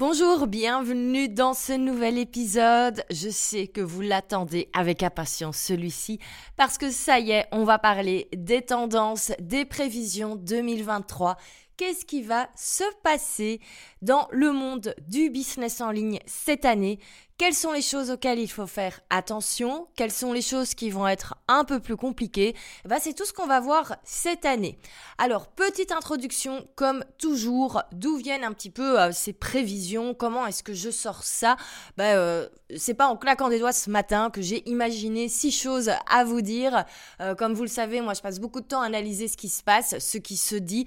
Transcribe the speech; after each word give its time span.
Bonjour, 0.00 0.46
bienvenue 0.46 1.28
dans 1.28 1.52
ce 1.52 1.74
nouvel 1.74 2.16
épisode. 2.16 3.04
Je 3.10 3.28
sais 3.28 3.66
que 3.66 3.82
vous 3.82 4.00
l'attendez 4.00 4.70
avec 4.72 5.02
impatience 5.02 5.58
celui-ci 5.58 6.18
parce 6.56 6.78
que 6.78 6.90
ça 6.90 7.18
y 7.18 7.32
est, 7.32 7.44
on 7.52 7.64
va 7.64 7.78
parler 7.78 8.26
des 8.34 8.62
tendances, 8.62 9.30
des 9.40 9.66
prévisions 9.66 10.36
2023 10.36 11.36
qu'est-ce 11.80 12.04
qui 12.04 12.20
va 12.20 12.50
se 12.56 12.84
passer 13.02 13.58
dans 14.02 14.28
le 14.32 14.52
monde 14.52 14.94
du 15.08 15.30
business 15.30 15.80
en 15.80 15.90
ligne 15.90 16.18
cette 16.26 16.66
année? 16.66 16.98
Quelles 17.40 17.54
sont 17.54 17.72
les 17.72 17.80
choses 17.80 18.10
auxquelles 18.10 18.38
il 18.38 18.50
faut 18.50 18.66
faire 18.66 19.00
attention? 19.08 19.88
Quelles 19.96 20.12
sont 20.12 20.34
les 20.34 20.42
choses 20.42 20.74
qui 20.74 20.90
vont 20.90 21.08
être 21.08 21.36
un 21.48 21.64
peu 21.64 21.80
plus 21.80 21.96
compliquées? 21.96 22.54
Bah, 22.84 22.96
C'est 23.00 23.14
tout 23.14 23.24
ce 23.24 23.32
qu'on 23.32 23.46
va 23.46 23.60
voir 23.60 23.96
cette 24.04 24.44
année. 24.44 24.78
Alors, 25.16 25.46
petite 25.46 25.90
introduction, 25.90 26.68
comme 26.74 27.02
toujours, 27.16 27.82
d'où 27.92 28.18
viennent 28.18 28.44
un 28.44 28.52
petit 28.52 28.68
peu 28.68 29.00
euh, 29.00 29.10
ces 29.12 29.32
prévisions? 29.32 30.12
Comment 30.12 30.46
est-ce 30.46 30.62
que 30.62 30.74
je 30.74 30.90
sors 30.90 31.22
ça? 31.22 31.56
Bah, 31.96 32.12
euh, 32.12 32.46
C'est 32.76 32.92
pas 32.92 33.06
en 33.06 33.16
claquant 33.16 33.48
des 33.48 33.58
doigts 33.58 33.72
ce 33.72 33.88
matin 33.88 34.28
que 34.28 34.42
j'ai 34.42 34.68
imaginé 34.68 35.30
six 35.30 35.50
choses 35.50 35.92
à 36.10 36.24
vous 36.24 36.42
dire. 36.42 36.84
Euh, 37.22 37.34
comme 37.34 37.54
vous 37.54 37.62
le 37.62 37.68
savez, 37.68 38.02
moi 38.02 38.12
je 38.12 38.20
passe 38.20 38.38
beaucoup 38.38 38.60
de 38.60 38.66
temps 38.66 38.82
à 38.82 38.86
analyser 38.86 39.28
ce 39.28 39.38
qui 39.38 39.48
se 39.48 39.62
passe, 39.62 39.98
ce 39.98 40.18
qui 40.18 40.36
se 40.36 40.56
dit, 40.56 40.84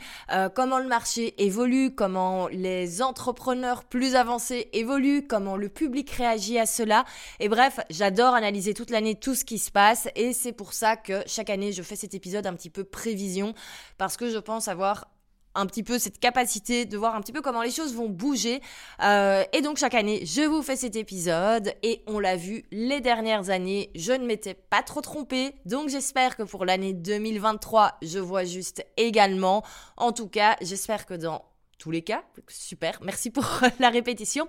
comment 0.53 0.77
le 0.77 0.87
marché 0.87 1.33
évolue, 1.43 1.95
comment 1.95 2.47
les 2.47 3.01
entrepreneurs 3.01 3.85
plus 3.85 4.15
avancés 4.15 4.69
évoluent, 4.73 5.25
comment 5.27 5.57
le 5.57 5.69
public 5.69 6.11
réagit 6.11 6.42
à 6.51 6.65
cela. 6.65 7.05
Et 7.39 7.49
bref, 7.49 7.79
j'adore 7.89 8.35
analyser 8.35 8.73
toute 8.73 8.89
l'année 8.89 9.15
tout 9.15 9.35
ce 9.35 9.45
qui 9.45 9.57
se 9.57 9.71
passe 9.71 10.07
et 10.15 10.33
c'est 10.33 10.51
pour 10.51 10.73
ça 10.73 10.95
que 10.95 11.23
chaque 11.25 11.49
année 11.49 11.71
je 11.71 11.81
fais 11.81 11.95
cet 11.95 12.13
épisode 12.13 12.45
un 12.45 12.53
petit 12.53 12.69
peu 12.69 12.83
prévision 12.83 13.53
parce 13.97 14.17
que 14.17 14.29
je 14.29 14.37
pense 14.37 14.67
avoir 14.67 15.07
un 15.55 15.65
petit 15.65 15.83
peu 15.83 15.99
cette 15.99 16.19
capacité 16.19 16.85
de 16.85 16.97
voir 16.97 17.15
un 17.15 17.21
petit 17.21 17.31
peu 17.31 17.41
comment 17.41 17.61
les 17.61 17.71
choses 17.71 17.93
vont 17.93 18.09
bouger. 18.09 18.61
Euh, 19.03 19.43
et 19.53 19.61
donc 19.61 19.77
chaque 19.77 19.93
année, 19.93 20.25
je 20.25 20.41
vous 20.41 20.61
fais 20.61 20.75
cet 20.75 20.95
épisode 20.95 21.73
et 21.83 22.03
on 22.07 22.19
l'a 22.19 22.35
vu 22.35 22.63
les 22.71 23.01
dernières 23.01 23.49
années, 23.49 23.91
je 23.95 24.13
ne 24.13 24.25
m'étais 24.25 24.55
pas 24.55 24.81
trop 24.81 25.01
trompée. 25.01 25.55
Donc 25.65 25.89
j'espère 25.89 26.35
que 26.35 26.43
pour 26.43 26.65
l'année 26.65 26.93
2023, 26.93 27.97
je 28.01 28.19
vois 28.19 28.43
juste 28.43 28.85
également. 28.97 29.63
En 29.97 30.11
tout 30.11 30.27
cas, 30.27 30.55
j'espère 30.61 31.05
que 31.05 31.13
dans 31.13 31.43
tous 31.83 31.91
les 31.91 32.01
cas, 32.01 32.23
super, 32.47 32.97
merci 33.01 33.29
pour 33.29 33.43
la 33.79 33.89
répétition, 33.89 34.45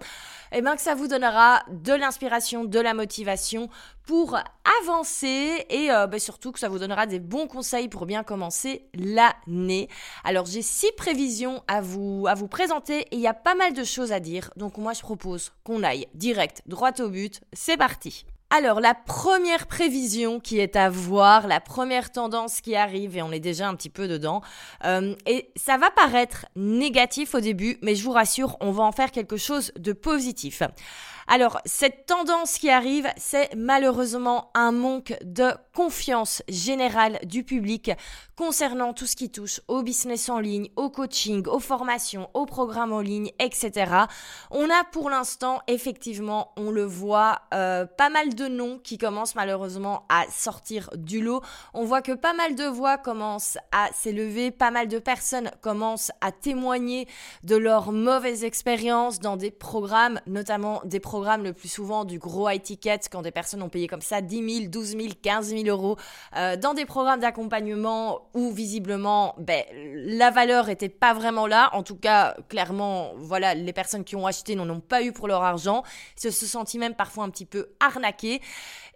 et 0.52 0.58
eh 0.58 0.62
bien 0.62 0.76
que 0.76 0.80
ça 0.80 0.94
vous 0.94 1.08
donnera 1.08 1.64
de 1.68 1.92
l'inspiration, 1.92 2.64
de 2.64 2.78
la 2.78 2.94
motivation 2.94 3.68
pour 4.06 4.38
avancer 4.82 5.66
et 5.68 5.90
euh, 5.90 6.06
ben, 6.06 6.20
surtout 6.20 6.52
que 6.52 6.60
ça 6.60 6.68
vous 6.68 6.78
donnera 6.78 7.06
des 7.06 7.18
bons 7.18 7.48
conseils 7.48 7.88
pour 7.88 8.06
bien 8.06 8.22
commencer 8.22 8.86
l'année. 8.94 9.88
Alors 10.22 10.46
j'ai 10.46 10.62
six 10.62 10.92
prévisions 10.96 11.64
à 11.66 11.80
vous, 11.80 12.26
à 12.28 12.34
vous 12.34 12.46
présenter 12.46 13.00
et 13.00 13.16
il 13.16 13.20
y 13.20 13.26
a 13.26 13.34
pas 13.34 13.56
mal 13.56 13.72
de 13.72 13.82
choses 13.82 14.12
à 14.12 14.20
dire, 14.20 14.52
donc 14.54 14.78
moi 14.78 14.92
je 14.92 15.00
propose 15.00 15.50
qu'on 15.64 15.82
aille 15.82 16.06
direct, 16.14 16.62
droit 16.66 16.92
au 17.00 17.08
but, 17.08 17.40
c'est 17.52 17.76
parti. 17.76 18.26
Alors, 18.56 18.78
la 18.78 18.94
première 18.94 19.66
prévision 19.66 20.38
qui 20.38 20.60
est 20.60 20.76
à 20.76 20.88
voir, 20.88 21.48
la 21.48 21.58
première 21.58 22.12
tendance 22.12 22.60
qui 22.60 22.76
arrive, 22.76 23.16
et 23.16 23.22
on 23.22 23.32
est 23.32 23.40
déjà 23.40 23.66
un 23.66 23.74
petit 23.74 23.90
peu 23.90 24.06
dedans, 24.06 24.42
euh, 24.84 25.16
et 25.26 25.50
ça 25.56 25.76
va 25.76 25.90
paraître 25.90 26.46
négatif 26.54 27.34
au 27.34 27.40
début, 27.40 27.78
mais 27.82 27.96
je 27.96 28.04
vous 28.04 28.12
rassure, 28.12 28.56
on 28.60 28.70
va 28.70 28.84
en 28.84 28.92
faire 28.92 29.10
quelque 29.10 29.36
chose 29.36 29.72
de 29.76 29.92
positif. 29.92 30.62
Alors, 31.26 31.60
cette 31.64 32.06
tendance 32.06 32.58
qui 32.58 32.70
arrive, 32.70 33.08
c'est 33.16 33.54
malheureusement 33.56 34.50
un 34.54 34.72
manque 34.72 35.14
de 35.24 35.52
confiance 35.74 36.42
générale 36.48 37.18
du 37.24 37.44
public 37.44 37.90
concernant 38.36 38.92
tout 38.92 39.06
ce 39.06 39.16
qui 39.16 39.30
touche 39.30 39.60
au 39.68 39.82
business 39.82 40.28
en 40.28 40.38
ligne, 40.38 40.68
au 40.76 40.90
coaching, 40.90 41.46
aux 41.46 41.60
formations, 41.60 42.28
aux 42.34 42.46
programmes 42.46 42.92
en 42.92 43.00
ligne, 43.00 43.30
etc. 43.38 43.90
On 44.50 44.68
a 44.68 44.84
pour 44.84 45.08
l'instant, 45.08 45.60
effectivement, 45.66 46.52
on 46.56 46.70
le 46.70 46.84
voit, 46.84 47.40
euh, 47.54 47.86
pas 47.86 48.10
mal 48.10 48.34
de 48.34 48.46
noms 48.46 48.78
qui 48.82 48.98
commencent 48.98 49.34
malheureusement 49.34 50.04
à 50.08 50.24
sortir 50.30 50.90
du 50.94 51.22
lot. 51.22 51.42
On 51.72 51.84
voit 51.84 52.02
que 52.02 52.12
pas 52.12 52.34
mal 52.34 52.54
de 52.54 52.64
voix 52.64 52.98
commencent 52.98 53.56
à 53.72 53.88
s'élever, 53.92 54.50
pas 54.50 54.70
mal 54.70 54.88
de 54.88 54.98
personnes 54.98 55.50
commencent 55.62 56.12
à 56.20 56.32
témoigner 56.32 57.08
de 57.44 57.56
leurs 57.56 57.92
mauvaises 57.92 58.44
expériences 58.44 59.20
dans 59.20 59.36
des 59.36 59.50
programmes, 59.50 60.20
notamment 60.26 60.82
des 60.84 61.00
programmes 61.00 61.13
programme 61.14 61.44
le 61.44 61.52
plus 61.52 61.68
souvent 61.68 62.04
du 62.04 62.18
gros 62.18 62.50
high 62.50 62.60
ticket 62.60 62.98
quand 63.08 63.22
des 63.22 63.30
personnes 63.30 63.62
ont 63.62 63.68
payé 63.68 63.86
comme 63.86 64.00
ça 64.00 64.20
10 64.20 64.62
000, 64.62 64.68
12 64.68 64.88
000, 64.88 65.02
15 65.22 65.50
000 65.50 65.62
euros 65.68 65.96
euh, 66.36 66.56
dans 66.56 66.74
des 66.74 66.86
programmes 66.86 67.20
d'accompagnement 67.20 68.28
où 68.34 68.50
visiblement 68.50 69.36
ben, 69.38 69.62
la 69.72 70.32
valeur 70.32 70.70
était 70.70 70.88
pas 70.88 71.14
vraiment 71.14 71.46
là. 71.46 71.70
En 71.72 71.84
tout 71.84 71.94
cas, 71.94 72.34
clairement, 72.48 73.12
voilà, 73.16 73.54
les 73.54 73.72
personnes 73.72 74.02
qui 74.02 74.16
ont 74.16 74.26
acheté 74.26 74.56
n'en 74.56 74.68
ont 74.68 74.80
pas 74.80 75.04
eu 75.04 75.12
pour 75.12 75.28
leur 75.28 75.44
argent. 75.44 75.84
Ils 76.24 76.32
se 76.32 76.46
sont 76.46 76.64
même 76.78 76.96
parfois 76.96 77.22
un 77.22 77.30
petit 77.30 77.46
peu 77.46 77.68
arnaqués. 77.78 78.40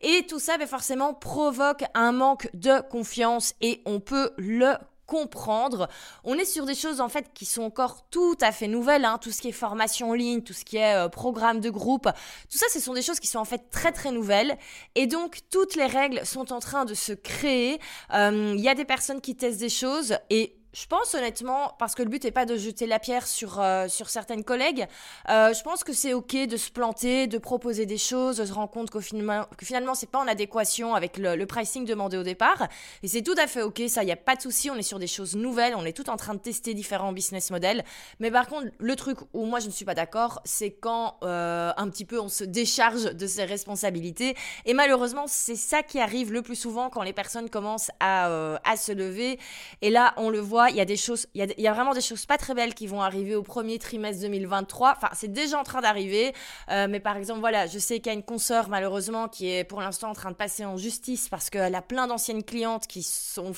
Et 0.02 0.26
tout 0.28 0.40
ça, 0.40 0.58
ben, 0.58 0.66
forcément, 0.66 1.14
provoque 1.14 1.84
un 1.94 2.10
manque 2.10 2.50
de 2.52 2.80
confiance 2.88 3.54
et 3.60 3.80
on 3.86 4.00
peut 4.00 4.32
le 4.38 4.74
comprendre. 5.08 5.88
On 6.22 6.34
est 6.36 6.44
sur 6.44 6.66
des 6.66 6.74
choses 6.74 7.00
en 7.00 7.08
fait 7.08 7.32
qui 7.34 7.46
sont 7.46 7.62
encore 7.62 8.04
tout 8.10 8.36
à 8.40 8.52
fait 8.52 8.68
nouvelles, 8.68 9.04
hein. 9.04 9.18
tout 9.20 9.32
ce 9.32 9.40
qui 9.40 9.48
est 9.48 9.52
formation 9.52 10.10
en 10.10 10.14
ligne, 10.14 10.42
tout 10.42 10.52
ce 10.52 10.64
qui 10.64 10.76
est 10.76 10.94
euh, 10.94 11.08
programme 11.08 11.60
de 11.60 11.70
groupe, 11.70 12.08
tout 12.50 12.58
ça 12.58 12.66
ce 12.70 12.78
sont 12.78 12.92
des 12.92 13.02
choses 13.02 13.18
qui 13.18 13.26
sont 13.26 13.38
en 13.38 13.46
fait 13.46 13.70
très 13.70 13.90
très 13.90 14.12
nouvelles 14.12 14.56
et 14.94 15.06
donc 15.06 15.38
toutes 15.50 15.74
les 15.74 15.86
règles 15.86 16.24
sont 16.24 16.52
en 16.52 16.60
train 16.60 16.84
de 16.84 16.94
se 16.94 17.12
créer. 17.12 17.80
Euh, 18.12 18.54
il 18.56 18.60
y 18.60 18.68
a 18.68 18.74
des 18.74 18.84
personnes 18.84 19.20
qui 19.20 19.34
testent 19.34 19.60
des 19.60 19.70
choses 19.70 20.18
et 20.28 20.57
je 20.80 20.86
pense 20.86 21.14
honnêtement, 21.14 21.74
parce 21.78 21.96
que 21.96 22.02
le 22.02 22.08
but 22.08 22.22
n'est 22.22 22.30
pas 22.30 22.46
de 22.46 22.56
jeter 22.56 22.86
la 22.86 23.00
pierre 23.00 23.26
sur, 23.26 23.60
euh, 23.60 23.88
sur 23.88 24.08
certaines 24.08 24.44
collègues, 24.44 24.86
euh, 25.28 25.52
je 25.52 25.62
pense 25.62 25.82
que 25.82 25.92
c'est 25.92 26.14
ok 26.14 26.46
de 26.46 26.56
se 26.56 26.70
planter, 26.70 27.26
de 27.26 27.38
proposer 27.38 27.84
des 27.84 27.98
choses, 27.98 28.36
de 28.36 28.44
se 28.44 28.52
rendre 28.52 28.70
compte 28.70 28.88
qu'au 28.88 29.00
finalement, 29.00 29.44
que 29.56 29.66
finalement 29.66 29.96
c'est 29.96 30.08
pas 30.08 30.20
en 30.20 30.28
adéquation 30.28 30.94
avec 30.94 31.16
le, 31.18 31.46
pricing 31.46 31.84
demandé 31.84 32.16
au 32.16 32.22
départ. 32.22 32.68
Et 33.02 33.08
c'est 33.08 33.22
tout 33.22 33.34
à 33.38 33.48
fait 33.48 33.62
ok, 33.62 33.82
ça, 33.88 34.04
il 34.04 34.06
n'y 34.06 34.12
a 34.12 34.16
pas 34.16 34.36
de 34.36 34.42
souci, 34.42 34.70
on 34.70 34.76
est 34.76 34.82
sur 34.82 35.00
des 35.00 35.08
choses 35.08 35.34
nouvelles, 35.34 35.74
on 35.74 35.84
est 35.84 35.92
tout 35.92 36.10
en 36.10 36.16
train 36.16 36.34
de 36.34 36.38
tester 36.38 36.74
différents 36.74 37.12
business 37.12 37.50
models. 37.50 37.82
Mais 38.20 38.30
par 38.30 38.46
contre, 38.46 38.68
le 38.78 38.94
truc 38.94 39.18
où 39.32 39.46
moi 39.46 39.58
je 39.58 39.66
ne 39.66 39.72
suis 39.72 39.84
pas 39.84 39.94
d'accord, 39.94 40.40
c'est 40.44 40.70
quand 40.70 41.16
euh, 41.24 41.72
un 41.76 41.88
petit 41.88 42.04
peu 42.04 42.20
on 42.20 42.28
se 42.28 42.44
décharge 42.44 43.14
de 43.16 43.26
ses 43.26 43.44
responsabilités. 43.44 44.36
Et 44.64 44.74
malheureusement, 44.74 45.24
c'est 45.26 45.56
ça 45.56 45.82
qui 45.82 45.98
arrive 45.98 46.32
le 46.32 46.42
plus 46.42 46.56
souvent 46.56 46.88
quand 46.88 47.02
les 47.02 47.12
personnes 47.12 47.50
commencent 47.50 47.90
à, 47.98 48.26
à 48.64 48.76
se 48.76 48.92
lever. 48.92 49.40
Et 49.82 49.90
là, 49.90 50.14
on 50.18 50.30
le 50.30 50.38
voit 50.38 50.67
il 50.70 50.76
y 50.76 50.80
a 50.80 50.84
des 50.84 50.96
choses, 50.96 51.26
il 51.34 51.54
y 51.58 51.68
a, 51.68 51.72
vraiment 51.72 51.94
des 51.94 52.00
choses 52.00 52.26
pas 52.26 52.38
très 52.38 52.54
belles 52.54 52.74
qui 52.74 52.86
vont 52.86 53.02
arriver 53.02 53.34
au 53.34 53.42
premier 53.42 53.78
trimestre 53.78 54.22
2023. 54.22 54.94
Enfin, 54.96 55.08
c'est 55.14 55.32
déjà 55.32 55.58
en 55.58 55.64
train 55.64 55.80
d'arriver. 55.80 56.32
Euh, 56.70 56.86
mais 56.88 57.00
par 57.00 57.16
exemple, 57.16 57.40
voilà, 57.40 57.66
je 57.66 57.78
sais 57.78 58.00
qu'il 58.00 58.06
y 58.06 58.14
a 58.14 58.18
une 58.18 58.24
consoeur, 58.24 58.68
malheureusement, 58.68 59.28
qui 59.28 59.50
est 59.50 59.64
pour 59.64 59.80
l'instant 59.80 60.10
en 60.10 60.14
train 60.14 60.30
de 60.30 60.36
passer 60.36 60.64
en 60.64 60.76
justice 60.76 61.28
parce 61.28 61.50
qu'elle 61.50 61.74
a 61.74 61.82
plein 61.82 62.06
d'anciennes 62.06 62.44
clientes 62.44 62.86
qui 62.86 63.02
sont, 63.02 63.52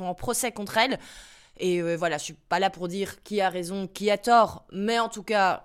en 0.00 0.14
procès 0.14 0.52
contre 0.52 0.78
elle. 0.78 0.98
Et 1.58 1.80
euh, 1.80 1.96
voilà, 1.96 2.18
je 2.18 2.24
suis 2.24 2.34
pas 2.34 2.58
là 2.58 2.70
pour 2.70 2.88
dire 2.88 3.22
qui 3.22 3.40
a 3.40 3.48
raison, 3.48 3.86
qui 3.86 4.10
a 4.10 4.18
tort, 4.18 4.66
mais 4.72 4.98
en 4.98 5.08
tout 5.08 5.22
cas, 5.22 5.64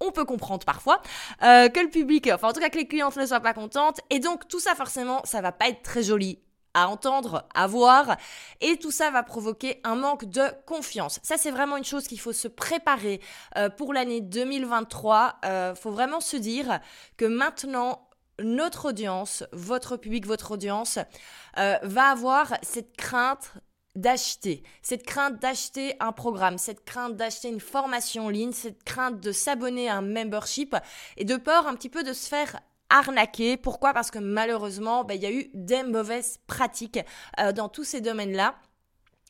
on 0.00 0.12
peut 0.12 0.24
comprendre 0.24 0.64
parfois 0.64 1.00
euh, 1.42 1.68
que 1.68 1.80
le 1.80 1.88
public, 1.88 2.30
enfin 2.32 2.48
en 2.48 2.52
tout 2.52 2.60
cas 2.60 2.68
que 2.68 2.78
les 2.78 2.86
clientes 2.86 3.16
ne 3.16 3.26
soient 3.26 3.40
pas 3.40 3.54
contentes. 3.54 4.00
Et 4.10 4.20
donc 4.20 4.46
tout 4.48 4.60
ça 4.60 4.74
forcément, 4.74 5.22
ça 5.24 5.40
va 5.40 5.52
pas 5.52 5.68
être 5.68 5.82
très 5.82 6.02
joli 6.02 6.38
à 6.74 6.88
entendre, 6.88 7.46
à 7.54 7.66
voir, 7.66 8.16
et 8.60 8.76
tout 8.76 8.90
ça 8.90 9.10
va 9.10 9.22
provoquer 9.22 9.80
un 9.84 9.94
manque 9.94 10.24
de 10.24 10.42
confiance. 10.66 11.20
Ça, 11.22 11.36
c'est 11.36 11.50
vraiment 11.50 11.76
une 11.76 11.84
chose 11.84 12.06
qu'il 12.06 12.20
faut 12.20 12.32
se 12.32 12.48
préparer 12.48 13.20
euh, 13.56 13.70
pour 13.70 13.92
l'année 13.92 14.20
2023. 14.20 15.38
Il 15.42 15.48
euh, 15.48 15.74
faut 15.74 15.90
vraiment 15.90 16.20
se 16.20 16.36
dire 16.36 16.80
que 17.16 17.24
maintenant, 17.24 18.08
notre 18.40 18.88
audience, 18.88 19.44
votre 19.52 19.96
public, 19.96 20.26
votre 20.26 20.52
audience, 20.52 20.98
euh, 21.58 21.78
va 21.82 22.06
avoir 22.06 22.54
cette 22.62 22.96
crainte 22.96 23.52
d'acheter, 23.94 24.64
cette 24.82 25.06
crainte 25.06 25.40
d'acheter 25.40 25.94
un 26.00 26.10
programme, 26.10 26.58
cette 26.58 26.84
crainte 26.84 27.16
d'acheter 27.16 27.48
une 27.48 27.60
formation 27.60 28.26
en 28.26 28.28
ligne, 28.28 28.52
cette 28.52 28.82
crainte 28.82 29.20
de 29.20 29.30
s'abonner 29.30 29.88
à 29.88 29.96
un 29.96 30.02
membership 30.02 30.76
et 31.16 31.24
de 31.24 31.36
peur 31.36 31.68
un 31.68 31.74
petit 31.74 31.88
peu 31.88 32.02
de 32.02 32.12
se 32.12 32.28
faire 32.28 32.60
arnaqué. 32.90 33.56
Pourquoi? 33.56 33.92
Parce 33.92 34.10
que 34.10 34.18
malheureusement, 34.18 35.04
ben, 35.04 35.14
il 35.14 35.22
y 35.22 35.26
a 35.26 35.32
eu 35.32 35.50
des 35.54 35.82
mauvaises 35.82 36.38
pratiques 36.46 37.00
euh, 37.40 37.52
dans 37.52 37.68
tous 37.68 37.84
ces 37.84 38.00
domaines-là. 38.00 38.54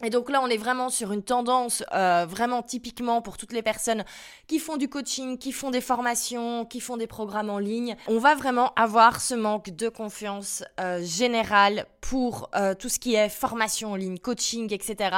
Et 0.02 0.10
donc 0.10 0.28
là, 0.28 0.40
on 0.42 0.48
est 0.48 0.56
vraiment 0.56 0.90
sur 0.90 1.12
une 1.12 1.22
tendance 1.22 1.84
euh, 1.94 2.26
vraiment 2.28 2.62
typiquement 2.62 3.22
pour 3.22 3.36
toutes 3.36 3.52
les 3.52 3.62
personnes 3.62 4.04
qui 4.48 4.58
font 4.58 4.76
du 4.76 4.88
coaching, 4.88 5.38
qui 5.38 5.52
font 5.52 5.70
des 5.70 5.80
formations, 5.80 6.64
qui 6.64 6.80
font 6.80 6.96
des 6.96 7.06
programmes 7.06 7.48
en 7.48 7.60
ligne. 7.60 7.96
On 8.08 8.18
va 8.18 8.34
vraiment 8.34 8.72
avoir 8.74 9.20
ce 9.20 9.34
manque 9.34 9.70
de 9.70 9.88
confiance 9.88 10.64
euh, 10.80 11.00
générale 11.00 11.86
pour 12.00 12.50
euh, 12.56 12.74
tout 12.74 12.88
ce 12.88 12.98
qui 12.98 13.14
est 13.14 13.28
formation 13.28 13.92
en 13.92 13.96
ligne, 13.96 14.18
coaching, 14.18 14.72
etc. 14.72 15.16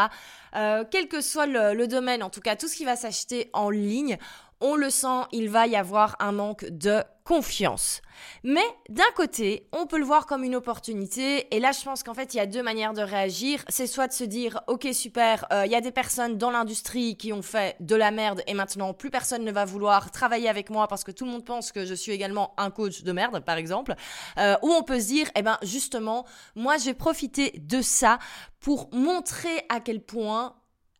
quel 0.90 1.08
que 1.08 1.20
soit 1.20 1.46
le, 1.46 1.86
domaine, 1.86 2.22
en 2.22 2.30
tout 2.30 2.40
cas 2.40 2.56
tout 2.56 2.68
ce 2.68 2.76
qui 2.76 2.84
va 2.84 2.96
s'acheter 2.96 3.50
en 3.52 3.68
ligne, 3.68 4.16
on 4.60 4.76
le 4.76 4.90
sent, 4.90 5.22
il 5.32 5.48
va 5.48 5.66
y 5.66 5.76
avoir 5.76 6.16
un 6.20 6.32
manque 6.32 6.64
de 6.66 7.02
confiance. 7.26 8.00
Mais 8.44 8.64
d'un 8.88 9.10
côté, 9.16 9.68
on 9.72 9.86
peut 9.86 9.98
le 9.98 10.04
voir 10.04 10.26
comme 10.26 10.44
une 10.44 10.54
opportunité. 10.54 11.54
Et 11.54 11.58
là, 11.58 11.72
je 11.72 11.82
pense 11.82 12.02
qu'en 12.04 12.14
fait, 12.14 12.32
il 12.32 12.36
y 12.36 12.40
a 12.40 12.46
deux 12.46 12.62
manières 12.62 12.94
de 12.94 13.02
réagir. 13.02 13.64
C'est 13.68 13.88
soit 13.88 14.06
de 14.06 14.12
se 14.12 14.24
dire, 14.24 14.60
ok, 14.68 14.86
super, 14.92 15.44
euh, 15.52 15.66
il 15.66 15.72
y 15.72 15.74
a 15.74 15.80
des 15.80 15.90
personnes 15.90 16.38
dans 16.38 16.50
l'industrie 16.50 17.16
qui 17.16 17.32
ont 17.32 17.42
fait 17.42 17.76
de 17.80 17.96
la 17.96 18.12
merde 18.12 18.42
et 18.46 18.54
maintenant 18.54 18.94
plus 18.94 19.10
personne 19.10 19.44
ne 19.44 19.50
va 19.50 19.64
vouloir 19.64 20.12
travailler 20.12 20.48
avec 20.48 20.70
moi 20.70 20.86
parce 20.86 21.02
que 21.02 21.10
tout 21.10 21.24
le 21.24 21.32
monde 21.32 21.44
pense 21.44 21.72
que 21.72 21.84
je 21.84 21.94
suis 21.94 22.12
également 22.12 22.54
un 22.56 22.70
coach 22.70 23.02
de 23.02 23.12
merde, 23.12 23.40
par 23.40 23.56
exemple. 23.56 23.94
Euh, 24.38 24.56
ou 24.62 24.70
on 24.70 24.84
peut 24.84 25.00
se 25.00 25.08
dire, 25.08 25.28
eh 25.34 25.42
ben 25.42 25.58
justement, 25.62 26.24
moi, 26.54 26.76
j'ai 26.78 26.94
profité 26.94 27.58
de 27.58 27.82
ça 27.82 28.20
pour 28.60 28.88
montrer 28.92 29.64
à 29.68 29.80
quel 29.80 30.00
point 30.00 30.54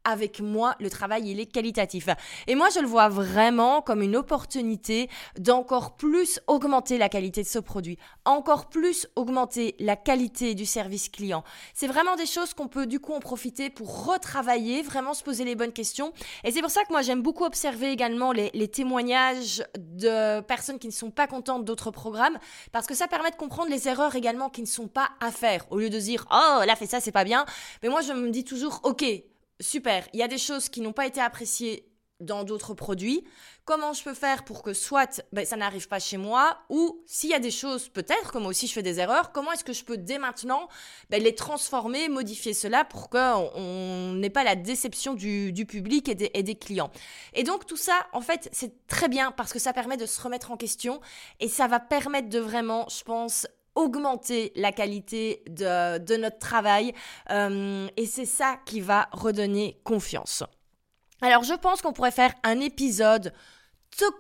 avec 0.06 0.41
moi, 0.41 0.76
le 0.79 0.88
travail, 0.88 1.31
il 1.31 1.41
est 1.41 1.47
qualitatif. 1.47 2.08
Et 2.47 2.55
moi, 2.55 2.69
je 2.75 2.81
le 2.81 2.87
vois 2.87 3.08
vraiment 3.08 3.82
comme 3.82 4.03
une 4.03 4.17
opportunité 4.17 5.11
d'encore 5.38 5.97
plus 5.97 6.41
augmenter 6.47 6.97
la 6.97 7.08
qualité 7.08 7.43
de 7.43 7.49
ce 7.49 7.58
produit, 7.58 7.99
encore 8.25 8.69
plus 8.69 9.08
augmenter 9.17 9.75
la 9.81 9.97
qualité 9.97 10.55
du 10.55 10.64
service 10.64 11.08
client. 11.08 11.43
C'est 11.75 11.88
vraiment 11.88 12.14
des 12.17 12.26
choses 12.26 12.55
qu'on 12.55 12.69
peut 12.69 12.87
du 12.87 13.00
coup 13.00 13.12
en 13.12 13.20
profiter 13.20 13.69
pour 13.69 14.06
retravailler, 14.06 14.82
vraiment 14.82 15.12
se 15.12 15.25
poser 15.25 15.44
les 15.44 15.56
bonnes 15.56 15.73
questions. 15.73 16.12
Et 16.44 16.52
c'est 16.52 16.62
pour 16.62 16.70
ça 16.70 16.85
que 16.85 16.93
moi, 16.93 17.02
j'aime 17.02 17.23
beaucoup 17.23 17.44
observer 17.44 17.91
également 17.91 18.32
les, 18.32 18.50
témoignages 18.69 19.64
de 19.76 20.41
personnes 20.41 20.79
qui 20.79 20.87
ne 20.87 20.93
sont 20.93 21.11
pas 21.11 21.26
contentes 21.26 21.64
d'autres 21.64 21.91
programmes, 21.91 22.38
parce 22.73 22.87
que 22.87 22.94
ça 22.94 23.09
permet 23.09 23.31
de 23.31 23.37
comprendre 23.37 23.70
les 23.70 23.88
erreurs 23.88 24.14
également 24.14 24.50
qui 24.50 24.61
ne 24.61 24.67
sont 24.67 24.88
pas 24.88 25.11
à 25.20 25.31
faire. 25.31 25.64
Au 25.70 25.79
lieu 25.79 25.91
de 25.91 25.99
dire, 25.99 26.26
oh, 26.31 26.62
là, 26.64 26.76
fait 26.76 26.87
ça, 26.87 27.00
c'est 27.00 27.12
pas 27.12 27.25
bien. 27.25 27.44
Mais 27.82 27.88
moi, 27.88 28.00
je 28.02 28.12
me 28.12 28.31
dis 28.31 28.44
toujours, 28.44 28.81
ok, 28.82 29.05
super, 29.61 30.06
il 30.12 30.20
y 30.20 30.23
a 30.23 30.29
des 30.29 30.38
choses 30.38 30.69
qui 30.69 30.81
n'ont 30.81 30.93
pas 30.93 31.06
été 31.06 31.20
appréciées 31.20 31.88
dans 32.20 32.44
d'autres 32.44 32.75
produits. 32.75 33.25
Comment 33.64 33.93
je 33.93 34.03
peux 34.03 34.14
faire 34.14 34.44
pour 34.44 34.62
que 34.62 34.73
soit 34.73 35.23
ben, 35.32 35.44
ça 35.44 35.56
n'arrive 35.56 35.88
pas 35.88 35.99
chez 35.99 36.17
moi? 36.17 36.58
Ou 36.70 37.03
s'il 37.05 37.31
y 37.31 37.35
a 37.35 37.38
des 37.38 37.50
choses, 37.50 37.88
peut-être 37.88 38.38
moi 38.38 38.49
aussi 38.49 38.67
je 38.67 38.73
fais 38.73 38.82
des 38.82 39.00
erreurs, 39.00 39.32
comment 39.32 39.53
est-ce 39.53 39.64
que 39.64 39.73
je 39.73 39.85
peux 39.85 39.97
dès 39.97 40.19
maintenant 40.19 40.69
ben, 41.11 41.23
les 41.23 41.35
transformer, 41.35 42.08
modifier 42.08 42.55
cela 42.55 42.85
pour 42.85 43.11
qu'on 43.11 44.12
n'ait 44.14 44.31
pas 44.31 44.44
la 44.44 44.55
déception 44.55 45.14
du, 45.14 45.53
public 45.69 46.09
et 46.09 46.14
des, 46.14 46.55
clients? 46.55 46.91
Et 47.35 47.43
donc 47.43 47.67
tout 47.67 47.76
ça, 47.76 48.06
en 48.12 48.20
fait, 48.20 48.49
c'est 48.52 48.87
très 48.87 49.09
bien 49.09 49.32
parce 49.32 49.52
que 49.52 49.59
ça 49.59 49.73
permet 49.73 49.97
de 49.97 50.06
se 50.06 50.20
remettre 50.20 50.52
en 50.52 50.56
question 50.56 51.00
et 51.41 51.49
ça 51.49 51.67
va 51.67 51.81
permettre 51.81 52.29
de 52.29 52.38
vraiment, 52.38 52.87
je 52.88 53.02
pense, 53.02 53.47
augmenter 53.76 54.52
la 54.56 54.73
qualité 54.73 55.43
de, 55.49 56.17
notre 56.17 56.38
travail 56.38 56.93
euh, 57.31 57.87
et 57.96 58.06
c'est 58.06 58.26
ça 58.26 58.58
qui 58.64 58.81
va 58.81 59.08
redonner 59.12 59.81
confiance. 59.84 60.43
Alors 61.23 61.44
je 61.44 61.55
pense 61.55 61.82
qu'on 61.82 61.93
pourrait 61.93 62.11
faire 62.11 62.34
un 62.43 62.61
épisode 62.61 63.32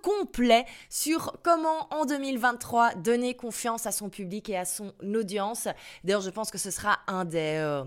complet 0.02 0.64
sur 0.88 1.36
comment 1.42 1.86
en 1.90 2.06
2023 2.06 2.94
donner 2.94 3.34
confiance 3.34 3.86
à 3.86 3.92
son 3.92 4.08
public 4.08 4.48
et 4.48 4.56
à 4.56 4.64
son 4.64 4.94
audience. 5.02 5.68
D'ailleurs, 6.02 6.22
je 6.22 6.30
pense 6.30 6.50
que 6.50 6.56
ce 6.56 6.70
sera 6.70 7.00
un 7.06 7.26
des, 7.26 7.56
euh, 7.58 7.84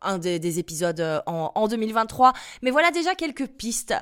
un 0.00 0.16
des, 0.16 0.58
épisodes 0.58 1.00
euh, 1.00 1.20
en, 1.26 1.52
en, 1.54 1.68
2023. 1.68 2.32
Mais 2.62 2.70
voilà 2.70 2.90
déjà 2.92 3.14
quelques 3.14 3.46
pistes 3.46 3.94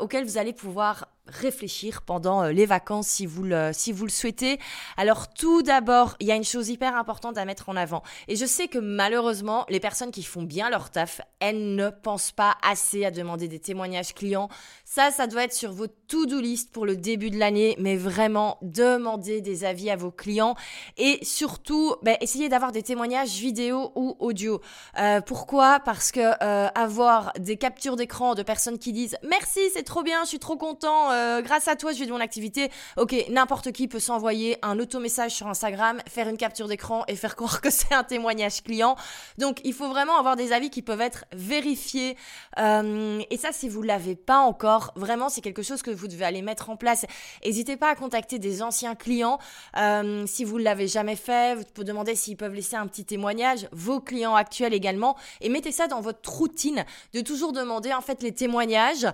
auxquelles 0.00 0.26
vous 0.26 0.36
allez 0.36 0.52
pouvoir 0.52 1.06
réfléchir 1.26 2.02
pendant 2.02 2.42
euh, 2.42 2.52
les 2.52 2.66
vacances 2.66 3.08
si 3.08 3.26
vous 3.26 3.42
le, 3.42 3.70
si 3.72 3.92
vous 3.92 4.04
le 4.04 4.10
souhaitez. 4.10 4.58
Alors 4.96 5.32
tout 5.32 5.62
d'abord, 5.62 6.16
il 6.20 6.26
y 6.26 6.32
a 6.32 6.36
une 6.36 6.44
chose 6.44 6.68
hyper 6.68 6.96
importante 6.96 7.38
à 7.38 7.44
mettre 7.44 7.68
en 7.68 7.76
avant. 7.76 8.02
Et 8.28 8.36
je 8.36 8.46
sais 8.46 8.68
que 8.68 8.78
malheureusement, 8.78 9.64
les 9.68 9.80
personnes 9.80 10.10
qui 10.10 10.22
font 10.22 10.42
bien 10.42 10.70
leur 10.70 10.90
taf, 10.90 11.20
elles 11.40 11.74
ne 11.74 11.90
pensent 11.90 12.32
pas 12.32 12.56
assez 12.62 13.04
à 13.04 13.10
demander 13.10 13.48
des 13.48 13.58
témoignages 13.58 14.14
clients. 14.14 14.48
Ça, 14.84 15.10
ça 15.10 15.26
doit 15.26 15.44
être 15.44 15.52
sur 15.52 15.72
vos 15.72 15.86
to-do 15.86 16.40
list 16.40 16.72
pour 16.72 16.86
le 16.86 16.96
début 16.96 17.30
de 17.30 17.38
l'année, 17.38 17.76
mais 17.78 17.96
vraiment 17.96 18.58
demander 18.62 19.40
des 19.40 19.64
avis 19.64 19.90
à 19.90 19.96
vos 19.96 20.10
clients 20.10 20.54
et 20.96 21.18
surtout 21.24 21.96
ben, 22.02 22.16
essayez 22.20 22.48
d'avoir 22.48 22.72
des 22.72 22.82
témoignages 22.82 23.36
vidéo 23.38 23.92
ou 23.94 24.16
audio. 24.18 24.60
Euh, 24.98 25.20
pourquoi? 25.20 25.80
Parce 25.80 26.12
que 26.12 26.20
euh, 26.42 26.68
avoir 26.74 27.32
des 27.38 27.56
captures 27.56 27.96
d'écran 27.96 28.34
de 28.34 28.42
personnes 28.42 28.78
qui 28.78 28.92
disent 28.92 29.16
merci, 29.28 29.60
c'est 29.72 29.82
trop 29.82 30.02
bien, 30.02 30.22
je 30.24 30.28
suis 30.28 30.38
trop 30.38 30.56
content 30.56 31.10
euh, 31.10 31.15
grâce 31.42 31.68
à 31.68 31.76
toi, 31.76 31.92
je 31.92 31.98
vais 31.98 32.06
de 32.06 32.12
mon 32.12 32.20
activité. 32.20 32.70
Ok, 32.96 33.14
n'importe 33.30 33.72
qui 33.72 33.88
peut 33.88 34.00
s'envoyer 34.00 34.58
un 34.62 34.78
auto-message 34.78 35.32
sur 35.32 35.46
Instagram, 35.46 36.00
faire 36.08 36.28
une 36.28 36.36
capture 36.36 36.68
d'écran 36.68 37.04
et 37.08 37.16
faire 37.16 37.36
croire 37.36 37.60
que 37.60 37.70
c'est 37.70 37.92
un 37.92 38.04
témoignage 38.04 38.62
client. 38.62 38.96
Donc, 39.38 39.60
il 39.64 39.72
faut 39.72 39.88
vraiment 39.88 40.18
avoir 40.18 40.36
des 40.36 40.52
avis 40.52 40.70
qui 40.70 40.82
peuvent 40.82 41.00
être 41.00 41.24
vérifiés. 41.32 42.16
Euh, 42.58 43.20
et 43.30 43.36
ça, 43.36 43.52
si 43.52 43.68
vous 43.68 43.82
l'avez 43.82 44.16
pas 44.16 44.38
encore, 44.38 44.92
vraiment, 44.96 45.28
c'est 45.28 45.40
quelque 45.40 45.62
chose 45.62 45.82
que 45.82 45.90
vous 45.90 46.08
devez 46.08 46.24
aller 46.24 46.42
mettre 46.42 46.70
en 46.70 46.76
place. 46.76 47.04
N'hésitez 47.44 47.76
pas 47.76 47.90
à 47.90 47.94
contacter 47.94 48.38
des 48.38 48.62
anciens 48.62 48.94
clients. 48.94 49.38
Euh, 49.76 50.24
si 50.26 50.44
vous 50.44 50.58
ne 50.58 50.64
l'avez 50.64 50.88
jamais 50.88 51.16
fait, 51.16 51.54
vous 51.54 51.64
pouvez 51.74 51.86
demander 51.86 52.14
s'ils 52.14 52.36
peuvent 52.36 52.54
laisser 52.54 52.76
un 52.76 52.86
petit 52.86 53.04
témoignage. 53.04 53.68
Vos 53.72 54.00
clients 54.00 54.34
actuels 54.34 54.74
également. 54.74 55.16
Et 55.40 55.48
mettez 55.48 55.72
ça 55.72 55.86
dans 55.86 56.00
votre 56.00 56.30
routine 56.30 56.84
de 57.12 57.20
toujours 57.20 57.52
demander 57.52 57.92
en 57.92 58.00
fait 58.00 58.22
les 58.22 58.32
témoignages 58.32 59.06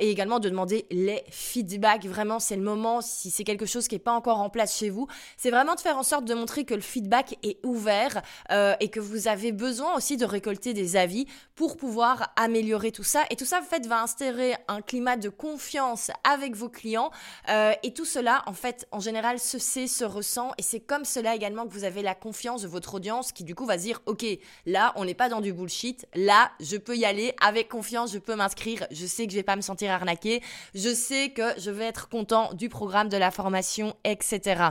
et 0.00 0.10
également 0.10 0.38
de 0.38 0.48
demander 0.48 0.86
les 0.90 1.24
feedback, 1.46 2.04
vraiment, 2.04 2.38
c'est 2.38 2.56
le 2.56 2.62
moment, 2.62 3.00
si 3.00 3.30
c'est 3.30 3.44
quelque 3.44 3.66
chose 3.66 3.88
qui 3.88 3.94
n'est 3.94 4.00
pas 4.00 4.12
encore 4.12 4.38
en 4.38 4.50
place 4.50 4.76
chez 4.76 4.90
vous, 4.90 5.06
c'est 5.36 5.50
vraiment 5.50 5.74
de 5.74 5.80
faire 5.80 5.96
en 5.96 6.02
sorte 6.02 6.24
de 6.24 6.34
montrer 6.34 6.64
que 6.64 6.74
le 6.74 6.80
feedback 6.80 7.38
est 7.42 7.64
ouvert 7.64 8.22
euh, 8.50 8.74
et 8.80 8.88
que 8.88 9.00
vous 9.00 9.28
avez 9.28 9.52
besoin 9.52 9.96
aussi 9.96 10.16
de 10.16 10.24
récolter 10.24 10.74
des 10.74 10.96
avis 10.96 11.26
pour 11.54 11.76
pouvoir 11.76 12.32
améliorer 12.36 12.92
tout 12.92 13.04
ça. 13.04 13.22
Et 13.30 13.36
tout 13.36 13.44
ça, 13.44 13.60
en 13.60 13.64
fait, 13.64 13.86
va 13.86 14.02
instaurer 14.02 14.54
un 14.68 14.82
climat 14.82 15.16
de 15.16 15.28
confiance 15.28 16.10
avec 16.24 16.54
vos 16.54 16.68
clients. 16.68 17.10
Euh, 17.48 17.72
et 17.82 17.94
tout 17.94 18.04
cela, 18.04 18.42
en 18.46 18.52
fait, 18.52 18.86
en 18.90 19.00
général, 19.00 19.38
se 19.38 19.58
sait, 19.58 19.86
se 19.86 20.04
ressent. 20.04 20.52
Et 20.58 20.62
c'est 20.62 20.80
comme 20.80 21.04
cela 21.04 21.34
également 21.34 21.66
que 21.66 21.72
vous 21.72 21.84
avez 21.84 22.02
la 22.02 22.14
confiance 22.14 22.62
de 22.62 22.68
votre 22.68 22.94
audience 22.94 23.32
qui, 23.32 23.44
du 23.44 23.54
coup, 23.54 23.66
va 23.66 23.78
se 23.78 23.84
dire, 23.84 24.02
OK, 24.06 24.24
là, 24.66 24.92
on 24.96 25.04
n'est 25.04 25.14
pas 25.14 25.28
dans 25.28 25.40
du 25.40 25.52
bullshit. 25.52 26.06
Là, 26.14 26.50
je 26.60 26.76
peux 26.76 26.96
y 26.96 27.04
aller 27.04 27.34
avec 27.40 27.68
confiance, 27.68 28.12
je 28.12 28.18
peux 28.18 28.34
m'inscrire. 28.34 28.86
Je 28.90 29.06
sais 29.06 29.26
que 29.26 29.32
je 29.32 29.36
vais 29.36 29.42
pas 29.42 29.56
me 29.56 29.62
sentir 29.62 29.90
arnaqué. 29.90 30.42
Je 30.74 30.92
sais 30.92 31.30
que 31.36 31.60
je 31.60 31.70
vais 31.70 31.84
être 31.84 32.08
content 32.08 32.54
du 32.54 32.70
programme, 32.70 33.10
de 33.10 33.18
la 33.18 33.30
formation, 33.30 33.94
etc. 34.04 34.70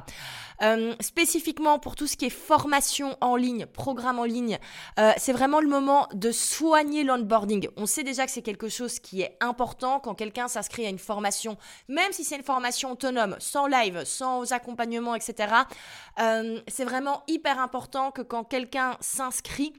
Euh, 0.64 0.96
spécifiquement 1.00 1.78
pour 1.78 1.96
tout 1.96 2.08
ce 2.08 2.18
qui 2.18 2.26
est 2.26 2.30
formation 2.32 3.16
en 3.22 3.36
ligne, 3.36 3.68
programme 3.68 4.18
en 4.18 4.24
ligne, 4.24 4.58
euh, 5.00 5.12
c'est 5.18 5.32
vraiment 5.32 5.60
le 5.60 5.68
moment 5.68 6.08
de 6.14 6.32
soigner 6.32 7.04
l'onboarding. 7.04 7.68
On 7.78 7.86
sait 7.86 8.04
déjà 8.04 8.26
que 8.26 8.32
c'est 8.32 8.42
quelque 8.42 8.68
chose 8.68 9.00
qui 9.00 9.22
est 9.22 9.38
important 9.42 10.00
quand 10.00 10.16
quelqu'un 10.16 10.48
s'inscrit 10.48 10.88
à 10.88 10.90
une 10.90 10.98
formation, 10.98 11.58
même 11.88 12.12
si 12.12 12.24
c'est 12.24 12.36
une 12.36 12.44
formation 12.44 12.92
autonome, 12.92 13.36
sans 13.38 13.68
live, 13.68 14.04
sans 14.06 14.52
accompagnements, 14.52 15.14
etc. 15.14 15.54
Euh, 16.20 16.60
c'est 16.68 16.86
vraiment 16.86 17.24
hyper 17.28 17.60
important 17.60 18.10
que 18.10 18.24
quand 18.24 18.44
quelqu'un 18.44 18.98
s'inscrit, 19.02 19.74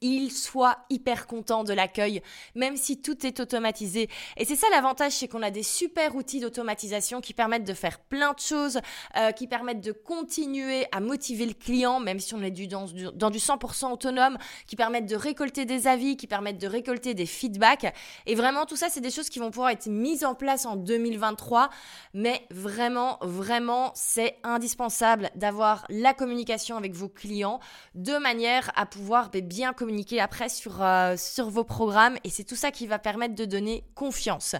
il 0.00 0.30
soit 0.30 0.78
hyper 0.90 1.26
content 1.26 1.64
de 1.64 1.72
l'accueil, 1.72 2.22
même 2.54 2.76
si 2.76 3.00
tout 3.00 3.26
est 3.26 3.40
automatisé. 3.40 4.08
Et 4.36 4.44
c'est 4.44 4.56
ça 4.56 4.66
l'avantage, 4.70 5.12
c'est 5.12 5.28
qu'on 5.28 5.42
a 5.42 5.50
des 5.50 5.62
super 5.62 6.14
outils 6.14 6.40
d'automatisation 6.40 7.20
qui 7.20 7.34
permettent 7.34 7.64
de 7.64 7.74
faire 7.74 7.98
plein 7.98 8.32
de 8.32 8.38
choses, 8.38 8.80
euh, 9.16 9.32
qui 9.32 9.46
permettent 9.46 9.80
de 9.80 9.92
continuer 9.92 10.86
à 10.92 11.00
motiver 11.00 11.46
le 11.46 11.54
client, 11.54 12.00
même 12.00 12.20
si 12.20 12.34
on 12.34 12.42
est 12.42 12.50
dans, 12.50 13.30
du 13.30 13.38
100% 13.38 13.92
autonome, 13.92 14.38
qui 14.66 14.76
permettent 14.76 15.06
de 15.06 15.16
récolter 15.16 15.64
des 15.64 15.86
avis, 15.86 16.16
qui 16.16 16.26
permettent 16.26 16.58
de 16.58 16.66
récolter 16.66 17.14
des 17.14 17.26
feedbacks. 17.26 17.92
Et 18.26 18.34
vraiment, 18.34 18.66
tout 18.66 18.76
ça, 18.76 18.88
c'est 18.88 19.00
des 19.00 19.10
choses 19.10 19.28
qui 19.28 19.38
vont 19.38 19.50
pouvoir 19.50 19.70
être 19.70 19.86
mises 19.86 20.24
en 20.24 20.34
place 20.34 20.66
en 20.66 20.76
2023. 20.76 21.70
Mais 22.14 22.46
vraiment, 22.50 23.18
vraiment, 23.20 23.92
c'est 23.94 24.38
indispensable 24.44 25.30
d'avoir 25.34 25.84
la 25.88 26.14
communication 26.14 26.76
avec 26.76 26.92
vos 26.92 27.08
clients 27.08 27.60
de 27.94 28.16
manière 28.18 28.70
à 28.76 28.86
pouvoir 28.86 29.30
ben, 29.30 29.67
communiquer 29.72 30.20
après 30.20 30.48
euh, 30.80 31.16
sur 31.16 31.50
vos 31.50 31.64
programmes 31.64 32.16
et 32.24 32.30
c'est 32.30 32.44
tout 32.44 32.56
ça 32.56 32.70
qui 32.70 32.86
va 32.86 32.98
permettre 32.98 33.34
de 33.34 33.44
donner 33.44 33.84
confiance. 33.94 34.54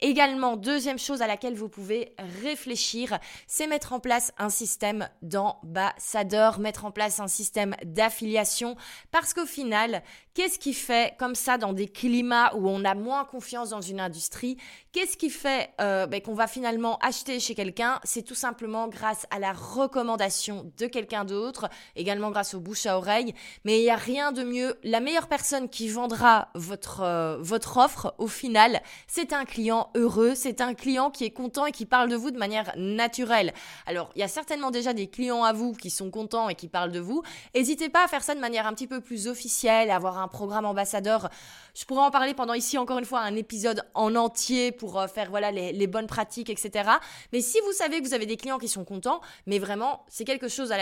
Également, 0.00 0.56
deuxième 0.56 0.98
chose 0.98 1.22
à 1.22 1.26
laquelle 1.26 1.54
vous 1.54 1.68
pouvez 1.68 2.14
réfléchir, 2.42 3.18
c'est 3.48 3.66
mettre 3.66 3.92
en 3.92 3.98
place 3.98 4.32
un 4.38 4.48
système 4.48 5.08
d'ambassadeur, 5.22 6.60
mettre 6.60 6.84
en 6.84 6.92
place 6.92 7.18
un 7.18 7.26
système 7.26 7.74
d'affiliation, 7.84 8.76
parce 9.10 9.34
qu'au 9.34 9.46
final, 9.46 10.04
qu'est-ce 10.34 10.60
qui 10.60 10.72
fait 10.72 11.16
comme 11.18 11.34
ça 11.34 11.58
dans 11.58 11.72
des 11.72 11.88
climats 11.88 12.54
où 12.54 12.68
on 12.68 12.84
a 12.84 12.94
moins 12.94 13.24
confiance 13.24 13.70
dans 13.70 13.80
une 13.80 13.98
industrie 13.98 14.56
Qu'est-ce 14.92 15.16
qui 15.16 15.30
fait 15.30 15.70
euh, 15.80 16.06
ben, 16.06 16.20
qu'on 16.20 16.34
va 16.34 16.46
finalement 16.46 16.96
acheter 16.98 17.40
chez 17.40 17.54
quelqu'un? 17.54 18.00
C'est 18.04 18.22
tout 18.22 18.34
simplement 18.34 18.88
grâce 18.88 19.26
à 19.30 19.38
la 19.38 19.52
recommandation 19.52 20.72
de 20.78 20.86
quelqu'un 20.86 21.24
d'autre, 21.24 21.68
également 21.94 22.30
grâce 22.30 22.54
au 22.54 22.60
bouche 22.60 22.86
à 22.86 22.96
oreille. 22.96 23.34
Mais 23.64 23.80
il 23.80 23.82
n'y 23.82 23.90
a 23.90 23.96
rien 23.96 24.32
de 24.32 24.42
mieux. 24.42 24.78
La 24.82 25.00
meilleure 25.00 25.28
personne 25.28 25.68
qui 25.68 25.88
vendra 25.88 26.48
votre, 26.54 27.02
euh, 27.02 27.36
votre 27.40 27.76
offre, 27.76 28.14
au 28.18 28.28
final, 28.28 28.80
c'est 29.06 29.32
un 29.32 29.44
client 29.44 29.87
heureux, 29.94 30.34
c'est 30.34 30.60
un 30.60 30.74
client 30.74 31.10
qui 31.10 31.24
est 31.24 31.30
content 31.30 31.66
et 31.66 31.72
qui 31.72 31.86
parle 31.86 32.08
de 32.08 32.16
vous 32.16 32.30
de 32.30 32.38
manière 32.38 32.72
naturelle. 32.76 33.52
Alors, 33.86 34.10
il 34.14 34.20
y 34.20 34.22
a 34.22 34.28
certainement 34.28 34.70
déjà 34.70 34.92
des 34.92 35.08
clients 35.08 35.44
à 35.44 35.52
vous 35.52 35.72
qui 35.72 35.90
sont 35.90 36.10
contents 36.10 36.48
et 36.48 36.54
qui 36.54 36.68
parlent 36.68 36.92
de 36.92 37.00
vous. 37.00 37.22
N'hésitez 37.54 37.88
pas 37.88 38.04
à 38.04 38.08
faire 38.08 38.22
ça 38.22 38.34
de 38.34 38.40
manière 38.40 38.66
un 38.66 38.74
petit 38.74 38.86
peu 38.86 39.00
plus 39.00 39.28
officielle, 39.28 39.90
à 39.90 39.96
avoir 39.96 40.18
un 40.18 40.28
programme 40.28 40.64
ambassadeur. 40.64 41.28
Je 41.74 41.84
pourrais 41.84 42.02
en 42.02 42.10
parler 42.10 42.34
pendant 42.34 42.54
ici 42.54 42.78
encore 42.78 42.98
une 42.98 43.04
fois 43.04 43.20
un 43.20 43.36
épisode 43.36 43.82
en 43.94 44.14
entier 44.16 44.72
pour 44.72 44.98
euh, 44.98 45.06
faire 45.06 45.30
voilà 45.30 45.50
les, 45.50 45.72
les 45.72 45.86
bonnes 45.86 46.06
pratiques, 46.06 46.50
etc. 46.50 46.90
Mais 47.32 47.40
si 47.40 47.58
vous 47.64 47.72
savez 47.72 48.00
que 48.00 48.06
vous 48.06 48.14
avez 48.14 48.26
des 48.26 48.36
clients 48.36 48.58
qui 48.58 48.68
sont 48.68 48.84
contents, 48.84 49.20
mais 49.46 49.58
vraiment, 49.58 50.04
c'est 50.08 50.24
quelque 50.24 50.48
chose 50.48 50.72
à 50.72 50.76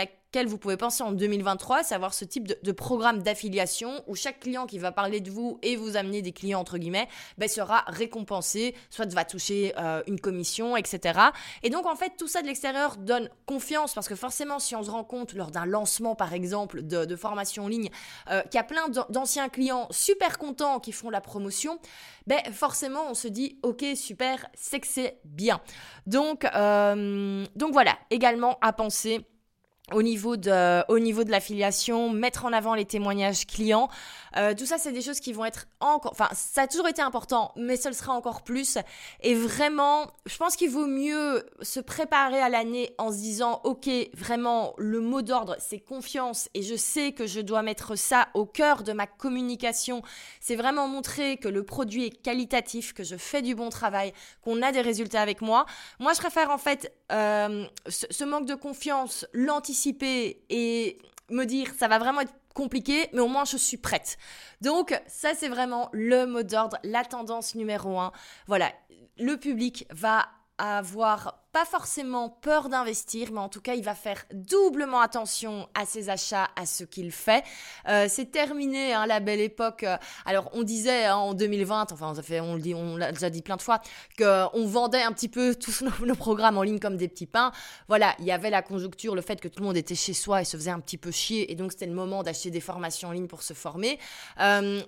vous 0.45 0.59
pouvez 0.59 0.77
penser 0.77 1.01
en 1.01 1.11
2023, 1.11 1.83
c'est 1.83 1.95
avoir 1.95 2.13
ce 2.13 2.23
type 2.25 2.47
de, 2.47 2.71
programme 2.71 3.23
d'affiliation 3.23 4.03
où 4.05 4.15
chaque 4.15 4.41
client 4.41 4.67
qui 4.67 4.77
va 4.77 4.91
parler 4.91 5.19
de 5.19 5.31
vous 5.31 5.57
et 5.63 5.75
vous 5.75 5.97
amener 5.97 6.21
des 6.21 6.31
clients, 6.31 6.59
entre 6.59 6.77
guillemets, 6.77 7.07
ben, 7.39 7.49
sera 7.49 7.83
récompensé, 7.87 8.75
soit 8.89 9.11
va 9.13 9.25
toucher 9.25 9.73
euh, 9.79 10.03
une 10.05 10.19
commission, 10.19 10.77
etc. 10.77 11.19
Et 11.63 11.69
donc, 11.69 11.85
en 11.85 11.95
fait, 11.95 12.13
tout 12.17 12.27
ça 12.27 12.41
de 12.41 12.47
l'extérieur 12.47 12.97
donne 12.97 13.29
confiance 13.45 13.93
parce 13.93 14.07
que 14.07 14.15
forcément, 14.15 14.59
si 14.59 14.75
on 14.75 14.83
se 14.83 14.91
rend 14.91 15.03
compte 15.03 15.33
lors 15.33 15.49
d'un 15.49 15.65
lancement, 15.65 16.13
par 16.13 16.33
exemple, 16.33 16.83
de, 16.83 17.15
formation 17.15 17.63
en 17.63 17.67
ligne, 17.67 17.89
euh, 18.29 18.41
qu'il 18.43 18.55
y 18.55 18.59
a 18.59 18.63
plein 18.63 18.89
d'anciens 19.09 19.49
clients 19.49 19.87
super 19.89 20.37
contents 20.37 20.79
qui 20.79 20.91
font 20.91 21.09
la 21.09 21.21
promotion, 21.21 21.79
ben 22.27 22.39
forcément, 22.51 23.09
on 23.09 23.13
se 23.13 23.27
dit, 23.27 23.57
ok, 23.63 23.83
super, 23.95 24.45
c'est 24.53 24.79
que 24.79 24.87
c'est 24.87 25.19
bien. 25.23 25.61
Donc, 26.05 26.45
euh, 26.45 27.45
donc 27.55 27.71
voilà, 27.71 27.97
également 28.11 28.57
à 28.61 28.73
penser 28.73 29.25
au 29.93 30.01
niveau 30.01 30.35
de, 30.35 30.83
au 30.91 30.99
niveau 30.99 31.23
de 31.23 31.31
l'affiliation, 31.31 32.09
mettre 32.09 32.43
en 32.43 32.51
avant 32.51 32.75
les 32.75 32.83
témoignages 32.83 33.47
clients. 33.47 33.87
Euh, 34.35 34.53
tout 34.53 34.65
ça, 34.65 34.77
c'est 34.77 34.91
des 34.91 35.01
choses 35.01 35.21
qui 35.21 35.31
vont 35.31 35.45
être 35.45 35.65
encore, 35.79 36.11
enfin, 36.11 36.27
ça 36.33 36.63
a 36.63 36.67
toujours 36.67 36.89
été 36.89 37.01
important, 37.01 37.53
mais 37.55 37.77
ce 37.77 37.87
le 37.87 37.93
sera 37.93 38.11
encore 38.11 38.43
plus. 38.43 38.77
Et 39.21 39.33
vraiment, 39.33 40.11
je 40.25 40.35
pense 40.35 40.57
qu'il 40.57 40.69
vaut 40.69 40.87
mieux 40.87 41.45
se 41.61 41.79
préparer 41.79 42.39
à 42.41 42.49
l'année 42.49 42.93
en 42.97 43.11
se 43.11 43.17
disant, 43.17 43.61
ok, 43.63 43.89
vraiment, 44.13 44.73
le 44.77 44.99
mot 44.99 45.21
d'ordre, 45.21 45.55
c'est 45.57 45.79
confiance, 45.79 46.49
et 46.53 46.63
je 46.63 46.75
sais 46.75 47.13
que 47.13 47.25
je 47.25 47.39
dois 47.39 47.61
mettre 47.61 47.97
ça 47.97 48.27
au 48.33 48.45
cœur 48.45 48.83
de 48.83 48.91
ma 48.91 49.07
communication. 49.07 50.01
C'est 50.41 50.57
vraiment 50.57 50.89
montrer 50.89 51.37
que 51.37 51.47
le 51.47 51.63
produit 51.63 52.07
est 52.07 52.21
qualitatif, 52.21 52.93
que 52.93 53.03
je 53.03 53.15
fais 53.15 53.41
du 53.41 53.55
bon 53.55 53.69
travail, 53.69 54.11
qu'on 54.43 54.61
a 54.61 54.73
des 54.73 54.81
résultats 54.81 55.21
avec 55.21 55.41
moi. 55.41 55.65
Moi, 55.99 56.11
je 56.11 56.19
préfère 56.19 56.51
en 56.51 56.57
fait 56.57 56.93
euh, 57.13 57.65
ce, 57.87 58.05
ce 58.09 58.25
manque 58.25 58.45
de 58.45 58.55
confiance, 58.55 59.25
l'anticiper 59.31 59.76
et 60.49 60.97
me 61.29 61.45
dire 61.45 61.71
ça 61.77 61.87
va 61.87 61.99
vraiment 61.99 62.21
être 62.21 62.33
compliqué, 62.53 63.09
mais 63.13 63.19
au 63.19 63.27
moins 63.27 63.45
je 63.45 63.57
suis 63.57 63.77
prête. 63.77 64.17
Donc 64.61 64.99
ça 65.07 65.33
c'est 65.35 65.49
vraiment 65.49 65.89
le 65.93 66.25
mot 66.25 66.43
d'ordre, 66.43 66.77
la 66.83 67.03
tendance 67.03 67.55
numéro 67.55 67.99
un. 67.99 68.11
Voilà, 68.47 68.71
le 69.17 69.37
public 69.37 69.85
va 69.91 70.27
avoir 70.57 71.43
pas 71.51 71.65
forcément 71.65 72.29
peur 72.29 72.69
d'investir, 72.69 73.31
mais 73.31 73.39
en 73.39 73.49
tout 73.49 73.61
cas, 73.61 73.73
il 73.73 73.83
va 73.83 73.95
faire 73.95 74.25
doublement 74.31 74.99
attention 74.99 75.67
à 75.73 75.85
ses 75.85 76.09
achats, 76.09 76.49
à 76.55 76.67
ce 76.67 76.83
qu'il 76.83 77.11
fait. 77.11 77.43
Euh, 77.87 78.05
c'est 78.09 78.31
terminé, 78.31 78.93
hein, 78.93 79.07
la 79.07 79.19
belle 79.19 79.39
époque. 79.39 79.83
Alors, 80.25 80.49
on 80.53 80.61
disait 80.61 81.05
hein, 81.05 81.15
en 81.15 81.33
2020, 81.33 81.91
enfin, 81.91 82.13
on, 82.15 82.21
fait, 82.21 82.41
on 82.41 82.97
l'a 82.97 83.11
déjà 83.11 83.31
dit 83.31 83.41
plein 83.41 83.55
de 83.55 83.61
fois, 83.61 83.81
qu'on 84.19 84.67
vendait 84.67 85.01
un 85.01 85.11
petit 85.11 85.29
peu 85.29 85.55
tous 85.59 85.83
nos, 85.83 86.15
programmes 86.15 86.57
en 86.57 86.63
ligne 86.63 86.79
comme 86.79 86.97
des 86.97 87.07
petits 87.07 87.25
pains. 87.25 87.51
Voilà, 87.87 88.15
il 88.19 88.25
y 88.25 88.31
avait 88.31 88.51
la 88.51 88.61
conjoncture, 88.61 89.15
le 89.15 89.21
fait 89.21 89.41
que 89.41 89.47
tout 89.47 89.61
le 89.61 89.65
monde 89.65 89.77
était 89.77 89.95
chez 89.95 90.13
soi 90.13 90.41
et 90.41 90.45
se 90.45 90.57
faisait 90.57 90.71
un 90.71 90.79
petit 90.79 90.97
peu 90.97 91.09
chier, 91.09 91.51
et 91.51 91.55
donc 91.55 91.71
c'était 91.71 91.87
le 91.87 91.93
moment 91.93 92.21
d'acheter 92.21 92.51
des 92.51 92.61
formations 92.61 93.09
en 93.09 93.13
ligne 93.13 93.27
pour 93.27 93.41
se 93.41 93.53
former. 93.53 93.97
Euh, 94.39 94.81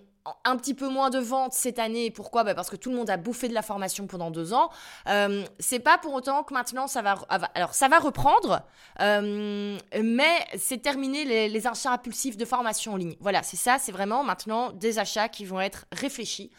un 0.45 0.57
petit 0.57 0.73
peu 0.73 0.87
moins 0.87 1.09
de 1.09 1.19
ventes 1.19 1.53
cette 1.53 1.79
année. 1.79 2.11
Pourquoi? 2.11 2.43
Bah 2.43 2.55
Parce 2.55 2.69
que 2.69 2.75
tout 2.75 2.89
le 2.89 2.95
monde 2.95 3.09
a 3.09 3.17
bouffé 3.17 3.47
de 3.47 3.53
la 3.53 3.61
formation 3.61 4.07
pendant 4.07 4.31
deux 4.31 4.53
ans. 4.53 4.69
Euh, 5.07 5.43
c'est 5.59 5.79
pas 5.79 5.97
pour 5.97 6.13
autant 6.13 6.43
que 6.43 6.53
maintenant 6.53 6.87
ça 6.87 7.01
va. 7.01 7.15
Alors 7.55 7.73
ça 7.73 7.87
va 7.87 7.99
reprendre, 7.99 8.61
euh, 9.01 9.77
mais 10.01 10.47
c'est 10.57 10.81
terminé 10.81 11.25
les, 11.25 11.49
les, 11.49 11.67
achats 11.67 11.91
impulsifs 11.91 12.37
de 12.37 12.45
formation 12.45 12.93
en 12.93 12.97
ligne. 12.97 13.15
Voilà, 13.19 13.43
c'est 13.43 13.57
ça. 13.57 13.77
C'est 13.79 13.91
vraiment 13.91 14.23
maintenant 14.23 14.71
des 14.71 14.99
achats 14.99 15.29
qui 15.29 15.45
vont 15.45 15.61
être 15.61 15.85
réfléchis. 15.91 16.51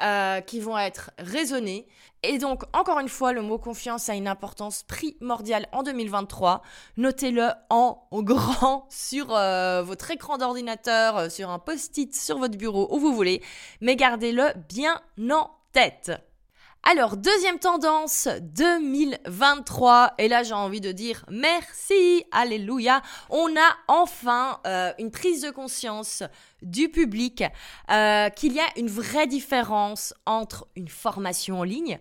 Euh, 0.00 0.40
qui 0.40 0.60
vont 0.60 0.78
être 0.78 1.10
raisonnés. 1.18 1.88
Et 2.22 2.38
donc, 2.38 2.62
encore 2.72 3.00
une 3.00 3.08
fois, 3.08 3.32
le 3.32 3.42
mot 3.42 3.58
confiance 3.58 4.08
a 4.08 4.14
une 4.14 4.28
importance 4.28 4.84
primordiale 4.84 5.66
en 5.72 5.82
2023. 5.82 6.62
Notez-le 6.98 7.48
en 7.68 8.06
grand 8.12 8.86
sur 8.90 9.34
euh, 9.34 9.82
votre 9.82 10.12
écran 10.12 10.38
d'ordinateur, 10.38 11.16
euh, 11.16 11.28
sur 11.28 11.50
un 11.50 11.58
post-it, 11.58 12.14
sur 12.14 12.38
votre 12.38 12.56
bureau, 12.56 12.86
où 12.94 13.00
vous 13.00 13.12
voulez, 13.12 13.42
mais 13.80 13.96
gardez-le 13.96 14.52
bien 14.68 15.00
en 15.18 15.50
tête. 15.72 16.12
Alors, 16.84 17.16
deuxième 17.16 17.58
tendance 17.58 18.28
2023, 18.40 20.14
et 20.18 20.28
là 20.28 20.42
j'ai 20.42 20.54
envie 20.54 20.80
de 20.80 20.92
dire 20.92 21.24
merci, 21.28 22.24
alléluia, 22.30 23.02
on 23.30 23.48
a 23.56 23.76
enfin 23.88 24.60
euh, 24.66 24.92
une 24.98 25.10
prise 25.10 25.42
de 25.42 25.50
conscience 25.50 26.22
du 26.62 26.88
public 26.88 27.42
euh, 27.90 28.30
qu'il 28.30 28.52
y 28.54 28.60
a 28.60 28.66
une 28.76 28.88
vraie 28.88 29.26
différence 29.26 30.14
entre 30.24 30.68
une 30.76 30.88
formation 30.88 31.60
en 31.60 31.64
ligne, 31.64 31.98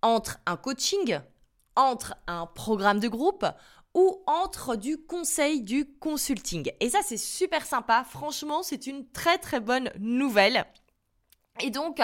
entre 0.00 0.38
un 0.46 0.56
coaching, 0.56 1.18
entre 1.76 2.14
un 2.26 2.46
programme 2.46 3.00
de 3.00 3.08
groupe 3.08 3.44
ou 3.94 4.22
entre 4.26 4.76
du 4.76 4.96
conseil, 4.96 5.60
du 5.60 5.86
consulting. 5.98 6.70
Et 6.80 6.88
ça 6.88 7.00
c'est 7.04 7.18
super 7.18 7.66
sympa, 7.66 8.04
franchement 8.08 8.62
c'est 8.62 8.86
une 8.86 9.06
très 9.10 9.38
très 9.38 9.60
bonne 9.60 9.90
nouvelle. 9.98 10.64
Et 11.62 11.70
donc, 11.70 12.00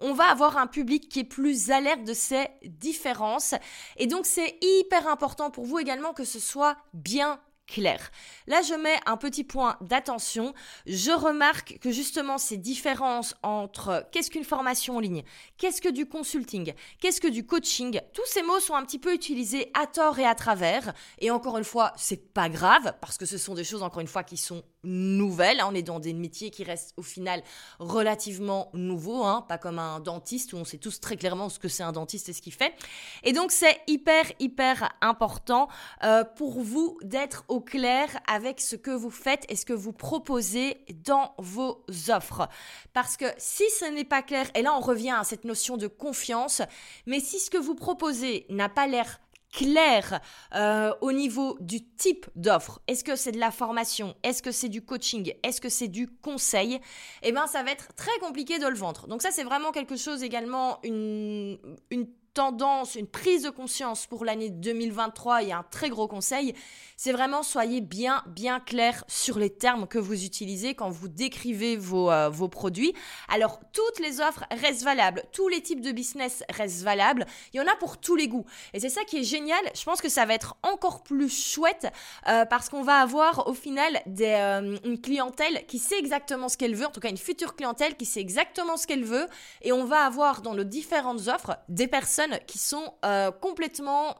on 0.00 0.12
va 0.12 0.24
avoir 0.24 0.58
un 0.58 0.66
public 0.66 1.08
qui 1.08 1.20
est 1.20 1.24
plus 1.24 1.70
alerte 1.70 2.04
de 2.04 2.14
ces 2.14 2.48
différences. 2.64 3.54
Et 3.96 4.06
donc, 4.06 4.26
c'est 4.26 4.58
hyper 4.60 5.08
important 5.08 5.50
pour 5.50 5.64
vous 5.64 5.78
également 5.78 6.12
que 6.12 6.24
ce 6.24 6.40
soit 6.40 6.76
bien 6.92 7.40
clair. 7.66 8.10
Là, 8.46 8.62
je 8.62 8.74
mets 8.74 8.98
un 9.06 9.16
petit 9.16 9.44
point 9.44 9.76
d'attention. 9.80 10.54
Je 10.86 11.10
remarque 11.10 11.78
que 11.80 11.90
justement 11.90 12.38
ces 12.38 12.56
différences 12.56 13.34
entre 13.42 14.06
qu'est-ce 14.12 14.30
qu'une 14.30 14.44
formation 14.44 14.96
en 14.96 15.00
ligne, 15.00 15.24
qu'est-ce 15.58 15.80
que 15.80 15.88
du 15.88 16.06
consulting, 16.06 16.72
qu'est-ce 17.00 17.20
que 17.20 17.28
du 17.28 17.44
coaching, 17.44 18.00
tous 18.14 18.26
ces 18.26 18.42
mots 18.42 18.60
sont 18.60 18.74
un 18.74 18.84
petit 18.84 18.98
peu 18.98 19.12
utilisés 19.12 19.70
à 19.74 19.86
tort 19.86 20.18
et 20.18 20.26
à 20.26 20.34
travers. 20.34 20.94
Et 21.18 21.30
encore 21.30 21.58
une 21.58 21.64
fois, 21.64 21.92
c'est 21.96 22.32
pas 22.32 22.48
grave 22.48 22.94
parce 23.00 23.18
que 23.18 23.26
ce 23.26 23.38
sont 23.38 23.54
des 23.54 23.64
choses 23.64 23.82
encore 23.82 24.00
une 24.00 24.06
fois 24.06 24.24
qui 24.24 24.36
sont 24.36 24.62
nouvelles. 24.86 25.60
Hein. 25.60 25.68
On 25.70 25.74
est 25.74 25.82
dans 25.82 26.00
des 26.00 26.14
métiers 26.14 26.50
qui 26.50 26.64
restent 26.64 26.94
au 26.96 27.02
final 27.02 27.42
relativement 27.78 28.70
nouveaux, 28.72 29.24
hein. 29.24 29.44
pas 29.48 29.58
comme 29.58 29.78
un 29.78 30.00
dentiste 30.00 30.52
où 30.52 30.56
on 30.56 30.64
sait 30.64 30.78
tous 30.78 31.00
très 31.00 31.16
clairement 31.16 31.48
ce 31.48 31.58
que 31.58 31.68
c'est 31.68 31.82
un 31.82 31.92
dentiste 31.92 32.28
et 32.28 32.32
ce 32.32 32.40
qu'il 32.40 32.54
fait. 32.54 32.72
Et 33.24 33.32
donc 33.32 33.52
c'est 33.52 33.80
hyper 33.86 34.24
hyper 34.38 34.90
important 35.00 35.68
euh, 36.04 36.24
pour 36.24 36.60
vous 36.60 36.98
d'être 37.02 37.44
au 37.48 37.60
clair 37.60 38.08
avec 38.26 38.60
ce 38.60 38.76
que 38.76 38.90
vous 38.90 39.10
faites 39.10 39.44
et 39.48 39.56
ce 39.56 39.66
que 39.66 39.72
vous 39.72 39.92
proposez 39.92 40.78
dans 41.04 41.34
vos 41.38 41.84
offres. 42.08 42.48
Parce 42.92 43.16
que 43.16 43.26
si 43.38 43.64
ce 43.78 43.84
n'est 43.86 44.04
pas 44.04 44.22
clair, 44.22 44.46
et 44.54 44.62
là 44.62 44.74
on 44.74 44.80
revient 44.80 45.16
à 45.18 45.24
cette 45.24 45.44
notion 45.44 45.76
de 45.76 45.86
confiance, 45.86 46.62
mais 47.06 47.20
si 47.20 47.38
ce 47.38 47.50
que 47.50 47.58
vous 47.58 47.74
proposez 47.74 48.46
n'a 48.48 48.68
pas 48.68 48.86
l'air 48.86 49.20
clair 49.56 50.20
euh, 50.54 50.92
au 51.00 51.12
niveau 51.12 51.56
du 51.60 51.82
type 51.82 52.26
d'offre. 52.36 52.80
Est-ce 52.86 53.02
que 53.02 53.16
c'est 53.16 53.32
de 53.32 53.40
la 53.40 53.50
formation? 53.50 54.14
Est-ce 54.22 54.42
que 54.42 54.52
c'est 54.52 54.68
du 54.68 54.84
coaching? 54.84 55.32
Est-ce 55.42 55.62
que 55.62 55.70
c'est 55.70 55.88
du 55.88 56.08
conseil? 56.08 56.78
Eh 57.22 57.32
bien, 57.32 57.46
ça 57.46 57.62
va 57.62 57.70
être 57.70 57.94
très 57.94 58.16
compliqué 58.20 58.58
de 58.58 58.66
le 58.66 58.76
vendre. 58.76 59.08
Donc 59.08 59.22
ça, 59.22 59.30
c'est 59.30 59.44
vraiment 59.44 59.72
quelque 59.72 59.96
chose 59.96 60.22
également, 60.22 60.78
une, 60.84 61.58
une 61.90 62.06
tendance, 62.36 62.96
une 62.96 63.06
prise 63.06 63.44
de 63.44 63.50
conscience 63.50 64.06
pour 64.06 64.22
l'année 64.22 64.50
2023 64.50 65.42
et 65.42 65.52
un 65.52 65.64
très 65.70 65.88
gros 65.88 66.06
conseil, 66.06 66.52
c'est 66.98 67.12
vraiment 67.12 67.42
soyez 67.42 67.80
bien, 67.80 68.22
bien 68.26 68.60
clair 68.60 69.04
sur 69.08 69.38
les 69.38 69.48
termes 69.48 69.86
que 69.86 69.98
vous 69.98 70.22
utilisez 70.22 70.74
quand 70.74 70.90
vous 70.90 71.08
décrivez 71.08 71.78
vos, 71.78 72.10
euh, 72.10 72.28
vos 72.28 72.48
produits. 72.48 72.92
Alors, 73.28 73.58
toutes 73.72 74.00
les 74.00 74.20
offres 74.20 74.44
restent 74.50 74.82
valables, 74.82 75.22
tous 75.32 75.48
les 75.48 75.62
types 75.62 75.80
de 75.80 75.92
business 75.92 76.44
restent 76.50 76.82
valables, 76.82 77.24
il 77.54 77.56
y 77.56 77.60
en 77.60 77.66
a 77.66 77.74
pour 77.76 77.96
tous 77.96 78.16
les 78.16 78.28
goûts. 78.28 78.44
Et 78.74 78.80
c'est 78.80 78.90
ça 78.90 79.04
qui 79.04 79.16
est 79.16 79.24
génial, 79.24 79.60
je 79.74 79.84
pense 79.84 80.02
que 80.02 80.10
ça 80.10 80.26
va 80.26 80.34
être 80.34 80.56
encore 80.62 81.04
plus 81.04 81.30
chouette 81.30 81.86
euh, 82.28 82.44
parce 82.44 82.68
qu'on 82.68 82.82
va 82.82 82.98
avoir 82.98 83.48
au 83.48 83.54
final 83.54 84.02
des, 84.04 84.26
euh, 84.26 84.76
une 84.84 85.00
clientèle 85.00 85.64
qui 85.66 85.78
sait 85.78 85.98
exactement 85.98 86.50
ce 86.50 86.58
qu'elle 86.58 86.74
veut, 86.74 86.86
en 86.86 86.90
tout 86.90 87.00
cas 87.00 87.08
une 87.08 87.16
future 87.16 87.56
clientèle 87.56 87.96
qui 87.96 88.04
sait 88.04 88.20
exactement 88.20 88.76
ce 88.76 88.86
qu'elle 88.86 89.04
veut, 89.04 89.26
et 89.62 89.72
on 89.72 89.84
va 89.84 90.04
avoir 90.04 90.42
dans 90.42 90.54
nos 90.54 90.64
différentes 90.64 91.28
offres 91.28 91.56
des 91.70 91.88
personnes 91.88 92.25
qui 92.46 92.58
sont 92.58 92.94
euh, 93.04 93.30
complètement 93.30 94.16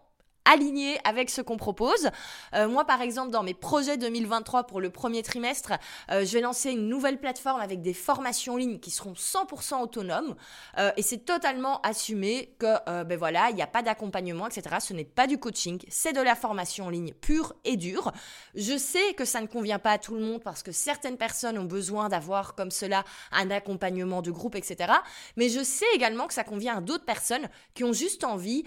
alignés 0.47 0.99
avec 1.05 1.29
ce 1.29 1.43
qu'on 1.43 1.57
propose. 1.57 2.11
Euh, 2.55 2.69
moi, 2.69 2.85
par 2.85 3.03
exemple, 3.03 3.31
dans 3.31 3.43
mes 3.43 3.55
projets 3.55 3.97
2023 3.97 4.65
pour 4.65 4.81
le 4.81 4.91
premier 4.91 5.23
trimestre, 5.23 5.73
euh, 6.11 6.25
je 6.25 6.33
vais 6.33 6.41
lancer 6.41 6.71
une 6.71 6.89
nouvelle 6.89 7.19
plateforme 7.19 7.61
avec 7.61 7.83
des 7.83 7.93
formations 7.93 8.55
en 8.55 8.57
ligne 8.57 8.79
qui 8.79 8.91
seront 8.91 9.13
100% 9.13 9.83
autonomes. 9.83 10.37
Euh, 10.79 10.91
et 10.97 11.03
c'est 11.03 11.25
totalement 11.25 11.81
assumé 11.83 12.55
que, 12.59 13.05
ben 13.05 13.19
voilà, 13.19 13.51
il 13.51 13.57
n'y 13.57 13.63
a 13.63 13.67
pas 13.67 13.83
d'accompagnement, 13.83 14.47
etc. 14.47 14.77
Ce 14.81 14.93
n'est 14.93 15.05
pas 15.05 15.27
du 15.27 15.39
coaching, 15.39 15.81
c'est 15.89 16.13
de 16.13 16.21
la 16.21 16.37
formation 16.37 16.87
en 16.87 16.91
ligne 16.91 17.13
pure 17.13 17.55
et 17.65 17.77
dure. 17.77 18.13
Je 18.55 18.79
sais 18.79 19.15
que 19.15 19.25
ça 19.25 19.41
ne 19.41 19.47
convient 19.47 19.79
pas 19.79 19.93
à 19.93 19.99
tout 19.99 20.15
le 20.15 20.21
monde 20.21 20.43
parce 20.43 20.63
que 20.63 20.73
certaines 20.73 21.17
personnes 21.17 21.59
ont 21.59 21.65
besoin 21.65 22.09
d'avoir 22.09 22.55
comme 22.55 22.71
cela 22.71 23.05
un 23.33 23.51
accompagnement 23.51 24.23
de 24.23 24.31
groupe, 24.31 24.55
etc. 24.55 24.93
Mais 25.37 25.49
je 25.49 25.63
sais 25.63 25.87
également 25.95 26.27
que 26.27 26.35
ça 26.35 26.45
convient 26.45 26.77
à 26.77 26.81
d'autres 26.81 27.05
personnes 27.05 27.49
qui 27.75 27.83
ont 27.85 27.93
juste 27.93 28.23
envie 28.25 28.65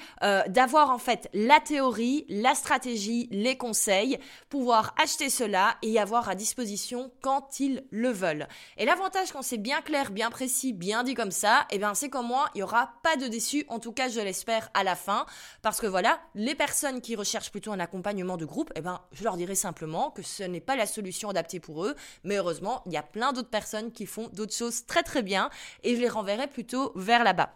d'avoir 0.47 0.89
en 0.89 0.97
fait 0.97 1.29
la 1.33 1.59
théorie, 1.69 2.25
la 2.29 2.55
stratégie, 2.55 3.27
les 3.29 3.55
conseils, 3.55 4.17
pouvoir 4.49 4.95
acheter 4.97 5.29
cela 5.29 5.77
et 5.83 5.89
y 5.89 5.99
avoir 5.99 6.27
à 6.27 6.33
disposition 6.33 7.11
quand 7.21 7.59
ils 7.59 7.83
le 7.91 8.09
veulent. 8.09 8.47
Et 8.77 8.85
l'avantage 8.85 9.31
quand 9.31 9.43
c'est 9.43 9.59
bien 9.59 9.81
clair, 9.81 10.09
bien 10.09 10.31
précis, 10.31 10.73
bien 10.73 11.03
dit 11.03 11.13
comme 11.13 11.29
ça, 11.29 11.67
et 11.69 11.75
eh 11.75 11.77
bien 11.77 11.93
c'est 11.93 12.09
comme 12.09 12.25
moi, 12.25 12.49
il 12.55 12.59
y 12.59 12.63
aura 12.63 12.93
pas 13.03 13.17
de 13.17 13.27
déçu, 13.27 13.65
en 13.69 13.77
tout 13.77 13.91
cas 13.91 14.09
je 14.09 14.19
l'espère 14.19 14.71
à 14.73 14.83
la 14.83 14.95
fin, 14.95 15.27
parce 15.61 15.79
que 15.79 15.85
voilà, 15.85 16.19
les 16.33 16.55
personnes 16.55 17.01
qui 17.01 17.15
recherchent 17.15 17.51
plutôt 17.51 17.71
un 17.71 17.79
accompagnement 17.79 18.37
de 18.37 18.45
groupe, 18.45 18.71
eh 18.75 18.81
ben 18.81 19.01
je 19.11 19.23
leur 19.23 19.37
dirai 19.37 19.53
simplement 19.53 20.09
que 20.09 20.23
ce 20.23 20.41
n'est 20.41 20.61
pas 20.61 20.75
la 20.75 20.87
solution 20.87 21.29
adaptée 21.29 21.59
pour 21.59 21.85
eux, 21.85 21.95
mais 22.23 22.37
heureusement, 22.37 22.81
il 22.87 22.93
y 22.93 22.97
a 22.97 23.03
plein 23.03 23.31
d'autres 23.31 23.49
personnes 23.49 23.91
qui 23.91 24.07
font 24.07 24.27
d'autres 24.33 24.55
choses 24.55 24.87
très 24.87 25.03
très 25.03 25.21
bien. 25.21 25.51
Et 25.83 25.95
je 25.95 26.01
les 26.01 26.09
renverrai 26.09 26.47
plutôt 26.47 26.91
vers 26.95 27.23
là-bas. 27.23 27.53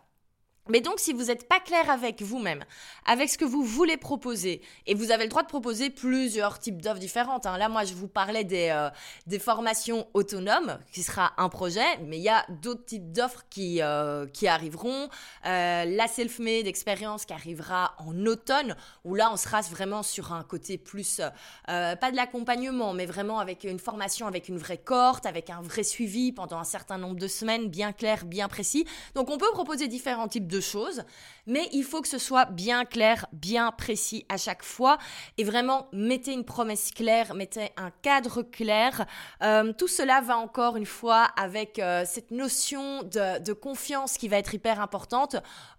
Mais 0.69 0.79
donc, 0.79 1.01
si 1.01 1.11
vous 1.11 1.25
n'êtes 1.25 1.49
pas 1.49 1.59
clair 1.59 1.89
avec 1.89 2.21
vous-même, 2.21 2.63
avec 3.05 3.29
ce 3.29 3.37
que 3.37 3.43
vous 3.43 3.63
voulez 3.63 3.97
proposer, 3.97 4.61
et 4.87 4.95
vous 4.95 5.11
avez 5.11 5.23
le 5.23 5.29
droit 5.29 5.43
de 5.43 5.49
proposer 5.49 5.89
plusieurs 5.89 6.57
types 6.57 6.81
d'offres 6.81 7.01
différentes. 7.01 7.45
Hein. 7.45 7.57
Là, 7.57 7.67
moi, 7.67 7.83
je 7.83 7.93
vous 7.93 8.07
parlais 8.07 8.45
des, 8.45 8.69
euh, 8.69 8.89
des 9.27 9.39
formations 9.39 10.07
autonomes, 10.13 10.79
qui 10.93 11.03
sera 11.03 11.33
un 11.35 11.49
projet, 11.49 11.97
mais 12.05 12.17
il 12.17 12.23
y 12.23 12.29
a 12.29 12.45
d'autres 12.61 12.85
types 12.85 13.11
d'offres 13.11 13.43
qui, 13.49 13.81
euh, 13.81 14.25
qui 14.27 14.47
arriveront. 14.47 15.09
Euh, 15.45 15.83
la 15.83 16.07
self-made 16.07 16.65
expérience 16.65 17.25
qui 17.25 17.33
arrivera 17.33 17.93
en 17.97 18.25
automne, 18.25 18.77
où 19.03 19.15
là, 19.15 19.31
on 19.33 19.37
sera 19.37 19.59
vraiment 19.59 20.01
sur 20.01 20.31
un 20.31 20.43
côté 20.43 20.77
plus, 20.77 21.19
pas 21.65 22.11
de 22.11 22.15
l'accompagnement, 22.15 22.93
mais 22.93 23.05
vraiment 23.05 23.39
avec 23.39 23.65
une 23.65 23.79
formation 23.79 24.27
avec 24.27 24.47
une 24.47 24.57
vraie 24.57 24.77
cohorte, 24.77 25.25
avec 25.25 25.49
un 25.49 25.61
vrai 25.61 25.83
suivi 25.83 26.31
pendant 26.31 26.57
un 26.57 26.63
certain 26.63 26.97
nombre 26.97 27.17
de 27.17 27.27
semaines, 27.27 27.67
bien 27.67 27.91
clair, 27.91 28.23
bien 28.23 28.47
précis. 28.47 28.85
Donc, 29.13 29.29
on 29.29 29.37
peut 29.37 29.51
proposer 29.51 29.89
différents 29.89 30.29
types 30.29 30.47
de 30.53 30.61
choses, 30.61 31.03
mais 31.45 31.67
il 31.73 31.83
faut 31.83 32.01
que 32.01 32.07
ce 32.07 32.17
soit 32.17 32.45
bien 32.45 32.85
clair, 32.85 33.25
bien 33.33 33.71
précis 33.71 34.25
à 34.29 34.37
chaque 34.37 34.63
fois. 34.63 34.97
Et 35.37 35.43
vraiment, 35.43 35.87
mettez 35.91 36.31
une 36.31 36.45
promesse 36.45 36.91
claire, 36.91 37.33
mettez 37.33 37.71
un 37.75 37.91
cadre 38.01 38.43
clair. 38.43 39.05
Euh, 39.41 39.73
tout 39.73 39.87
cela 39.87 40.21
va 40.21 40.37
encore 40.37 40.77
une 40.77 40.85
fois 40.85 41.23
avec 41.35 41.79
euh, 41.79 42.03
cette 42.05 42.31
notion 42.31 43.03
de, 43.03 43.53
confiance 43.53 44.17
qui 44.17 44.27
va 44.27 44.37
être 44.37 44.53
hyper 44.53 44.79
importante. 44.79 45.35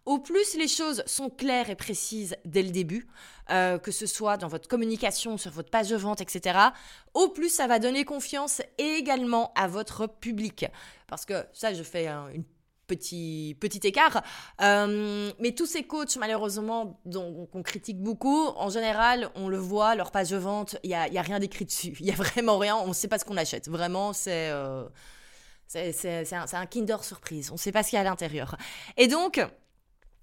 Au 0.06 0.18
plus 0.18 0.54
les 0.56 0.68
choses 0.68 1.02
sont 1.06 1.30
claires 1.30 1.70
et 1.70 1.76
précises 1.76 2.36
dès 2.44 2.62
le 2.62 2.70
début, 2.70 3.08
euh, 3.50 3.78
que 3.78 3.90
ce 3.90 4.06
soit 4.06 4.36
dans 4.36 4.48
votre 4.48 4.68
communication, 4.68 5.38
sur 5.38 5.50
votre 5.50 5.70
page 5.70 5.88
de 5.88 5.96
vente, 5.96 6.20
etc., 6.20 6.58
au 7.14 7.28
plus 7.28 7.48
ça 7.48 7.66
va 7.66 7.78
donner 7.78 8.04
confiance 8.04 8.60
également 8.76 9.52
à 9.54 9.66
votre 9.66 10.06
public. 10.06 10.66
Parce 11.06 11.24
que 11.24 11.44
ça, 11.52 11.72
je 11.72 11.82
fais 11.82 12.06
une 12.06 12.44
petit, 12.96 13.80
écart. 13.82 14.22
Euh, 14.60 15.30
mais 15.40 15.52
tous 15.52 15.66
ces 15.66 15.82
coachs, 15.84 16.16
malheureusement, 16.16 17.00
dont 17.04 17.48
on 17.52 17.62
critique 17.62 18.00
beaucoup, 18.00 18.46
en 18.56 18.70
général, 18.70 19.30
on 19.34 19.48
le 19.48 19.58
voit, 19.58 19.94
leur 19.94 20.10
page 20.10 20.30
de 20.30 20.36
vente, 20.36 20.76
il 20.82 20.88
n'y 20.88 20.94
a, 20.94 21.08
y 21.08 21.18
a, 21.18 21.22
rien 21.22 21.38
d'écrit 21.38 21.64
dessus. 21.64 21.96
Il 22.00 22.06
n'y 22.06 22.12
a 22.12 22.16
vraiment 22.16 22.58
rien, 22.58 22.76
on 22.76 22.88
ne 22.88 22.92
sait 22.92 23.08
pas 23.08 23.18
ce 23.18 23.24
qu'on 23.24 23.36
achète. 23.36 23.68
Vraiment, 23.68 24.12
c'est... 24.12 24.50
Euh, 24.50 24.84
c'est 25.66 26.32
un, 26.32 26.44
un, 26.52 26.66
Kinder 26.66 27.02
surprise, 27.02 27.50
on 27.50 27.54
ne 27.54 27.58
sait 27.58 27.72
pas 27.72 27.82
ce 27.82 27.90
qu'il 27.90 27.96
y 27.96 27.98
a 27.98 28.02
à 28.02 28.04
l'intérieur. 28.04 28.56
Et 28.96 29.08
donc, 29.08 29.40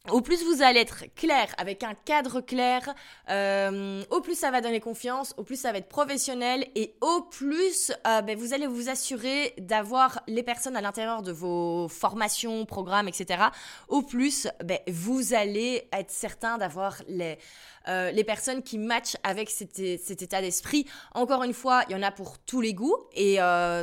au 0.10 0.22
plus 0.22 0.44
vous 0.44 0.64
allez 0.64 0.80
être 0.80 1.04
clair, 1.16 1.54
avec 1.60 1.84
un 1.84 1.94
cadre 1.94 2.42
clair, 2.42 2.96
euh, 3.30 4.04
au 4.10 4.22
plus 4.22 4.34
ça 4.34 4.50
va 4.50 4.60
donner 4.60 4.80
confiance, 4.80 5.36
au 5.38 5.44
plus 5.44 5.58
ça 5.58 5.72
va 5.72 5.78
être 5.78 5.90
professionnel 5.90 6.66
et 6.74 6.96
au 7.02 7.22
plus 7.22 7.92
euh, 8.08 8.22
ben, 8.24 8.36
vous 8.36 8.54
allez 8.54 8.66
vous 8.66 8.90
assurer 8.90 9.54
d'avoir 9.60 10.24
les 10.26 10.42
personnes 10.42 10.76
à 10.76 10.82
l'intérieur 10.82 11.22
de 11.22 11.32
vos 11.32 11.88
formations, 11.88 12.66
programmes, 12.66 13.08
etc. 13.08 13.44
Au 13.90 14.02
plus 14.02 14.48
ben, 14.64 14.80
vous 14.88 15.36
allez 15.36 15.88
être 15.94 16.12
certain 16.12 16.58
d'avoir 16.58 17.04
les, 17.08 17.38
euh, 17.88 18.24
personnes 18.24 18.64
qui 18.64 18.80
matchent 18.80 19.18
avec 19.24 19.52
cet, 19.52 19.76
cet 19.76 20.24
état 20.24 20.42
d'esprit. 20.42 20.88
Encore 21.14 21.44
une 21.44 21.54
fois, 21.54 21.84
il 21.90 21.92
y 21.92 21.96
en 21.96 22.02
a 22.02 22.12
pour 22.12 22.40
tous 22.40 22.62
les 22.62 22.74
goûts 22.74 22.98
et 23.14 23.38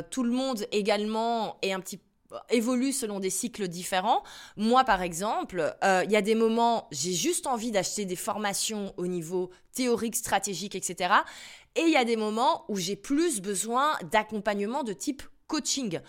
tout 0.09 0.23
le 0.23 0.31
monde 0.31 0.65
également 0.71 1.57
est 1.61 1.71
un 1.71 1.79
petit 1.79 1.97
peu 1.97 2.08
évolue 2.49 2.91
selon 2.91 3.19
des 3.19 3.29
cycles 3.29 3.67
différents. 3.67 4.23
Moi, 4.57 4.83
par 4.83 5.01
exemple, 5.01 5.75
euh, 5.83 6.03
il 6.05 6.11
y 6.11 6.15
a 6.15 6.21
des 6.21 6.35
moments, 6.35 6.87
j'ai 6.91 7.13
juste 7.13 7.47
envie 7.47 7.71
d'acheter 7.71 8.05
des 8.05 8.15
formations 8.15 8.93
au 8.97 9.07
niveau 9.07 9.49
théorique, 9.73 10.15
stratégique, 10.15 10.75
etc. 10.75 11.13
Et 11.75 11.81
il 11.81 11.91
y 11.91 11.97
a 11.97 12.05
des 12.05 12.15
moments 12.15 12.65
où 12.67 12.77
j'ai 12.77 12.95
plus 12.95 13.41
besoin 13.41 13.97
d'accompagnement 14.11 14.83
de 14.83 14.93
type 14.93 15.23
coaching. 15.47 15.99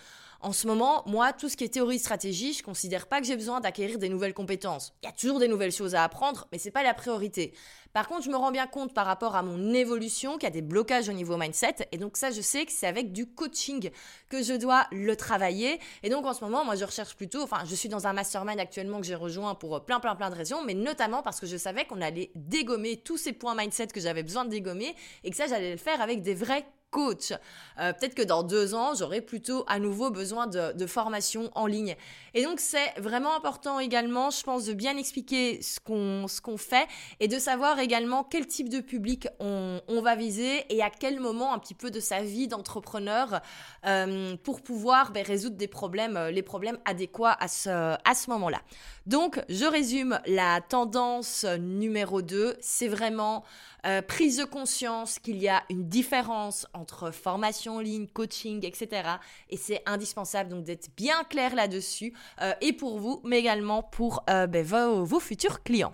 En 0.43 0.53
ce 0.53 0.65
moment, 0.65 1.03
moi, 1.05 1.33
tout 1.33 1.49
ce 1.49 1.55
qui 1.55 1.63
est 1.63 1.69
théorie 1.69 1.99
stratégie, 1.99 2.53
je 2.53 2.63
considère 2.63 3.07
pas 3.07 3.21
que 3.21 3.27
j'ai 3.27 3.35
besoin 3.35 3.59
d'acquérir 3.59 3.99
des 3.99 4.09
nouvelles 4.09 4.33
compétences. 4.33 4.93
Il 5.03 5.05
y 5.05 5.09
a 5.09 5.11
toujours 5.11 5.37
des 5.37 5.47
nouvelles 5.47 5.71
choses 5.71 5.93
à 5.93 6.03
apprendre, 6.03 6.47
mais 6.51 6.57
c'est 6.57 6.71
pas 6.71 6.81
la 6.81 6.95
priorité. 6.95 7.53
Par 7.93 8.07
contre, 8.07 8.23
je 8.23 8.29
me 8.29 8.35
rends 8.35 8.51
bien 8.51 8.67
compte 8.67 8.93
par 8.93 9.05
rapport 9.05 9.35
à 9.35 9.43
mon 9.43 9.73
évolution 9.73 10.33
qu'il 10.33 10.43
y 10.43 10.47
a 10.47 10.51
des 10.51 10.61
blocages 10.61 11.09
au 11.09 11.13
niveau 11.13 11.37
mindset. 11.37 11.87
Et 11.91 11.97
donc 11.97 12.17
ça, 12.17 12.31
je 12.31 12.41
sais 12.41 12.65
que 12.65 12.71
c'est 12.71 12.87
avec 12.87 13.11
du 13.11 13.25
coaching 13.25 13.89
que 14.29 14.43
je 14.43 14.53
dois 14.53 14.87
le 14.91 15.15
travailler. 15.15 15.79
Et 16.03 16.09
donc 16.09 16.25
en 16.25 16.33
ce 16.33 16.43
moment, 16.43 16.63
moi, 16.63 16.75
je 16.75 16.85
recherche 16.85 17.15
plutôt, 17.15 17.41
enfin, 17.41 17.63
je 17.65 17.75
suis 17.75 17.89
dans 17.89 18.07
un 18.07 18.13
mastermind 18.13 18.59
actuellement 18.59 18.99
que 18.99 19.05
j'ai 19.05 19.15
rejoint 19.15 19.55
pour 19.55 19.83
plein, 19.85 19.99
plein, 19.99 20.15
plein 20.15 20.29
de 20.29 20.35
raisons, 20.35 20.63
mais 20.63 20.73
notamment 20.73 21.21
parce 21.21 21.39
que 21.39 21.47
je 21.47 21.57
savais 21.57 21.85
qu'on 21.85 22.01
allait 22.01 22.31
dégommer 22.35 22.97
tous 22.97 23.17
ces 23.17 23.33
points 23.33 23.55
mindset 23.55 23.87
que 23.87 23.99
j'avais 23.99 24.23
besoin 24.23 24.45
de 24.45 24.49
dégommer 24.49 24.95
et 25.23 25.29
que 25.29 25.35
ça, 25.35 25.47
j'allais 25.47 25.71
le 25.71 25.77
faire 25.77 26.01
avec 26.01 26.21
des 26.21 26.33
vrais 26.33 26.65
coach. 26.91 27.31
Euh, 27.79 27.93
peut-être 27.93 28.13
que 28.13 28.21
dans 28.21 28.43
deux 28.43 28.75
ans, 28.75 28.93
j'aurai 28.93 29.21
plutôt 29.21 29.63
à 29.67 29.79
nouveau 29.79 30.11
besoin 30.11 30.45
de, 30.45 30.85
formation 30.85 31.49
en 31.55 31.65
ligne. 31.65 31.95
Et 32.33 32.43
donc, 32.43 32.59
c'est 32.59 32.93
vraiment 32.97 33.35
important 33.35 33.79
également, 33.79 34.29
je 34.29 34.43
pense, 34.43 34.65
de 34.65 34.73
bien 34.73 34.97
expliquer 34.97 35.61
ce 35.61 35.79
qu'on 35.79 36.57
fait 36.57 36.87
et 37.19 37.27
de 37.27 37.39
savoir 37.39 37.79
également 37.83 38.23
quel 38.23 38.47
type 38.47 38.69
de 38.69 38.79
public 38.79 39.27
on, 39.39 39.79
va 40.01 40.15
viser 40.15 40.65
et 40.69 40.81
à 40.81 40.89
quel 40.89 41.19
moment 41.19 41.53
un 41.53 41.59
petit 41.59 41.75
peu 41.75 41.91
de 41.91 41.99
sa 41.99 42.21
vie 42.23 42.47
d'entrepreneur 42.47 43.41
euh, 43.85 44.35
pour 44.43 44.61
pouvoir 44.61 45.11
ben, 45.11 45.23
résoudre 45.23 45.55
des 45.57 45.67
problèmes, 45.67 46.17
euh, 46.17 46.31
les 46.31 46.41
problèmes 46.41 46.79
adéquats 46.85 47.37
à 47.39 47.47
ce, 47.47 47.69
à 47.69 48.15
ce 48.15 48.29
moment-là. 48.31 48.61
Donc, 49.05 49.39
je 49.49 49.65
résume 49.65 50.19
la 50.25 50.61
tendance 50.61 51.45
numéro 51.59 52.21
2, 52.21 52.55
c'est 52.61 52.87
vraiment 52.87 53.43
euh, 53.85 54.01
prise 54.01 54.37
de 54.37 54.45
conscience 54.45 55.19
qu'il 55.19 55.37
y 55.37 55.49
a 55.49 55.63
une 55.69 55.87
différence 55.87 56.67
entre 56.73 57.11
formation 57.11 57.75
en 57.77 57.79
ligne, 57.79 58.07
coaching, 58.07 58.65
etc. 58.65 59.03
Et 59.49 59.57
c'est 59.57 59.83
indispensable 59.85 60.49
donc 60.49 60.63
d'être 60.63 60.89
bien 60.95 61.23
clair 61.25 61.55
là-dessus, 61.55 62.13
et 62.61 62.73
pour 62.73 62.99
vous, 62.99 63.21
mais 63.23 63.39
également 63.39 63.83
pour 63.83 64.23
ben, 64.27 64.63
vos 64.63 65.19
futurs 65.19 65.63
clients. 65.63 65.93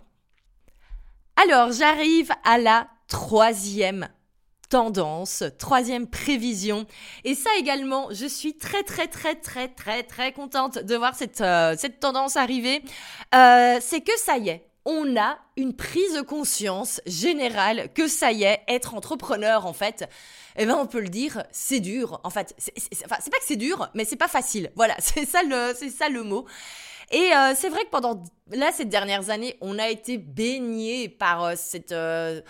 Alors, 1.40 1.72
j'arrive 1.72 2.32
à 2.44 2.58
la 2.58 2.88
troisième 3.08 4.10
tendance, 4.70 5.44
troisième 5.60 6.08
prévision. 6.08 6.88
Et 7.26 7.36
ça 7.36 7.52
également, 7.60 8.08
je 8.12 8.26
suis 8.26 8.58
très 8.58 8.82
très 8.82 9.08
très 9.08 9.36
très 9.36 9.68
très 9.68 10.02
très 10.02 10.32
contente 10.32 10.80
de 10.80 10.96
voir 10.96 11.14
cette, 11.14 11.44
cette 11.78 12.00
tendance 12.00 12.38
arriver. 12.38 12.82
Euh, 13.36 13.78
c'est 13.80 14.02
que 14.02 14.18
ça 14.18 14.40
y 14.40 14.50
est, 14.50 14.68
on 14.84 15.16
a 15.16 15.38
une 15.58 15.76
prise 15.76 16.16
de 16.16 16.22
conscience 16.22 17.02
générale 17.06 17.90
que 17.94 18.08
ça 18.08 18.32
y 18.32 18.44
est, 18.44 18.62
être 18.68 18.96
entrepreneur 18.96 19.68
en 19.68 19.74
fait, 19.74 20.10
eh 20.56 20.66
ben 20.66 20.76
on 20.76 20.88
peut 20.88 21.02
le 21.02 21.10
dire, 21.10 21.44
c'est 21.52 21.80
dur. 21.80 22.20
En 22.24 22.32
fait, 22.32 22.56
c'est 22.58 23.08
pas 23.08 23.18
que 23.18 23.46
c'est 23.46 23.58
dur, 23.58 23.90
mais 23.94 24.06
c'est 24.06 24.16
pas 24.16 24.28
facile. 24.28 24.72
Voilà, 24.76 24.96
c'est 25.00 25.26
ça 25.26 25.44
le 25.44 25.74
c'est 25.76 25.92
ça 25.92 26.10
le 26.10 26.24
mot. 26.24 26.48
Et 27.12 27.32
euh, 27.34 27.54
c'est 27.56 27.70
vrai 27.70 27.84
que 27.86 27.90
pendant 27.90 28.24
là 28.52 28.72
ces 28.72 28.86
dernières 28.86 29.30
années, 29.30 29.58
on 29.62 29.80
a 29.80 29.90
été 29.90 30.18
baigné 30.18 31.08
par 31.10 31.44
euh, 31.44 31.54
cette 31.56 31.94
euh, 31.94 32.42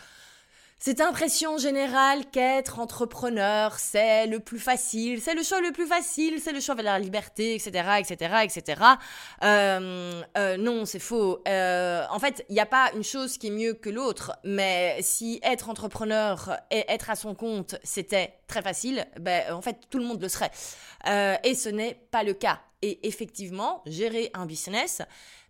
cette 0.79 1.01
impression 1.01 1.57
générale 1.57 2.25
qu'être 2.31 2.77
entrepreneur, 2.77 3.79
c'est 3.79 4.27
le 4.27 4.39
plus 4.39 4.59
facile, 4.59 5.19
c'est 5.21 5.33
le 5.33 5.41
choix 5.41 5.59
le 5.59 5.71
plus 5.71 5.87
facile, 5.87 6.39
c'est 6.39 6.51
le 6.51 6.59
choix 6.59 6.75
vers 6.75 6.85
la 6.85 6.99
liberté, 6.99 7.55
etc., 7.55 7.99
etc., 7.99 8.35
etc. 8.43 8.81
Euh, 9.43 10.21
euh, 10.37 10.57
non, 10.57 10.85
c'est 10.85 10.99
faux. 10.99 11.41
Euh, 11.47 12.03
en 12.11 12.19
fait, 12.19 12.45
il 12.49 12.53
n'y 12.53 12.59
a 12.59 12.67
pas 12.67 12.91
une 12.95 13.03
chose 13.03 13.39
qui 13.39 13.47
est 13.47 13.51
mieux 13.51 13.73
que 13.73 13.89
l'autre, 13.89 14.33
mais 14.43 14.97
si 15.01 15.39
être 15.41 15.69
entrepreneur 15.69 16.57
et 16.69 16.85
être 16.89 17.09
à 17.09 17.15
son 17.15 17.33
compte, 17.33 17.75
c'était 17.83 18.35
très 18.45 18.61
facile, 18.61 19.07
ben, 19.19 19.51
en 19.53 19.61
fait, 19.61 19.77
tout 19.89 19.97
le 19.97 20.05
monde 20.05 20.21
le 20.21 20.29
serait. 20.29 20.51
et 21.43 21.55
ce 21.55 21.69
n'est 21.69 21.95
pas 22.11 22.21
le 22.21 22.33
cas. 22.33 22.59
Et 22.83 23.07
effectivement, 23.07 23.81
gérer 23.87 24.29
un 24.35 24.45
business, 24.45 25.01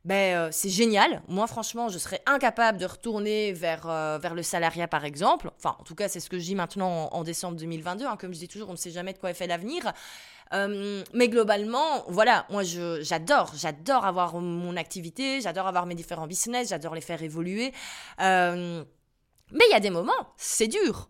ben, 0.07 0.49
c'est 0.51 0.69
génial. 0.69 1.21
Moi, 1.27 1.45
franchement, 1.47 1.89
je 1.89 1.97
serais 1.97 2.21
incapable 2.25 2.77
de 2.77 2.85
retourner 2.85 3.51
vers, 3.51 3.85
vers 4.19 4.33
le 4.33 4.41
salariat, 4.41 4.87
par 4.87 5.05
exemple. 5.05 5.51
Enfin, 5.57 5.75
en 5.79 5.83
tout 5.83 5.95
cas, 5.95 6.07
c'est 6.07 6.19
ce 6.19 6.29
que 6.29 6.39
je 6.39 6.43
dis 6.43 6.55
maintenant 6.55 7.09
en, 7.11 7.23
décembre 7.23 7.57
2022. 7.57 8.05
Hein. 8.05 8.17
Comme 8.17 8.33
je 8.33 8.39
dis 8.39 8.47
toujours, 8.47 8.69
on 8.69 8.73
ne 8.73 8.77
sait 8.77 8.91
jamais 8.91 9.13
de 9.13 9.17
quoi 9.17 9.31
est 9.31 9.35
fait 9.35 9.47
l'avenir. 9.47 9.91
mais 10.51 11.27
globalement, 11.27 12.05
voilà, 12.07 12.45
moi 12.49 12.63
j'adore, 12.63 13.51
j'adore 13.55 14.05
avoir 14.05 14.39
mon 14.39 14.77
activité, 14.77 15.41
j'adore 15.41 15.67
avoir 15.67 15.85
mes 15.85 15.95
différents 15.95 16.27
business, 16.27 16.69
j'adore 16.69 16.95
les 16.95 17.01
faire 17.01 17.21
évoluer. 17.21 17.73
mais 18.17 18.85
il 19.51 19.71
y 19.71 19.75
a 19.75 19.81
des 19.81 19.89
moments, 19.89 20.33
c'est 20.37 20.67
dur 20.67 21.09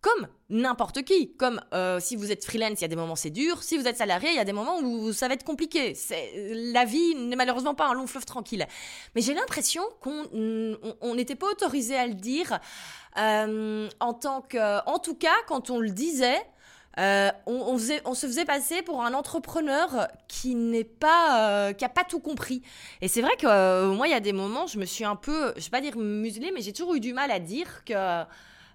comme 0.00 0.28
n'importe 0.48 1.02
qui. 1.02 1.34
Comme 1.36 1.60
euh, 1.74 2.00
si 2.00 2.16
vous 2.16 2.32
êtes 2.32 2.44
freelance, 2.44 2.78
il 2.78 2.82
y 2.82 2.84
a 2.84 2.88
des 2.88 2.96
moments 2.96 3.16
c'est 3.16 3.30
dur. 3.30 3.62
Si 3.62 3.76
vous 3.76 3.86
êtes 3.86 3.96
salarié, 3.96 4.30
il 4.30 4.36
y 4.36 4.40
a 4.40 4.44
des 4.44 4.52
moments 4.52 4.78
où 4.80 5.12
ça 5.12 5.28
va 5.28 5.34
être 5.34 5.44
compliqué. 5.44 5.96
La 6.72 6.84
vie 6.84 7.14
n'est 7.14 7.36
malheureusement 7.36 7.74
pas 7.74 7.86
un 7.86 7.94
long 7.94 8.06
fleuve 8.06 8.24
tranquille. 8.24 8.66
Mais 9.14 9.20
j'ai 9.20 9.34
l'impression 9.34 9.82
qu'on 10.00 11.14
n'était 11.14 11.36
pas 11.36 11.48
autorisé 11.48 11.96
à 11.96 12.06
le 12.06 12.14
dire 12.14 12.58
euh, 13.18 13.88
en 14.00 14.14
tant 14.14 14.42
que, 14.42 14.88
en 14.88 14.98
tout 14.98 15.14
cas, 15.14 15.36
quand 15.46 15.70
on 15.70 15.78
le 15.78 15.90
disait. 15.90 16.40
Euh, 16.98 17.30
on, 17.46 17.78
se 17.78 18.26
faisait 18.26 18.44
passer 18.44 18.82
pour 18.82 19.04
un 19.04 19.14
entrepreneur 19.14 20.08
qui 20.26 20.56
n'est 20.56 20.82
pas, 20.82 21.72
qui 21.72 21.84
a 21.84 21.88
pas 21.88 22.02
tout 22.02 22.18
compris. 22.18 22.62
Et 23.00 23.06
c'est 23.06 23.22
vrai 23.22 23.36
que 23.38 23.92
moi, 23.94 24.08
il 24.08 24.10
y 24.10 24.14
a 24.14 24.20
des 24.20 24.32
moments, 24.32 24.66
je 24.66 24.76
me 24.76 24.84
suis 24.84 25.04
un 25.04 25.14
peu, 25.14 25.54
je 25.56 25.62
vais 25.62 25.70
pas 25.70 25.80
dire 25.80 25.96
muselée, 25.96 26.50
mais 26.52 26.60
j'ai 26.60 26.72
toujours 26.72 26.96
eu 26.96 27.00
du 27.00 27.12
mal 27.12 27.30
à 27.30 27.38
dire 27.38 27.84
que 27.84 27.94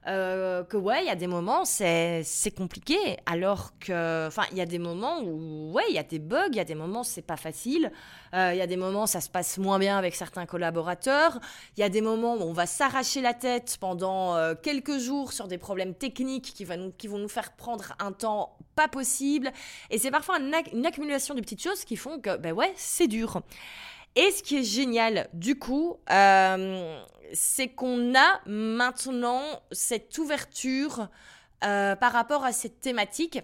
euh, 0.07 0.63
que 0.63 0.77
ouais, 0.77 1.03
il 1.03 1.07
y 1.07 1.09
a 1.09 1.15
des 1.15 1.27
moments, 1.27 1.65
c'est 1.65 2.23
compliqué. 2.55 3.17
Alors 3.25 3.71
que, 3.79 4.27
enfin, 4.27 4.43
il 4.51 4.57
y 4.57 4.61
a 4.61 4.65
des 4.65 4.79
moments 4.79 5.21
où, 5.21 5.71
ouais, 5.73 5.83
il 5.89 5.95
y 5.95 5.99
a 5.99 6.03
des 6.03 6.19
bugs, 6.19 6.49
il 6.51 6.57
y 6.57 6.59
a 6.59 6.63
des 6.63 6.75
moments, 6.75 7.03
c'est 7.03 7.21
pas 7.21 7.37
facile. 7.37 7.91
Euh, 8.33 8.51
il 8.53 8.57
y 8.57 8.61
a 8.61 8.67
des 8.67 8.77
moments, 8.77 9.07
ça 9.07 9.21
se 9.21 9.29
passe 9.29 9.57
moins 9.57 9.79
bien 9.79 9.97
avec 9.97 10.15
certains 10.15 10.45
collaborateurs. 10.45 11.39
Il 11.77 11.81
y 11.81 11.83
a 11.83 11.89
des 11.89 12.01
moments 12.01 12.35
où 12.35 12.41
on 12.41 12.53
va 12.53 12.65
s'arracher 12.65 13.21
la 13.21 13.33
tête 13.33 13.77
pendant 13.79 14.35
euh, 14.35 14.53
quelques 14.61 14.99
jours 14.99 15.33
sur 15.33 15.47
des 15.47 15.57
problèmes 15.57 15.95
techniques 15.95 16.53
qui, 16.53 16.65
va 16.65 16.75
qui 16.97 17.07
vont 17.07 17.17
nous 17.17 17.29
faire 17.29 17.53
prendre 17.53 17.95
un 17.99 18.11
temps 18.11 18.57
pas 18.75 18.87
possible. 18.87 19.51
Et 19.89 19.97
c'est 19.97 20.11
parfois 20.11 20.39
une, 20.39 20.85
accumulation 20.85 21.33
de 21.33 21.41
petites 21.41 21.63
choses 21.63 21.83
qui 21.85 21.95
font 21.95 22.19
que, 22.19 22.37
ben 22.37 22.53
ouais, 22.53 22.73
c'est 22.75 23.07
dur. 23.07 23.41
Et 24.15 24.31
ce 24.31 24.41
qui 24.41 24.57
est 24.57 24.63
génial, 24.63 25.29
du 25.33 25.59
coup, 25.59 25.97
euh, 26.09 27.03
c'est 27.33 27.67
qu'on 27.67 28.15
a 28.15 28.41
maintenant 28.45 29.41
cette 29.71 30.17
ouverture 30.17 31.09
euh, 31.63 31.95
par 31.95 32.13
rapport 32.13 32.45
à 32.45 32.51
cette 32.51 32.79
thématique. 32.79 33.39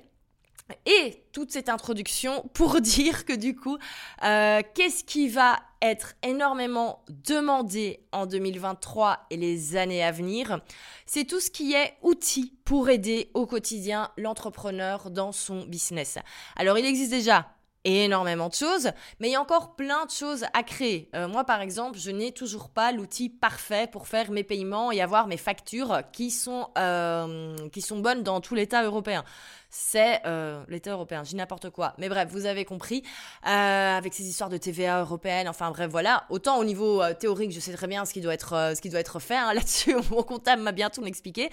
Et 0.85 1.23
toute 1.33 1.51
cette 1.51 1.67
introduction 1.67 2.49
pour 2.53 2.79
dire 2.81 3.25
que 3.25 3.33
du 3.33 3.55
coup, 3.55 3.77
euh, 4.23 4.61
qu'est-ce 4.73 5.03
qui 5.03 5.27
va 5.27 5.59
être 5.81 6.13
énormément 6.23 7.03
demandé 7.09 8.05
en 8.11 8.25
2023 8.25 9.25
et 9.31 9.37
les 9.37 9.75
années 9.75 10.03
à 10.03 10.11
venir? 10.11 10.61
C'est 11.05 11.25
tout 11.25 11.41
ce 11.41 11.49
qui 11.49 11.73
est 11.73 11.95
outils 12.01 12.53
pour 12.63 12.89
aider 12.89 13.31
au 13.33 13.45
quotidien 13.45 14.11
l'entrepreneur 14.17 15.09
dans 15.09 15.33
son 15.33 15.65
business. 15.65 16.17
Alors 16.55 16.77
il 16.77 16.85
existe 16.85 17.11
déjà 17.11 17.49
énormément 17.83 18.49
de 18.49 18.53
choses, 18.53 18.91
mais 19.19 19.29
il 19.29 19.31
y 19.31 19.35
a 19.35 19.41
encore 19.41 19.75
plein 19.75 20.05
de 20.05 20.11
choses 20.11 20.45
à 20.53 20.63
créer. 20.63 21.09
Euh, 21.15 21.27
moi, 21.27 21.43
par 21.43 21.61
exemple, 21.61 21.97
je 21.97 22.11
n'ai 22.11 22.31
toujours 22.31 22.69
pas 22.69 22.91
l'outil 22.91 23.29
parfait 23.29 23.87
pour 23.91 24.07
faire 24.07 24.31
mes 24.31 24.43
paiements 24.43 24.91
et 24.91 25.01
avoir 25.01 25.27
mes 25.27 25.37
factures 25.37 26.01
qui 26.11 26.31
sont, 26.31 26.69
euh, 26.77 27.55
qui 27.69 27.81
sont 27.81 27.99
bonnes 27.99 28.23
dans 28.23 28.41
tout 28.41 28.55
l'État 28.55 28.83
européen 28.83 29.23
c'est 29.71 30.21
euh, 30.25 30.63
l'État 30.67 30.91
européen. 30.91 31.23
Je 31.23 31.29
dis 31.29 31.35
n'importe 31.37 31.69
quoi. 31.69 31.93
Mais 31.97 32.09
bref, 32.09 32.27
vous 32.29 32.45
avez 32.45 32.65
compris. 32.65 33.03
Euh, 33.47 33.97
avec 33.97 34.13
ces 34.13 34.23
histoires 34.23 34.49
de 34.49 34.57
TVA 34.57 34.99
européenne, 35.01 35.47
enfin 35.47 35.71
bref, 35.71 35.89
voilà. 35.89 36.25
Autant 36.29 36.59
au 36.59 36.65
niveau 36.65 37.01
euh, 37.01 37.13
théorique, 37.13 37.51
je 37.51 37.59
sais 37.59 37.73
très 37.73 37.87
bien 37.87 38.05
ce 38.05 38.13
qui 38.13 38.19
doit 38.21 38.33
être, 38.33 38.73
ce 38.75 38.81
qui 38.81 38.89
doit 38.89 38.99
être 38.99 39.19
fait. 39.19 39.37
Hein. 39.37 39.53
Là-dessus, 39.55 39.95
mon 40.11 40.23
comptable 40.23 40.61
m'a 40.61 40.73
bien 40.73 40.89
tout 40.89 41.05
expliqué. 41.05 41.49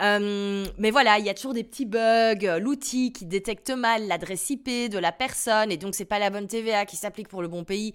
mais 0.00 0.90
voilà, 0.90 1.18
il 1.18 1.26
y 1.26 1.28
a 1.30 1.34
toujours 1.34 1.54
des 1.54 1.64
petits 1.64 1.86
bugs. 1.86 2.58
L'outil 2.60 3.12
qui 3.12 3.26
détecte 3.26 3.70
mal 3.70 4.06
l'adresse 4.06 4.48
IP 4.48 4.90
de 4.90 4.98
la 4.98 5.10
personne 5.10 5.72
et 5.72 5.76
donc 5.76 5.94
c'est 5.94 6.04
pas 6.04 6.20
la 6.20 6.30
bonne 6.30 6.46
TVA 6.46 6.86
qui 6.86 6.96
s'applique 6.96 7.28
pour 7.28 7.42
le 7.42 7.48
bon 7.48 7.64
pays. 7.64 7.94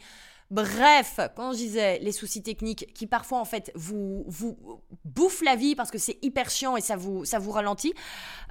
Bref, 0.52 1.22
quand 1.38 1.54
je 1.54 1.58
disais 1.60 2.00
les 2.00 2.12
soucis 2.12 2.44
techniques 2.44 2.94
qui 2.94 3.08
parfois 3.08 3.40
en 3.40 3.46
fait 3.46 3.72
vous, 3.74 4.26
vous 4.28 4.58
bouffent 5.06 5.44
la 5.44 5.56
vie 5.56 5.76
parce 5.76 5.92
que 5.92 5.98
c'est 5.98 6.20
hyper 6.22 6.50
chiant 6.50 6.76
et 6.76 6.82
ça 6.82 6.98
vous, 6.98 7.52
ralentit, 7.52 7.94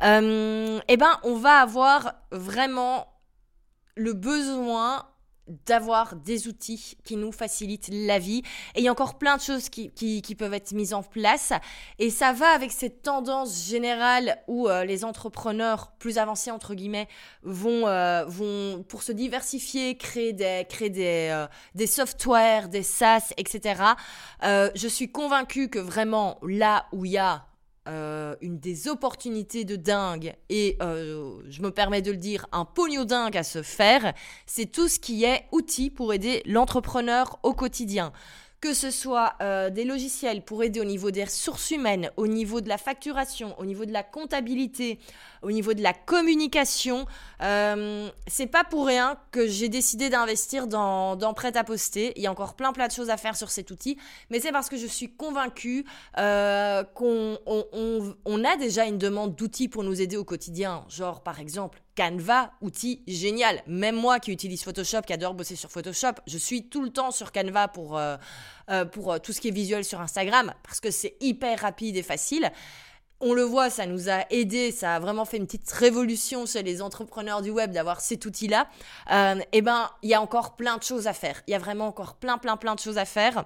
euh, 0.03 0.81
eh 0.89 0.97
ben 0.97 1.21
on 1.25 1.35
va 1.35 1.61
avoir 1.61 2.15
vraiment 2.33 3.07
le 3.97 4.15
besoin 4.15 5.10
d'avoir 5.67 6.17
des 6.17 6.49
outils 6.49 6.97
qui 7.05 7.17
nous 7.17 7.33
facilitent 7.33 7.91
la 7.93 8.19
vie. 8.19 8.43
Et 8.75 8.81
il 8.81 8.85
y 8.85 8.89
a 8.89 8.93
encore 8.93 9.19
plein 9.19 9.37
de 9.37 9.43
choses 9.43 9.69
qui, 9.69 9.91
qui, 9.91 10.35
peuvent 10.35 10.55
être 10.55 10.73
mises 10.73 10.95
en 10.95 11.03
place. 11.03 11.53
Et 11.99 12.11
ça 12.11 12.33
va 12.33 12.49
avec 12.51 12.73
cette 12.73 13.03
tendance 13.03 13.67
générale 13.67 14.39
où 14.47 14.69
euh, 14.69 14.85
les 14.85 15.05
entrepreneurs 15.05 15.93
plus 15.99 16.19
avancés, 16.19 16.51
entre 16.51 16.75
guillemets, 16.75 17.09
vont, 17.43 17.87
euh, 17.87 18.25
vont 18.27 18.83
pour 18.89 19.03
se 19.03 19.13
diversifier, 19.13 19.97
créer 19.97 20.33
des, 20.33 20.67
créer 20.69 20.91
des, 20.91 21.29
euh, 21.31 21.47
des 21.75 21.87
softwares, 21.87 22.69
des 22.69 22.83
SaaS, 22.83 23.33
etc. 23.37 23.83
je 24.43 24.89
suis 24.89 25.11
convaincue 25.11 25.69
que 25.69 25.79
vraiment 25.79 26.39
là 26.43 26.87
où 26.93 27.05
il 27.05 27.13
y 27.13 27.19
a 27.19 27.45
euh, 27.89 28.37
une 28.41 28.59
des 28.59 28.89
opportunités 28.89 29.65
de 29.65 29.77
dingue, 29.77 30.35
et 30.49 30.77
euh, 30.83 31.41
je 31.49 31.63
me 31.63 31.71
permets 31.71 32.03
de 32.03 32.11
le 32.11 32.19
dire, 32.19 32.47
un 32.53 32.65
pognon 32.65 33.05
dingue 33.05 33.37
à 33.37 33.43
se 33.43 33.63
faire, 33.63 34.13
c'est 34.47 34.67
tout 34.67 34.89
ce 34.89 34.99
qui 34.99 35.25
est 35.25 35.47
outil 35.51 35.91
pour 35.91 36.13
aider 36.13 36.43
l'entrepreneur 36.45 37.39
au 37.43 37.55
quotidien 37.55 38.13
que 38.61 38.75
ce 38.75 38.91
soit 38.91 39.35
euh, 39.41 39.71
des 39.71 39.85
logiciels 39.85 40.43
pour 40.43 40.63
aider 40.63 40.81
au 40.81 40.85
niveau 40.85 41.11
des 41.11 41.25
ressources 41.25 41.71
humaines, 41.71 42.11
au 42.17 42.27
niveau 42.27 42.61
de 42.61 42.69
la 42.69 42.77
facturation, 42.77 43.59
au 43.59 43.65
niveau 43.65 43.87
de 43.87 43.93
la 43.93 44.03
comptabilité, 44.03 44.99
au 45.43 45.51
niveau 45.51 45.73
de 45.73 45.83
la 45.83 45.95
communication. 45.95 47.07
Euh, 47.43 48.11
c'est 48.27 48.47
pas 48.47 48.65
pour 48.65 48.87
rien 48.87 49.17
que 49.31 49.47
j'ai 49.47 49.71
décidé 49.71 50.11
d'investir 50.11 50.67
dans, 50.67 51.17
dans 51.17 51.33
Prêt 51.33 51.57
à 51.57 51.65
poster. 51.65 52.13
Il 52.17 52.23
y 52.23 52.27
a 52.27 52.31
encore 52.31 52.55
plein 52.55 52.73
plein 52.73 52.87
de 52.87 52.93
choses 52.93 53.09
à 53.09 53.17
faire 53.17 53.35
sur 53.35 53.51
cet 53.51 53.71
outil, 53.71 53.97
mais 54.29 54.41
c'est 54.41 54.53
parce 54.53 54.69
que 54.69 54.77
je 54.77 54.87
suis 54.87 55.11
convaincue 55.11 55.87
euh, 56.19 56.85
qu'on 56.85 57.39
on, 57.47 58.45
a 58.45 58.57
déjà 58.57 58.85
une 58.85 58.99
demande 58.99 59.35
d'outils 59.35 59.69
pour 59.69 59.85
nous 59.85 60.03
aider 60.03 60.17
au 60.17 60.25
quotidien, 60.25 60.85
genre 60.89 61.23
par 61.23 61.41
exemple 61.41 61.83
Canva, 62.01 62.53
outil 62.63 63.03
génial. 63.07 63.63
Même 63.67 63.95
moi 63.95 64.21
qui 64.21 64.33
utilise 64.33 64.65
Photoshop, 64.65 65.03
qui 65.03 65.13
adore 65.13 65.35
bosser 65.35 65.55
sur 65.55 65.71
Photoshop, 65.71 66.15
je 66.27 66.39
suis 66.39 66.67
tout 66.67 66.83
le 66.83 66.89
temps 66.89 67.11
sur 67.11 67.31
Canva 67.31 67.69
pour, 67.69 67.99
euh, 67.99 68.17
euh, 68.71 68.87
pour 68.87 69.13
euh, 69.13 69.19
tout 69.19 69.35
ce 69.35 69.41
qui 69.43 69.49
est 69.49 69.51
visuel 69.51 69.85
sur 69.85 70.01
Instagram 70.01 70.55
parce 70.63 70.81
que 70.81 70.91
c'est 70.91 71.19
hyper 71.21 71.61
rapide 71.61 71.97
et 71.97 72.03
facile. 72.03 72.51
On 73.21 73.35
le 73.35 73.43
voit, 73.43 73.69
ça 73.69 73.85
nous 73.85 74.09
a 74.09 74.25
aidé, 74.31 74.73
ça 74.73 74.95
a 74.95 74.99
vraiment 74.99 75.27
fait 75.27 75.37
une 75.37 75.45
petite 75.45 75.71
révolution 75.73 76.47
chez 76.47 76.63
les 76.63 76.81
entrepreneurs 76.81 77.43
du 77.43 77.51
web 77.51 77.71
d'avoir 77.71 78.01
cet 78.01 78.25
outil-là. 78.25 78.67
eh 79.53 79.61
ben, 79.61 79.91
il 80.01 80.09
y 80.09 80.15
a 80.15 80.23
encore 80.23 80.57
plein 80.57 80.79
de 80.79 80.83
choses 80.83 81.07
à 81.07 81.13
faire. 81.13 81.43
Il 81.49 81.51
y 81.51 81.55
a 81.55 81.59
vraiment 81.59 81.87
encore 81.87 82.15
plein, 82.15 82.39
plein, 82.39 82.57
plein 82.57 82.75
de 82.75 82.81
choses 82.81 82.97
à 82.97 83.05
faire. 83.05 83.45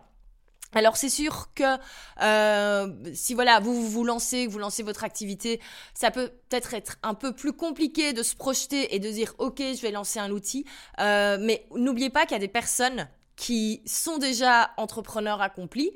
Alors 0.75 0.97
c'est 0.97 1.09
sûr 1.09 1.49
que 1.55 1.79
euh, 2.21 2.89
si 3.15 3.35
voilà 3.35 3.61
vous, 3.61 3.89
vous 3.89 4.05
lancez, 4.05 4.47
vous 4.47 4.59
lancez 4.59 4.83
votre 4.83 5.05
activité, 5.05 5.61
ça 5.95 6.11
peut 6.11 6.33
peut-être 6.49 6.75
être 6.75 6.97
un 7.03 7.15
peu 7.15 7.33
plus 7.33 7.53
compliqué 7.53 8.13
de 8.13 8.23
se 8.23 8.35
projeter 8.35 8.95
et 8.95 8.99
de 8.99 9.11
dire 9.11 9.35
ok 9.39 9.59
je 9.59 9.81
vais 9.81 9.91
lancer 9.91 10.19
un 10.19 10.31
outil, 10.31 10.65
euh, 11.01 11.39
mais 11.41 11.67
n'oubliez 11.75 12.11
pas 12.11 12.23
qu'il 12.23 12.33
y 12.33 12.37
a 12.37 12.41
des 12.41 12.49
personnes 12.49 13.09
qui 13.37 13.83
sont 13.87 14.19
déjà 14.19 14.71
entrepreneurs 14.77 15.41
accomplis, 15.41 15.93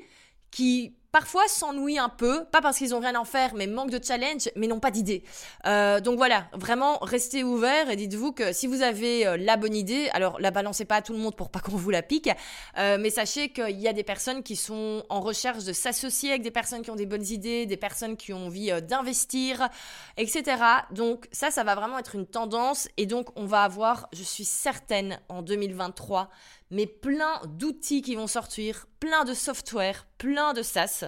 qui 0.51 0.95
parfois 1.11 1.47
s'ennuient 1.47 1.97
un 1.97 2.09
peu, 2.09 2.45
pas 2.45 2.61
parce 2.61 2.77
qu'ils 2.77 2.93
ont 2.93 2.99
rien 2.99 3.15
à 3.15 3.19
en 3.19 3.25
faire, 3.25 3.53
mais 3.55 3.67
manque 3.67 3.89
de 3.89 3.99
challenge, 4.03 4.49
mais 4.55 4.67
n'ont 4.67 4.79
pas 4.79 4.91
d'idée. 4.91 5.23
Euh, 5.65 5.99
donc 5.99 6.17
voilà, 6.17 6.47
vraiment 6.53 6.97
restez 6.99 7.43
ouverts 7.43 7.89
et 7.89 7.95
dites-vous 7.95 8.31
que 8.31 8.53
si 8.53 8.67
vous 8.67 8.81
avez 8.81 9.25
euh, 9.25 9.37
la 9.37 9.57
bonne 9.57 9.75
idée, 9.75 10.09
alors 10.13 10.39
la 10.39 10.51
balancez 10.51 10.85
pas 10.85 10.97
à 10.97 11.01
tout 11.01 11.13
le 11.13 11.19
monde 11.19 11.35
pour 11.35 11.49
pas 11.49 11.59
qu'on 11.63 11.75
vous 11.75 11.89
la 11.89 12.01
pique, 12.01 12.29
euh, 12.77 12.97
mais 12.99 13.09
sachez 13.09 13.49
qu'il 13.49 13.79
y 13.79 13.87
a 13.87 13.93
des 13.93 14.03
personnes 14.03 14.43
qui 14.43 14.55
sont 14.55 15.03
en 15.09 15.21
recherche 15.21 15.63
de 15.63 15.73
s'associer 15.73 16.29
avec 16.29 16.41
des 16.41 16.51
personnes 16.51 16.81
qui 16.81 16.91
ont 16.91 16.95
des 16.95 17.05
bonnes 17.05 17.25
idées, 17.25 17.65
des 17.65 17.77
personnes 17.77 18.17
qui 18.17 18.33
ont 18.33 18.47
envie 18.47 18.71
d'investir, 18.81 19.69
etc. 20.17 20.61
Donc 20.91 21.27
ça, 21.31 21.51
ça 21.51 21.63
va 21.63 21.75
vraiment 21.75 21.97
être 21.97 22.15
une 22.15 22.27
tendance 22.27 22.87
et 22.97 23.05
donc 23.05 23.27
on 23.35 23.45
va 23.45 23.63
avoir, 23.63 24.09
je 24.13 24.23
suis 24.23 24.45
certaine, 24.45 25.19
en 25.29 25.41
2023, 25.41 26.29
mais 26.71 26.85
plein 26.85 27.41
d'outils 27.45 28.01
qui 28.01 28.15
vont 28.15 28.27
sortir, 28.27 28.87
plein 28.99 29.23
de 29.25 29.33
software, 29.33 30.07
plein 30.17 30.53
de 30.53 30.61
SaaS. 30.61 30.98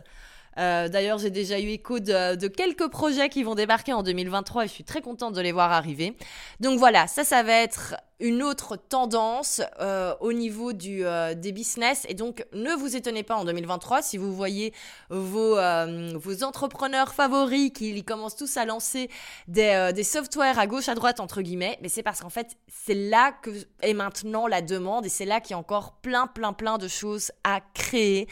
D'ailleurs, 0.58 1.18
j'ai 1.18 1.30
déjà 1.30 1.60
eu 1.60 1.70
écho 1.70 2.00
de, 2.00 2.48
quelques 2.48 2.90
projets 2.90 3.30
qui 3.30 3.44
vont 3.44 3.56
débarquer 3.56 3.94
en 3.94 4.04
2023 4.04 4.66
et 4.66 4.68
je 4.68 4.74
suis 4.74 4.84
très 4.84 5.02
contente 5.02 5.34
de 5.34 5.42
les 5.42 5.52
voir 5.52 5.72
arriver. 5.72 6.16
Donc 6.60 6.78
voilà, 6.78 7.08
ça, 7.08 7.24
ça 7.24 7.42
va 7.42 7.54
être 7.54 7.96
une 8.22 8.44
autre 8.44 8.78
tendance 8.78 9.62
euh, 9.80 10.14
au 10.20 10.32
niveau 10.32 10.72
euh, 10.72 11.34
des 11.34 11.52
business. 11.52 12.06
Et 12.08 12.14
donc, 12.14 12.46
ne 12.54 12.72
vous 12.74 12.96
étonnez 12.96 13.24
pas 13.24 13.36
en 13.36 13.46
2023 13.46 14.02
si 14.02 14.18
vous 14.18 14.34
voyez 14.34 14.74
vos, 15.10 15.58
euh, 15.58 16.14
vos 16.16 16.44
entrepreneurs 16.44 17.14
favoris 17.14 17.72
qui 17.74 18.04
commencent 18.04 18.36
tous 18.36 18.58
à 18.58 18.66
lancer 18.66 19.10
des, 19.48 19.92
des 19.94 20.04
softwares 20.04 20.60
à 20.60 20.68
gauche, 20.68 20.88
à 20.88 20.96
droite, 20.96 21.20
entre 21.20 21.42
guillemets. 21.42 21.78
Mais 21.82 21.90
c'est 21.90 22.04
parce 22.04 22.22
qu'en 22.22 22.30
fait, 22.30 22.58
c'est 22.68 22.94
là 22.94 23.32
que 23.32 23.50
est 23.82 23.94
maintenant 23.94 24.48
la 24.48 24.62
demande 24.62 25.06
et 25.06 25.10
c'est 25.10 25.26
là 25.26 25.42
qu'il 25.42 25.52
y 25.52 25.54
a 25.56 25.58
encore 25.58 25.94
plein, 26.02 26.28
plein, 26.28 26.54
plein 26.54 26.78
de 26.78 26.88
choses 26.88 27.32
à 27.44 27.60
créer. 27.74 28.28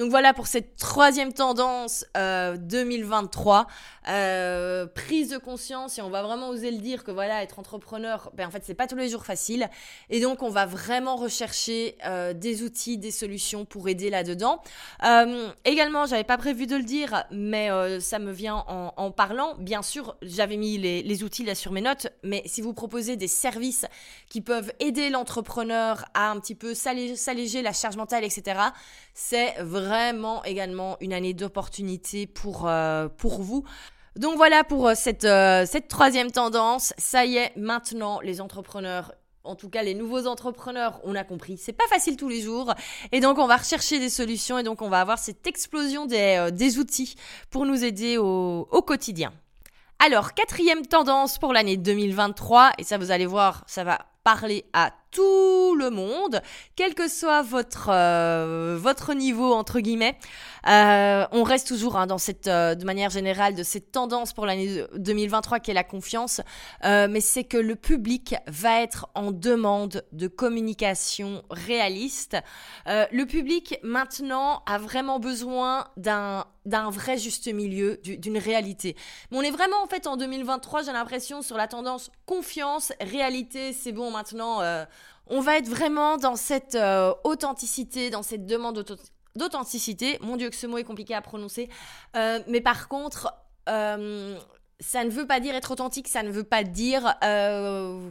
Donc 0.00 0.08
voilà 0.08 0.32
pour 0.32 0.46
cette 0.46 0.76
troisième 0.76 1.34
tendance 1.34 2.06
2023, 2.14 3.66
euh, 4.08 4.10
euh, 4.10 4.86
prise 4.86 5.28
de 5.28 5.36
conscience 5.36 5.98
et 5.98 6.00
on 6.00 6.08
va 6.08 6.22
vraiment 6.22 6.48
oser 6.48 6.70
le 6.70 6.78
dire 6.78 7.04
que 7.04 7.10
voilà 7.10 7.42
être 7.42 7.58
entrepreneur, 7.58 8.30
ben 8.32 8.48
en 8.48 8.50
fait 8.50 8.62
c'est 8.64 8.72
pas 8.72 8.86
tous 8.86 8.96
les 8.96 9.10
jours 9.10 9.26
facile 9.26 9.68
et 10.08 10.22
donc 10.22 10.42
on 10.42 10.48
va 10.48 10.64
vraiment 10.64 11.16
rechercher 11.16 11.98
euh, 12.06 12.32
des 12.32 12.62
outils, 12.62 12.96
des 12.96 13.10
solutions 13.10 13.66
pour 13.66 13.90
aider 13.90 14.08
là-dedans. 14.08 14.62
également, 15.66 16.06
j'avais 16.06 16.24
pas 16.24 16.38
prévu 16.38 16.66
de 16.66 16.76
le 16.76 16.82
dire, 16.82 17.24
mais 17.30 17.68
ça 18.00 18.18
me 18.18 18.32
vient 18.32 18.64
en, 18.66 19.10
parlant. 19.10 19.54
Bien 19.58 19.82
sûr, 19.82 20.16
j'avais 20.22 20.56
mis 20.56 20.78
les, 20.78 21.02
les 21.02 21.22
outils 21.22 21.44
là 21.44 21.54
sur 21.54 21.72
mes 21.72 21.82
notes, 21.82 22.06
mais 22.22 22.42
si 22.46 22.62
vous 22.62 22.72
proposez 22.72 23.16
des 23.16 23.28
services 23.28 23.84
qui 24.30 24.40
peuvent 24.40 24.72
aider 24.80 25.10
l'entrepreneur 25.10 26.06
à 26.14 26.30
un 26.30 26.40
petit 26.40 26.54
peu 26.54 26.72
s'alléger 26.72 27.60
la 27.60 27.74
charge 27.74 27.98
mentale, 27.98 28.24
etc 28.24 28.70
c'est 29.14 29.54
vraiment 29.60 29.89
également 30.44 30.96
une 31.00 31.12
année 31.12 31.34
d'opportunité 31.34 32.26
pour, 32.26 32.66
euh, 32.66 33.08
pour 33.08 33.42
vous. 33.42 33.64
Donc 34.16 34.36
voilà 34.36 34.64
pour 34.64 34.88
euh, 34.88 34.94
cette, 34.94 35.24
euh, 35.24 35.64
cette 35.66 35.88
troisième 35.88 36.30
tendance. 36.30 36.92
Ça 36.98 37.24
y 37.24 37.36
est, 37.36 37.56
maintenant, 37.56 38.20
les 38.20 38.40
entrepreneurs 38.40 39.14
en 39.42 39.54
tout 39.54 39.70
cas 39.70 39.82
les 39.82 39.94
nouveaux 39.94 40.26
entrepreneurs, 40.26 41.00
on 41.02 41.14
a 41.14 41.24
compris, 41.24 41.56
c'est 41.56 41.72
pas 41.72 41.86
facile 41.88 42.16
tous 42.16 42.28
les 42.28 42.42
jours. 42.42 42.74
Et 43.10 43.20
donc 43.20 43.38
on 43.38 43.46
va 43.46 43.56
rechercher 43.56 43.98
des 43.98 44.10
solutions 44.10 44.58
et 44.58 44.62
donc 44.62 44.82
on 44.82 44.90
va 44.90 45.00
avoir 45.00 45.18
cette 45.18 45.46
explosion 45.46 46.04
des, 46.04 46.50
des 46.52 46.78
outils 46.78 47.14
pour 47.48 47.64
nous 47.64 47.82
aider 47.82 48.18
au, 48.18 48.68
au 48.70 48.82
quotidien. 48.82 49.32
Alors, 49.98 50.32
quatrième 50.32 50.86
tendance 50.86 51.38
pour 51.38 51.52
l'année 51.52 51.76
2023, 51.76 52.72
et 52.78 52.84
ça 52.84 52.96
vous 52.96 53.10
allez 53.10 53.26
voir, 53.26 53.64
ça 53.66 53.84
va 53.84 54.09
parler 54.24 54.64
à 54.72 54.92
tout 55.10 55.74
le 55.76 55.90
monde, 55.90 56.40
quel 56.76 56.94
que 56.94 57.08
soit 57.08 57.42
votre, 57.42 57.88
euh, 57.90 58.76
votre 58.80 59.14
niveau, 59.14 59.52
entre 59.52 59.80
guillemets. 59.80 60.16
Euh, 60.66 61.26
on 61.32 61.42
reste 61.42 61.68
toujours 61.68 61.96
hein, 61.96 62.06
dans 62.06 62.18
cette, 62.18 62.46
euh, 62.46 62.74
de 62.74 62.84
manière 62.84 63.10
générale, 63.10 63.54
de 63.54 63.62
cette 63.62 63.92
tendance 63.92 64.32
pour 64.32 64.46
l'année 64.46 64.84
2023 64.96 65.60
qui 65.60 65.70
est 65.70 65.74
la 65.74 65.84
confiance, 65.84 66.40
mais 66.82 67.20
c'est 67.20 67.44
que 67.44 67.56
le 67.56 67.76
public 67.76 68.34
va 68.46 68.80
être 68.82 69.08
en 69.14 69.32
demande 69.32 70.04
de 70.12 70.28
communication 70.28 71.42
réaliste. 71.50 72.36
le 72.86 73.24
public, 73.24 73.78
maintenant, 73.82 74.62
a 74.66 74.78
vraiment 74.78 75.18
besoin 75.18 75.86
d'un 75.96 76.44
d'un 76.66 76.90
vrai 76.90 77.16
juste 77.16 77.52
milieu, 77.52 77.98
d'une 78.04 78.36
réalité. 78.36 78.94
Mais 79.30 79.38
on 79.38 79.42
est 79.42 79.50
vraiment 79.50 79.82
en 79.82 79.86
fait 79.86 80.06
en 80.06 80.18
2023, 80.18 80.82
j'ai 80.82 80.92
l'impression, 80.92 81.40
sur 81.40 81.56
la 81.56 81.66
tendance 81.66 82.10
confiance, 82.26 82.92
réalité, 83.00 83.72
c'est 83.72 83.92
bon 83.92 84.10
maintenant, 84.10 84.60
on 85.30 85.40
va 85.40 85.56
être 85.56 85.68
vraiment 85.68 86.16
dans 86.16 86.34
cette 86.34 86.74
euh, 86.74 87.14
authenticité, 87.22 88.10
dans 88.10 88.24
cette 88.24 88.46
demande 88.46 88.78
d'authenticité. 89.36 90.18
Mon 90.20 90.36
Dieu, 90.36 90.50
que 90.50 90.56
ce 90.56 90.66
mot 90.66 90.78
est 90.78 90.84
compliqué 90.84 91.14
à 91.14 91.22
prononcer. 91.22 91.68
Euh, 92.16 92.40
mais 92.48 92.60
par 92.60 92.88
contre, 92.88 93.32
euh, 93.68 94.38
ça 94.80 95.04
ne 95.04 95.10
veut 95.10 95.26
pas 95.26 95.40
dire 95.40 95.54
être 95.54 95.70
authentique, 95.70 96.08
ça 96.08 96.22
ne 96.22 96.30
veut 96.30 96.44
pas 96.44 96.64
dire 96.64 97.14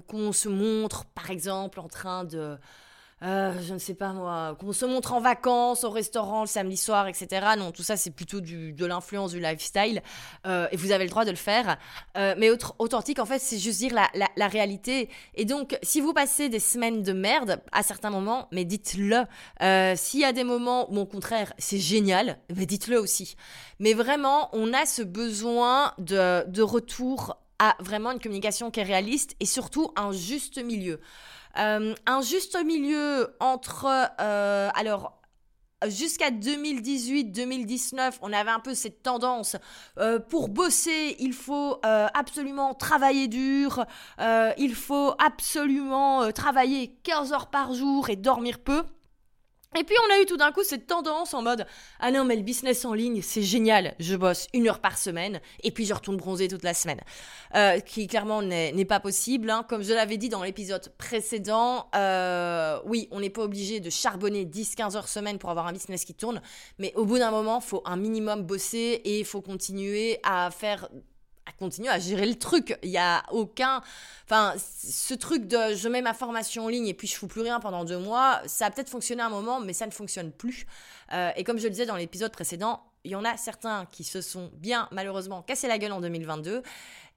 qu'on 0.08 0.32
se 0.32 0.50
montre, 0.50 1.06
par 1.06 1.32
exemple, 1.32 1.80
en 1.80 1.88
train 1.88 2.24
de 2.24 2.58
euh, 3.24 3.54
je 3.62 3.74
ne 3.74 3.80
sais 3.80 3.94
pas 3.94 4.14
moi, 4.14 4.56
qu'on 4.60 4.74
se 4.74 4.86
montre 4.86 5.14
en 5.14 5.20
vacances 5.20 5.84
au 5.84 5.90
restaurant 5.90 6.42
le 6.42 6.48
samedi 6.48 6.78
soir, 6.78 7.08
etc. 7.08 7.48
Non, 7.58 7.72
tout 7.72 7.84
ça 7.84 7.98
c'est 7.98 8.12
plutôt 8.12 8.42
de 8.42 8.86
l'influence 8.86 9.32
du 9.32 9.40
lifestyle 9.40 10.02
euh, 10.48 10.68
et 10.72 10.78
vous 10.78 10.92
avez 10.92 11.04
le 11.04 11.10
droit 11.10 11.26
de 11.26 11.32
le 11.32 11.36
faire. 11.36 11.78
Euh, 12.18 12.36
mais 12.38 12.50
autre, 12.50 12.76
authentique, 12.80 13.20
en 13.20 13.26
fait, 13.26 13.40
c'est 13.40 13.58
juste 13.58 13.80
dire 13.80 13.94
la, 13.94 14.48
réalité. 14.48 15.10
Et 15.36 15.46
donc, 15.46 15.78
si 15.84 16.02
vous 16.02 16.14
passez 16.14 16.50
des 16.50 16.60
semaines 16.60 17.04
de 17.04 17.14
merde 17.14 17.62
à 17.72 17.84
certains 17.84 18.10
moments, 18.10 18.48
mais 18.52 18.66
dites-le. 18.66 19.26
S'il 19.96 20.20
y 20.22 20.26
a 20.26 20.34
des 20.34 20.44
moments 20.44 20.92
où 20.92 20.98
au 20.98 21.06
contraire 21.06 21.54
c'est 21.58 21.78
génial, 21.78 22.40
mais 22.56 22.66
dites-le 22.66 23.00
aussi. 23.00 23.36
Mais 23.80 23.94
vraiment, 23.94 24.50
on 24.54 24.74
a 24.74 24.86
ce 24.86 25.02
besoin 25.02 25.94
de 25.98 26.62
retour 26.62 27.38
à 27.60 27.76
vraiment 27.80 28.12
une 28.12 28.20
communication 28.20 28.72
qui 28.72 28.80
est 28.80 28.84
réaliste 28.84 29.36
et 29.40 29.46
surtout 29.46 29.92
un 29.96 30.12
juste 30.12 30.64
milieu. 30.64 31.00
Euh, 31.58 31.96
un 32.06 32.22
juste 32.22 32.58
milieu 32.64 33.36
entre... 33.40 33.86
Euh, 34.20 34.70
alors, 34.76 35.22
jusqu'à 35.88 36.30
2018-2019, 36.30 38.18
on 38.22 38.34
avait 38.34 38.52
un 38.52 38.60
peu 38.60 38.74
cette 38.74 39.02
tendance 39.02 39.56
euh, 39.98 40.20
pour 40.20 40.50
bosser, 40.50 41.16
il 41.20 41.34
faut 41.34 41.80
absolument 41.84 42.74
travailler 42.74 43.28
dur, 43.28 43.86
il 44.58 44.76
faut 44.76 45.14
absolument 45.20 46.32
travailler 46.34 46.98
15 47.04 47.34
heures 47.34 47.50
par 47.50 47.74
jour 47.74 48.10
et 48.10 48.16
dormir 48.18 48.60
peu. 48.60 48.84
Et 49.78 49.84
puis 49.84 49.96
on 50.08 50.14
a 50.16 50.20
eu 50.20 50.26
tout 50.26 50.36
d'un 50.36 50.52
coup 50.52 50.64
cette 50.64 50.88
tendance 50.88 51.36
en 51.36 51.44
mode 51.44 51.68
ah 52.00 52.10
non 52.10 52.26
mais 52.26 52.36
le 52.36 52.42
business 52.42 52.86
en 52.86 52.94
ligne 52.96 53.22
c'est 53.22 53.44
génial, 53.44 53.94
je 54.00 54.16
bosse 54.16 54.48
une 54.52 54.68
heure 54.68 54.80
par 54.80 54.98
semaine 54.98 55.40
et 55.62 55.70
puis 55.70 55.86
je 55.86 55.94
retourne 55.94 56.18
bronzer 56.18 56.48
toute 56.48 56.64
la 56.64 56.74
semaine, 56.74 57.00
euh, 57.54 57.80
qui 57.80 58.08
clairement 58.08 58.42
n'est 58.42 58.86
pas 58.86 59.00
possible. 59.00 59.48
Hein. 59.52 59.64
Comme 59.70 59.84
je 59.84 59.94
l'avais 59.94 60.18
dit 60.18 60.28
dans 60.28 60.42
l'épisode 60.42 60.92
précédent, 60.98 61.88
euh, 61.96 62.80
oui 62.86 63.08
on 63.12 63.20
n'est 63.20 63.30
pas 63.30 63.44
obligé 63.44 63.80
de 63.80 63.92
charbonner 63.92 64.44
10-15 64.44 64.98
heures 64.98 65.08
semaine 65.08 65.38
pour 65.38 65.52
avoir 65.52 65.68
un 65.68 65.72
business 65.72 66.04
qui 66.04 66.16
tourne, 66.16 66.42
mais 66.80 66.92
au 66.96 67.06
bout 67.06 67.20
d'un 67.20 67.30
moment 67.30 67.62
faut 67.62 67.84
un 67.86 67.96
minimum 67.96 68.42
bosser 68.42 69.02
et 69.06 69.20
il 69.20 69.26
faut 69.26 69.42
continuer 69.42 70.20
à 70.24 70.50
faire 70.50 70.90
continue 71.58 71.90
à 71.90 72.00
gérer 72.00 72.26
le 72.26 72.36
truc. 72.36 72.78
Il 72.84 72.90
y 72.90 72.98
a 72.98 73.24
aucun. 73.32 73.82
Enfin, 74.26 74.54
ce 74.58 75.14
truc 75.14 75.48
de 75.48 75.74
je 75.76 75.88
mets 75.88 76.02
ma 76.02 76.14
formation 76.14 76.66
en 76.66 76.68
ligne 76.68 76.88
et 76.88 76.94
puis 76.94 77.08
je 77.08 77.16
fous 77.16 77.28
plus 77.28 77.42
rien 77.42 77.60
pendant 77.60 77.86
deux 77.86 77.98
mois, 77.98 78.42
ça 78.46 78.68
a 78.68 78.72
peut-être 78.72 78.90
fonctionné 78.90 79.22
un 79.22 79.30
moment, 79.30 79.60
mais 79.60 79.74
ça 79.74 79.86
ne 79.86 79.92
fonctionne 79.92 80.32
plus. 80.32 80.66
Euh, 81.14 81.32
et 81.36 81.44
comme 81.44 81.58
je 81.58 81.64
le 81.64 81.70
disais 81.70 81.86
dans 81.86 81.96
l'épisode 81.96 82.32
précédent, 82.32 82.84
il 83.04 83.12
y 83.12 83.16
en 83.16 83.26
a 83.26 83.38
certains 83.38 83.86
qui 83.92 84.04
se 84.04 84.22
sont 84.22 84.52
bien 84.56 84.88
malheureusement 84.92 85.42
cassé 85.42 85.68
la 85.68 85.78
gueule 85.78 85.94
en 85.94 86.02
2022. 86.02 86.62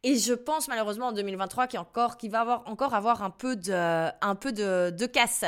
Et 0.05 0.17
je 0.17 0.33
pense 0.33 0.67
malheureusement 0.67 1.09
en 1.09 1.13
2023 1.13 1.69
qu'il 1.69 2.31
va 2.31 2.63
encore 2.67 2.95
avoir 2.95 3.23
un 3.23 3.31
peu 3.31 3.55
de 3.57 5.07
casse. 5.07 5.45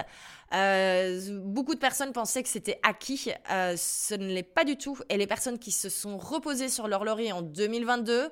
Euh, 0.55 1.41
beaucoup 1.43 1.75
de 1.75 1.81
personnes 1.81 2.13
pensaient 2.13 2.43
que 2.43 2.49
c'était 2.49 2.79
acquis. 2.83 3.33
Euh, 3.51 3.75
ce 3.77 4.15
ne 4.15 4.27
l'est 4.27 4.43
pas 4.43 4.65
du 4.65 4.77
tout. 4.77 4.99
Et 5.09 5.17
les 5.17 5.27
personnes 5.27 5.59
qui 5.59 5.73
se 5.73 5.89
sont 5.89 6.19
reposées 6.19 6.69
sur 6.69 6.87
leur 6.87 7.05
laurier 7.05 7.33
en 7.33 7.43
2022, 7.43 8.31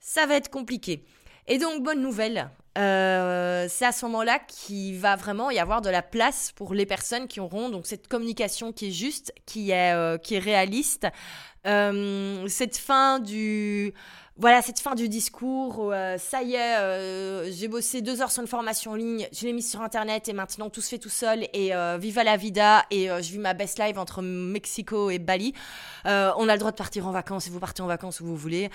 ça 0.00 0.26
va 0.26 0.36
être 0.36 0.50
compliqué. 0.50 1.04
Et 1.46 1.58
donc, 1.58 1.82
bonne 1.82 2.02
nouvelle, 2.02 2.50
euh, 2.78 3.66
c'est 3.68 3.86
à 3.86 3.92
ce 3.92 4.04
moment-là 4.06 4.38
qu'il 4.38 4.98
va 4.98 5.16
vraiment 5.16 5.50
y 5.50 5.58
avoir 5.58 5.80
de 5.80 5.90
la 5.90 6.02
place 6.02 6.52
pour 6.54 6.74
les 6.74 6.86
personnes 6.86 7.26
qui 7.26 7.40
auront 7.40 7.70
donc 7.70 7.86
cette 7.86 8.06
communication 8.06 8.72
qui 8.72 8.88
est 8.88 8.92
juste, 8.92 9.32
qui 9.46 9.70
est, 9.70 9.92
euh, 9.94 10.16
qui 10.18 10.36
est 10.36 10.40
réaliste. 10.40 11.08
Euh, 11.66 12.46
cette 12.46 12.76
fin 12.76 13.18
du 13.18 13.92
voilà 14.36 14.62
cette 14.62 14.78
fin 14.78 14.94
du 14.94 15.08
discours 15.08 15.92
ça 16.18 16.44
y 16.44 16.54
est 16.54 17.50
j'ai 17.50 17.66
bossé 17.66 18.00
deux 18.00 18.22
heures 18.22 18.30
sur 18.30 18.42
une 18.42 18.48
formation 18.48 18.92
en 18.92 18.94
ligne 18.94 19.26
je 19.32 19.44
l'ai 19.44 19.52
mise 19.52 19.68
sur 19.68 19.82
internet 19.82 20.28
et 20.28 20.32
maintenant 20.32 20.70
tout 20.70 20.80
se 20.80 20.90
fait 20.90 20.98
tout 20.98 21.08
seul 21.08 21.48
et 21.52 21.72
viva 21.98 22.22
la 22.22 22.36
vida 22.36 22.86
et 22.92 23.08
je 23.08 23.32
vis 23.32 23.38
ma 23.38 23.54
best 23.54 23.80
life 23.80 23.98
entre 23.98 24.22
Mexico 24.22 25.10
et 25.10 25.18
Bali 25.18 25.54
on 26.04 26.48
a 26.48 26.52
le 26.52 26.58
droit 26.58 26.70
de 26.70 26.76
partir 26.76 27.08
en 27.08 27.10
vacances 27.10 27.48
et 27.48 27.50
vous 27.50 27.58
partez 27.58 27.82
en 27.82 27.88
vacances 27.88 28.20
où 28.20 28.26
vous 28.26 28.36
voulez 28.36 28.70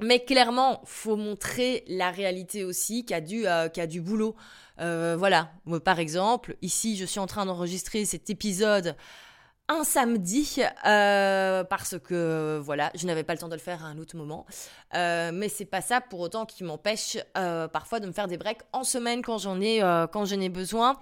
mais 0.00 0.24
clairement, 0.24 0.82
faut 0.84 1.16
montrer 1.16 1.84
la 1.88 2.10
réalité 2.10 2.64
aussi, 2.64 3.04
qu'il 3.04 3.16
y 3.16 3.18
a 3.18 3.20
du, 3.20 3.46
euh, 3.46 4.02
boulot. 4.02 4.36
Euh, 4.78 5.16
voilà, 5.18 5.50
par 5.84 5.98
exemple, 5.98 6.56
ici, 6.60 6.96
je 6.96 7.06
suis 7.06 7.20
en 7.20 7.26
train 7.26 7.46
d'enregistrer 7.46 8.04
cet 8.04 8.28
épisode 8.28 8.94
un 9.68 9.82
samedi 9.82 10.62
euh, 10.86 11.64
parce 11.64 11.98
que 11.98 12.60
voilà, 12.62 12.92
je 12.94 13.04
n'avais 13.06 13.24
pas 13.24 13.32
le 13.32 13.40
temps 13.40 13.48
de 13.48 13.54
le 13.54 13.60
faire 13.60 13.84
à 13.84 13.88
un 13.88 13.98
autre 13.98 14.16
moment. 14.16 14.46
mais 14.92 15.48
c'est 15.48 15.64
pas 15.64 15.80
ça 15.80 16.00
pour 16.00 16.20
autant 16.20 16.46
qui 16.46 16.62
m'empêche 16.62 17.16
parfois 17.34 17.98
de 17.98 18.06
me 18.06 18.12
faire 18.12 18.28
des 18.28 18.36
breaks 18.36 18.62
en 18.72 18.84
semaine 18.84 19.22
quand 19.22 19.38
j'en 19.38 19.60
ai 19.60 19.80
quand 20.12 20.24
j'en 20.24 20.40
ai 20.40 20.50
besoin. 20.50 20.96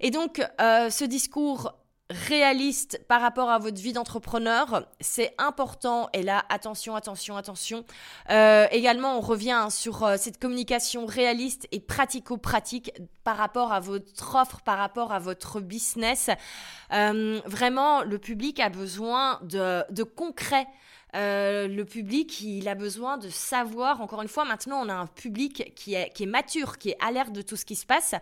Et 0.00 0.10
donc 0.10 0.42
ce 0.58 1.04
discours 1.04 1.79
réaliste 2.10 3.00
par 3.06 3.20
rapport 3.20 3.50
à 3.50 3.58
votre 3.58 3.80
vie 3.80 3.92
d'entrepreneur, 3.92 4.86
c'est 5.00 5.32
important. 5.38 6.08
Et 6.12 6.22
là, 6.22 6.44
attention, 6.48 6.96
attention, 6.96 7.36
attention. 7.36 7.84
Euh, 8.30 8.66
également, 8.72 9.16
on 9.16 9.20
revient 9.20 9.68
sur 9.70 10.02
euh, 10.02 10.16
cette 10.18 10.40
communication 10.40 11.06
réaliste 11.06 11.68
et 11.70 11.80
pratico-pratique 11.80 12.92
par 13.22 13.36
rapport 13.36 13.72
à 13.72 13.80
votre 13.80 14.34
offre, 14.34 14.60
par 14.62 14.78
rapport 14.78 15.12
à 15.12 15.20
votre 15.20 15.60
business. 15.60 16.30
Euh, 16.92 17.40
vraiment, 17.46 18.02
le 18.02 18.18
public 18.18 18.58
a 18.58 18.68
besoin 18.68 19.38
de, 19.42 19.84
de 19.92 20.02
concret. 20.02 20.66
Euh, 21.14 21.66
le 21.68 21.84
public, 21.84 22.40
il 22.40 22.68
a 22.68 22.74
besoin 22.74 23.18
de 23.18 23.28
savoir. 23.28 24.00
Encore 24.00 24.22
une 24.22 24.28
fois, 24.28 24.44
maintenant, 24.44 24.84
on 24.84 24.88
a 24.88 24.94
un 24.94 25.06
public 25.06 25.72
qui 25.74 25.94
est, 25.94 26.10
qui 26.10 26.24
est 26.24 26.26
mature, 26.26 26.78
qui 26.78 26.90
est 26.90 26.96
alerte 27.00 27.32
de 27.32 27.42
tout 27.42 27.56
ce 27.56 27.64
qui 27.64 27.76
se 27.76 27.86
passe, 27.86 28.14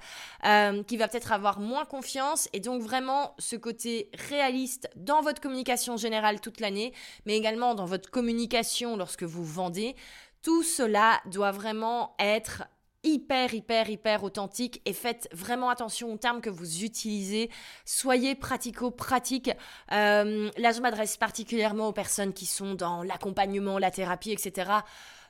euh, 0.45 0.83
qui 0.83 0.97
va 0.97 1.09
peut-être 1.09 1.33
avoir 1.33 1.61
moins 1.61 1.85
confiance. 1.85 2.49
Et 2.53 2.61
donc, 2.61 2.83
vraiment, 2.83 3.35
ce 3.39 3.57
côté 3.57 4.11
réaliste 4.29 4.89
dans 4.97 5.21
votre 5.21 5.41
communication 5.41 5.97
générale 5.97 6.41
toute 6.41 6.61
l'année, 6.61 6.93
mais 7.27 7.37
également 7.37 7.75
dans 7.75 7.87
votre 7.87 8.11
communication 8.11 8.97
lorsque 8.97 9.25
vous 9.25 9.45
vendez. 9.45 9.97
Tout 10.43 10.63
cela 10.63 11.21
doit 11.27 11.51
vraiment 11.51 12.15
être 12.19 12.63
hyper, 13.05 13.55
hyper, 13.55 13.89
hyper 13.89 14.25
authentique 14.25 14.83
et 14.85 14.93
faites 14.93 15.29
vraiment 15.33 15.71
attention 15.71 16.13
aux 16.13 16.17
termes 16.17 16.41
que 16.41 16.51
vous 16.51 16.85
utilisez. 16.85 17.51
Soyez 17.85 18.35
pratico-pratique. 18.35 19.51
Euh, 19.93 20.51
là, 20.57 20.73
je 20.73 20.81
m'adresse 20.81 21.17
particulièrement 21.17 21.89
aux 21.89 21.93
personnes 21.93 22.33
qui 22.33 22.47
sont 22.47 22.75
dans 22.75 23.03
l'accompagnement, 23.03 23.79
la 23.79 23.91
thérapie, 23.91 24.33
etc. 24.33 24.71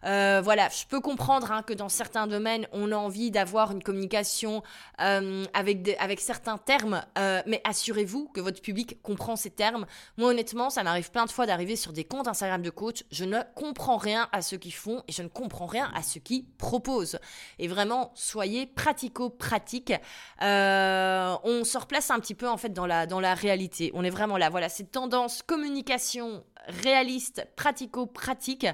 Euh, 0.04 0.40
voilà, 0.42 0.68
je 0.68 0.84
peux 0.87 1.00
comprendre 1.00 1.50
hein, 1.52 1.62
que 1.62 1.72
dans 1.72 1.88
certains 1.88 2.26
domaines, 2.26 2.66
on 2.72 2.92
a 2.92 2.96
envie 2.96 3.30
d'avoir 3.30 3.72
une 3.72 3.82
communication 3.82 4.62
euh, 5.00 5.44
avec, 5.54 5.96
avec 5.98 6.20
certains 6.20 6.58
termes, 6.58 7.02
euh, 7.18 7.42
mais 7.46 7.61
assurez-vous 7.64 8.28
que 8.28 8.40
votre 8.40 8.61
public 8.61 9.00
comprend 9.02 9.37
ces 9.37 9.50
termes. 9.50 9.87
Moi, 10.16 10.30
honnêtement, 10.30 10.70
ça 10.70 10.82
m'arrive 10.82 11.11
plein 11.11 11.24
de 11.24 11.30
fois 11.30 11.46
d'arriver 11.46 11.76
sur 11.76 11.92
des 11.92 12.04
comptes 12.04 12.28
Instagram 12.28 12.62
de 12.62 12.70
coach. 12.70 13.04
Je 13.11 13.24
ne 13.24 13.38
comprends 13.54 13.96
rien 13.96 14.28
à 14.32 14.42
ce 14.42 14.56
qu'ils 14.56 14.74
font 14.74 15.02
et 15.08 15.12
je 15.12 15.22
ne 15.22 15.28
comprends 15.28 15.66
rien 15.66 15.90
à 15.94 16.02
ce 16.02 16.18
qu'ils 16.18 16.46
proposent. 16.46 17.18
Et 17.58 17.68
vraiment, 17.68 18.12
soyez 18.14 18.66
pratico-pratique. 18.66 19.92
on 20.40 21.62
se 21.64 21.78
replace 21.78 22.11
un 22.11 22.20
petit 22.20 22.34
peu 22.34 22.48
en 22.48 22.56
fait 22.56 22.72
dans 22.72 22.87
la, 22.87 23.06
dans 23.06 23.20
la 23.20 23.34
réalité. 23.34 23.90
On 23.94 24.04
est 24.04 24.11
vraiment 24.11 24.37
là. 24.37 24.50
Voilà, 24.50 24.68
cette 24.68 24.90
tendance 24.90 25.42
communication 25.42 26.44
réaliste, 26.68 27.46
pratico-pratique. 27.57 28.66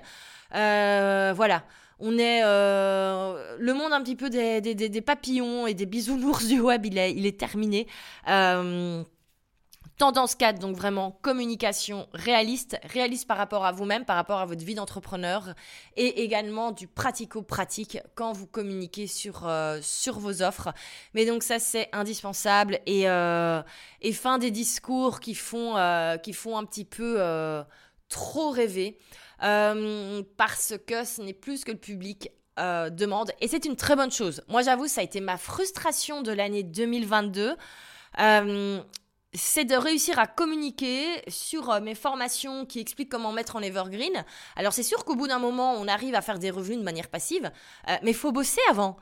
Euh, 0.55 1.33
voilà. 1.35 1.65
On 2.01 2.19
est 2.19 2.43
euh, 2.45 3.57
le 3.59 3.73
monde 3.73 3.93
un 3.93 4.03
petit 4.03 4.17
peu 4.17 4.29
des, 4.29 5.01
papillons 5.01 5.67
et 5.67 5.75
des 5.75 5.87
bisounours 5.87 6.47
du 6.47 6.61
web, 6.61 6.85
il 6.87 6.99
est, 6.99 7.39
terminé. 7.39 7.87
Euh, 8.29 9.03
tendance 9.97 10.35
4, 10.35 10.59
donc 10.59 10.77
vraiment 10.77 11.13
communication 11.23 12.09
réaliste, 12.13 12.77
réaliste 12.83 13.29
par 13.29 13.37
rapport 13.37 13.65
à 13.65 13.71
vous-même, 13.71 14.05
par 14.05 14.17
rapport 14.17 14.41
à 14.41 14.45
votre 14.45 14.65
vie 14.65 14.75
d'entrepreneur, 14.75 15.55
et 15.97 16.25
également 16.25 16.73
du 16.73 16.89
pratico-pratique 16.89 17.99
quand 18.17 18.33
vous 18.33 18.49
communiquez 18.49 19.07
sur, 19.07 19.49
vos 20.19 20.43
offres. 20.43 20.75
Mais 21.15 21.27
donc 21.27 21.45
ça 21.45 21.61
c'est 21.61 21.89
indispensable 21.93 22.81
et, 22.87 23.05
fin 24.15 24.39
des 24.39 24.51
discours 24.51 25.21
qui 25.21 25.37
font 25.37 25.77
un 25.77 26.19
petit 26.19 26.85
peu 26.85 27.65
trop 28.15 28.51
rêver. 28.51 28.97
Euh, 29.43 30.23
parce 30.37 30.75
que 30.87 31.05
ce 31.05 31.21
n'est 31.21 31.35
plus 31.35 31.59
ce 31.59 31.65
que 31.65 31.73
le 31.73 31.79
public 31.79 32.31
euh, 32.59 32.89
demande. 32.89 33.33
Et 33.41 33.49
c'est 33.49 33.65
une 33.65 33.77
très 33.77 33.97
bonne 33.97 34.13
chose. 34.13 34.43
Moi, 34.49 34.63
j'avoue, 34.63 34.87
ça 34.87 35.01
a 35.01 35.05
été 35.05 35.21
ma 35.21 35.37
frustration 35.37 36.23
de 36.23 36.31
l'année 36.31 36.63
2022. 36.63 37.57
Euh, 38.21 38.81
c'est 39.35 39.65
de 39.65 39.75
réussir 39.75 40.21
à 40.21 40.29
communiquer 40.29 41.05
sur 41.27 41.81
mes 41.81 41.97
formations 41.97 42.65
qui 42.65 42.79
expliquent 42.79 43.11
comment 43.11 43.33
mettre 43.33 43.57
en 43.57 43.61
evergreen. 43.61 44.25
Alors 44.55 44.73
c'est 44.73 44.85
sûr 44.85 45.05
qu'au 45.05 45.17
bout 45.17 45.27
d'un 45.27 45.41
moment, 45.41 45.73
on 45.73 45.89
arrive 45.89 46.15
à 46.15 46.23
faire 46.23 46.39
des 46.39 46.51
revenus 46.53 46.79
de 46.79 46.85
manière 46.85 47.09
passive, 47.09 47.51
mais 48.05 48.13
faut 48.13 48.31
bosser 48.31 48.61
avant. 48.71 48.97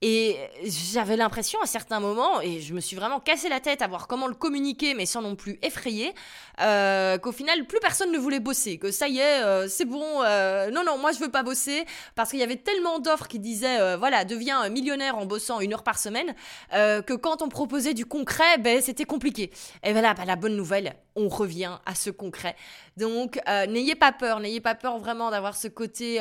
Et 0.00 0.36
j'avais 0.62 1.16
l'impression 1.16 1.60
à 1.60 1.66
certains 1.66 1.98
moments, 1.98 2.40
et 2.40 2.60
je 2.60 2.72
me 2.72 2.78
suis 2.78 2.94
vraiment 2.94 3.18
cassé 3.18 3.48
la 3.48 3.58
tête 3.58 3.82
à 3.82 3.88
voir 3.88 4.06
comment 4.06 4.28
le 4.28 4.34
communiquer, 4.34 4.94
mais 4.94 5.06
sans 5.06 5.22
non 5.22 5.34
plus 5.34 5.58
effrayer, 5.60 6.14
euh, 6.60 7.18
qu'au 7.18 7.32
final, 7.32 7.66
plus 7.66 7.80
personne 7.80 8.12
ne 8.12 8.18
voulait 8.18 8.38
bosser, 8.38 8.78
que 8.78 8.92
ça 8.92 9.08
y 9.08 9.18
est, 9.18 9.42
euh, 9.42 9.66
c'est 9.66 9.86
bon, 9.86 10.22
euh, 10.22 10.70
non, 10.70 10.84
non, 10.84 10.98
moi 10.98 11.10
je 11.10 11.18
veux 11.18 11.32
pas 11.32 11.42
bosser, 11.42 11.84
parce 12.14 12.30
qu'il 12.30 12.38
y 12.38 12.44
avait 12.44 12.56
tellement 12.56 13.00
d'offres 13.00 13.26
qui 13.26 13.40
disaient, 13.40 13.96
voilà, 13.96 14.24
deviens 14.24 14.68
millionnaire 14.68 15.18
en 15.18 15.26
bossant 15.26 15.58
une 15.58 15.74
heure 15.74 15.82
par 15.82 15.98
semaine, 15.98 16.32
que 16.70 17.14
quand 17.14 17.42
on 17.42 17.48
proposait 17.48 17.94
du 17.94 18.06
concret, 18.06 18.58
ben, 18.58 18.80
c'était 18.80 19.04
compliqué. 19.04 19.50
Et 19.82 19.92
voilà, 19.92 20.14
ben, 20.14 20.26
la 20.26 20.36
bonne 20.36 20.54
nouvelle, 20.54 20.94
on 21.16 21.28
revient 21.28 21.76
à 21.86 21.96
ce 21.96 22.10
concret. 22.10 22.54
Donc, 22.98 23.38
n'ayez 23.46 23.94
pas 23.94 24.12
peur, 24.12 24.40
n'ayez 24.40 24.60
pas 24.60 24.74
peur 24.74 24.98
vraiment 24.98 25.30
d'avoir 25.30 25.56
ce 25.56 25.68
côté 25.68 26.18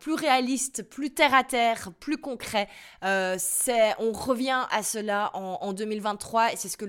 plus 0.00 0.14
réaliste, 0.14 0.82
plus 0.88 1.10
terre 1.10 1.34
à 1.34 1.44
terre, 1.44 1.90
plus 2.00 2.18
concret. 2.18 2.68
Euh, 3.04 3.36
on 3.98 4.12
revient 4.12 4.66
à 4.70 4.82
cela 4.82 5.30
en, 5.34 5.72
2023 5.72 6.52
et 6.52 6.56
c'est 6.56 6.68
ce 6.68 6.76
que 6.76 6.84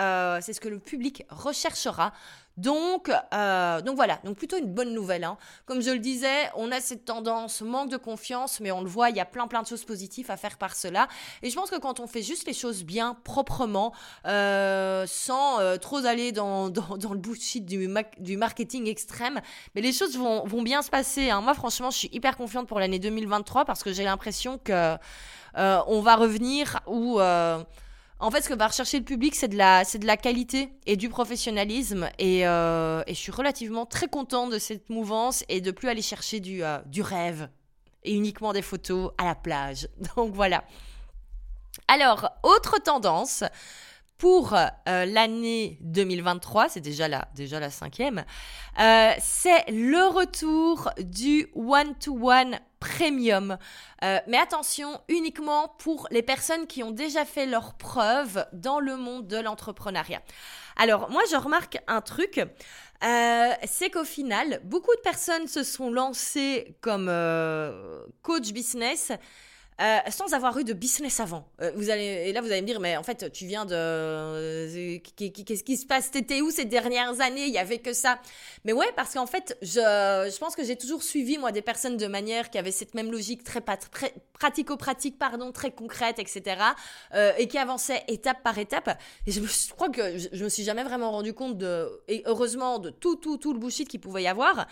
euh, 0.00 0.38
c'est 0.40 0.52
ce 0.52 0.60
que 0.60 0.68
le 0.68 0.78
public 0.78 1.24
recherchera. 1.30 2.12
Donc, 2.58 3.10
euh, 3.32 3.80
donc 3.80 3.96
voilà, 3.96 4.18
donc 4.24 4.36
plutôt 4.36 4.58
une 4.58 4.66
bonne 4.66 4.92
nouvelle. 4.92 5.24
Hein. 5.24 5.38
Comme 5.64 5.80
je 5.80 5.90
le 5.90 5.98
disais, 5.98 6.50
on 6.56 6.70
a 6.70 6.80
cette 6.80 7.04
tendance 7.04 7.62
manque 7.62 7.88
de 7.88 7.96
confiance, 7.96 8.60
mais 8.60 8.70
on 8.70 8.82
le 8.82 8.88
voit, 8.88 9.10
il 9.10 9.16
y 9.16 9.20
a 9.20 9.24
plein 9.24 9.46
plein 9.46 9.62
de 9.62 9.66
choses 9.66 9.84
positives 9.84 10.30
à 10.30 10.36
faire 10.36 10.58
par 10.58 10.74
cela. 10.74 11.08
Et 11.42 11.48
je 11.48 11.54
pense 11.54 11.70
que 11.70 11.78
quand 11.78 12.00
on 12.00 12.06
fait 12.06 12.22
juste 12.22 12.46
les 12.46 12.52
choses 12.52 12.84
bien, 12.84 13.16
proprement, 13.24 13.94
sans 14.24 15.78
trop 15.80 16.04
aller 16.04 16.32
dans, 16.32 16.68
dans, 16.68 16.96
dans, 16.96 17.12
le 17.12 17.18
bullshit 17.18 17.64
du, 17.64 17.88
du 18.18 18.36
marketing 18.36 18.88
extrême, 18.88 19.40
mais 19.74 19.80
les 19.80 19.92
choses 19.92 20.16
vont, 20.18 20.44
vont 20.44 20.62
bien 20.62 20.82
se 20.82 20.90
passer. 20.90 21.30
Hein. 21.30 21.40
Moi, 21.40 21.54
franchement, 21.54 21.90
je 21.90 21.98
suis 21.98 22.10
hyper 22.12 22.36
confiante 22.36 22.66
pour 22.66 22.80
l'année 22.80 22.98
2023 22.98 23.64
parce 23.64 23.82
que 23.82 23.92
j'ai 23.92 24.04
l'impression 24.04 24.58
que 24.58 24.96
euh, 25.56 25.80
on 25.86 26.00
va 26.00 26.16
revenir 26.16 26.80
où 26.86 27.20
euh, 27.20 27.62
en 28.20 28.30
fait, 28.30 28.42
ce 28.42 28.48
que 28.48 28.54
va 28.54 28.66
rechercher 28.66 28.98
le 28.98 29.04
public, 29.04 29.34
c'est 29.34 29.48
de 29.48 29.56
la, 29.56 30.16
qualité 30.16 30.72
et 30.86 30.96
du 30.96 31.08
professionnalisme. 31.08 32.08
Et, 32.18 32.46
euh, 32.46 33.02
et, 33.06 33.14
je 33.14 33.18
suis 33.18 33.32
relativement 33.32 33.86
très 33.86 34.08
contente 34.08 34.50
de 34.50 34.58
cette 34.58 34.90
mouvance 34.90 35.44
et 35.48 35.60
de 35.60 35.70
plus 35.70 35.88
aller 35.88 36.02
chercher 36.02 36.40
du, 36.40 36.62
du 36.86 37.02
rêve 37.02 37.48
et 38.02 38.14
uniquement 38.14 38.52
des 38.52 38.62
photos 38.62 39.12
à 39.18 39.24
la 39.24 39.34
plage. 39.34 39.88
Donc 40.16 40.34
voilà. 40.34 40.64
Alors, 41.86 42.30
autre 42.42 42.78
tendance 42.82 43.44
pour 44.18 44.54
l'année 44.86 45.78
2023, 45.80 46.68
c'est 46.68 46.80
déjà 46.80 47.08
la, 47.08 47.28
déjà 47.34 47.60
la 47.60 47.70
cinquième, 47.70 48.24
c'est 48.76 49.70
le 49.70 50.08
retour 50.12 50.90
du 50.98 51.48
one-to-one 51.54 52.58
premium. 52.80 53.58
Euh, 54.04 54.18
mais 54.26 54.38
attention, 54.38 55.00
uniquement 55.08 55.68
pour 55.78 56.06
les 56.10 56.22
personnes 56.22 56.66
qui 56.66 56.82
ont 56.82 56.90
déjà 56.90 57.24
fait 57.24 57.46
leurs 57.46 57.74
preuves 57.74 58.46
dans 58.52 58.80
le 58.80 58.96
monde 58.96 59.26
de 59.26 59.38
l'entrepreneuriat. 59.38 60.22
Alors 60.76 61.10
moi, 61.10 61.22
je 61.30 61.36
remarque 61.36 61.78
un 61.86 62.00
truc. 62.00 62.38
Euh, 63.04 63.52
c'est 63.64 63.90
qu'au 63.90 64.04
final, 64.04 64.60
beaucoup 64.64 64.94
de 64.96 65.00
personnes 65.00 65.46
se 65.46 65.62
sont 65.62 65.90
lancées 65.90 66.76
comme 66.80 67.08
euh, 67.08 68.04
coach 68.22 68.52
business 68.52 69.12
euh, 69.80 69.98
sans 70.10 70.34
avoir 70.34 70.58
eu 70.58 70.64
de 70.64 70.72
business 70.72 71.20
avant. 71.20 71.46
Euh, 71.62 71.70
vous 71.76 71.88
allez, 71.88 72.24
et 72.26 72.32
là, 72.32 72.40
vous 72.40 72.50
allez 72.50 72.62
me 72.62 72.66
dire, 72.66 72.80
mais 72.80 72.96
en 72.96 73.04
fait, 73.04 73.30
tu 73.30 73.46
viens 73.46 73.64
de... 73.64 73.74
Euh, 73.76 74.98
qu'est-ce 75.14 75.62
qui 75.62 75.76
se 75.76 75.86
passe? 75.86 76.10
T'étais 76.10 76.40
où 76.40 76.50
ces 76.50 76.64
dernières 76.64 77.20
années? 77.20 77.46
Il 77.46 77.52
y 77.52 77.58
avait 77.58 77.78
que 77.78 77.92
ça. 77.92 78.18
Mais 78.64 78.72
ouais, 78.72 78.90
parce 78.96 79.14
qu'en 79.14 79.26
fait, 79.26 79.56
je, 79.62 79.78
je 79.78 80.38
pense 80.38 80.56
que 80.56 80.64
j'ai 80.64 80.74
toujours 80.74 81.04
suivi, 81.04 81.38
moi, 81.38 81.52
des 81.52 81.62
personnes 81.62 81.96
de 81.96 82.06
manière 82.08 82.50
qui 82.50 82.58
avaient 82.58 82.72
cette 82.72 82.94
même 82.94 83.12
logique 83.12 83.44
très, 83.44 83.60
très 83.60 84.14
pratico-pratique, 84.32 85.16
pardon, 85.16 85.52
très 85.52 85.70
concrète, 85.70 86.18
etc. 86.18 86.60
et 87.38 87.46
qui 87.46 87.58
avançaient 87.58 88.02
étape 88.08 88.42
par 88.42 88.58
étape. 88.58 88.98
Et 89.26 89.32
je, 89.32 89.40
je 89.40 89.74
crois 89.74 89.90
que 89.90 90.18
je, 90.18 90.28
je, 90.32 90.44
me 90.44 90.48
suis 90.48 90.64
jamais 90.64 90.82
vraiment 90.82 91.10
rendu 91.12 91.34
compte 91.34 91.56
de, 91.56 91.88
et 92.08 92.22
heureusement, 92.26 92.78
de 92.78 92.90
tout, 92.90 93.16
tout, 93.16 93.36
tout 93.36 93.52
le 93.52 93.58
bullshit 93.58 93.88
qu'il 93.88 94.00
pouvait 94.00 94.24
y 94.24 94.28
avoir. 94.28 94.66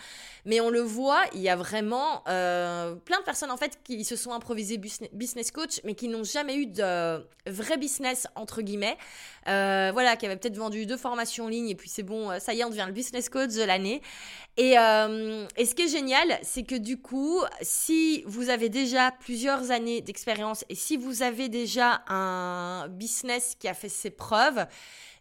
Mais 0.45 0.59
on 0.59 0.69
le 0.69 0.81
voit, 0.81 1.21
il 1.33 1.41
y 1.41 1.49
a 1.49 1.55
vraiment 1.55 2.23
plein 2.25 3.19
de 3.19 3.23
personnes, 3.25 3.51
en 3.51 3.57
fait, 3.57 3.79
qui 3.85 4.03
se 4.03 4.17
sont 4.17 4.33
improvisées 4.33 4.77
business 4.77 4.96
business 5.13 5.51
coach, 5.51 5.81
mais 5.83 5.95
qui 5.95 6.07
n'ont 6.07 6.23
jamais 6.23 6.55
eu 6.55 6.67
de 6.67 7.25
vrai 7.49 7.77
business, 7.77 8.27
entre 8.35 8.61
guillemets. 8.61 8.97
Euh, 9.47 9.91
voilà, 9.93 10.17
qui 10.17 10.25
avaient 10.25 10.35
peut-être 10.35 10.57
vendu 10.57 10.85
deux 10.85 10.97
formations 10.97 11.45
en 11.45 11.47
ligne, 11.47 11.69
et 11.69 11.75
puis 11.75 11.87
c'est 11.87 12.03
bon, 12.03 12.31
euh, 12.31 12.39
ça 12.39 12.53
y 12.53 12.59
est, 12.59 12.65
on 12.65 12.69
devient 12.69 12.83
le 12.85 12.91
business 12.91 13.29
coach 13.29 13.53
de 13.53 13.63
l'année. 13.63 14.01
Et, 14.57 14.77
euh, 14.77 15.45
et 15.55 15.65
ce 15.65 15.73
qui 15.73 15.83
est 15.83 15.87
génial, 15.87 16.37
c'est 16.41 16.63
que 16.63 16.75
du 16.75 16.99
coup, 16.99 17.39
si 17.61 18.23
vous 18.25 18.49
avez 18.49 18.69
déjà 18.69 19.11
plusieurs 19.11 19.71
années 19.71 20.01
d'expérience, 20.01 20.65
et 20.67 20.75
si 20.75 20.97
vous 20.97 21.21
avez 21.21 21.47
déjà 21.47 22.01
un 22.07 22.87
business 22.89 23.55
qui 23.57 23.67
a 23.67 23.73
fait 23.73 23.87
ses 23.87 24.09
preuves, 24.09 24.65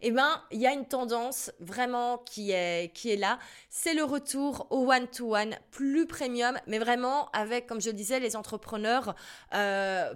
eh 0.03 0.11
ben, 0.11 0.43
il 0.51 0.61
y 0.61 0.67
a 0.67 0.73
une 0.73 0.87
tendance 0.87 1.51
vraiment 1.61 2.19
qui 2.19 2.51
est, 2.51 2.93
qui 2.95 3.11
est 3.11 3.17
là. 3.17 3.39
C'est 3.71 3.95
le 3.95 4.05
retour 4.05 4.67
au 4.71 4.91
one-to-one 4.91 5.57
plus 5.71 6.07
premium, 6.07 6.59
mais 6.67 6.79
vraiment 6.79 7.31
avec, 7.33 7.67
comme 7.67 7.81
je 7.81 7.89
le 7.89 7.95
disais, 7.95 8.21
les 8.21 8.37
entrepreneurs 8.37 9.15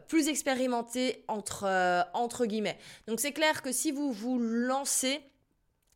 plus 0.09 0.29
expérimentés 0.29 1.25
entre, 1.29 1.67
entre 2.13 2.45
guillemets. 2.45 2.79
Donc 3.07 3.21
c'est 3.21 3.33
clair 3.33 3.63
que 3.63 3.73
si 3.73 3.91
vous 3.91 4.00
vous 4.09 4.39
lancez, 4.39 5.21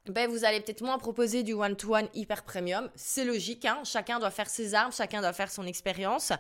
ben, 0.07 0.29
vous 0.29 0.45
allez 0.45 0.61
peut-être 0.61 0.83
moins 0.83 0.99
proposer 0.99 1.43
du 1.43 1.55
one-to-one 1.55 2.09
hyper 2.15 2.43
premium. 2.43 2.91
C'est 2.95 3.25
logique, 3.25 3.65
hein 3.65 3.81
chacun 3.85 4.19
doit 4.19 4.31
faire 4.31 4.49
ses 4.49 4.75
armes, 4.75 4.93
chacun 4.93 5.21
doit 5.21 5.33
faire 5.33 5.51
son 5.51 5.67
expérience. 5.67 6.33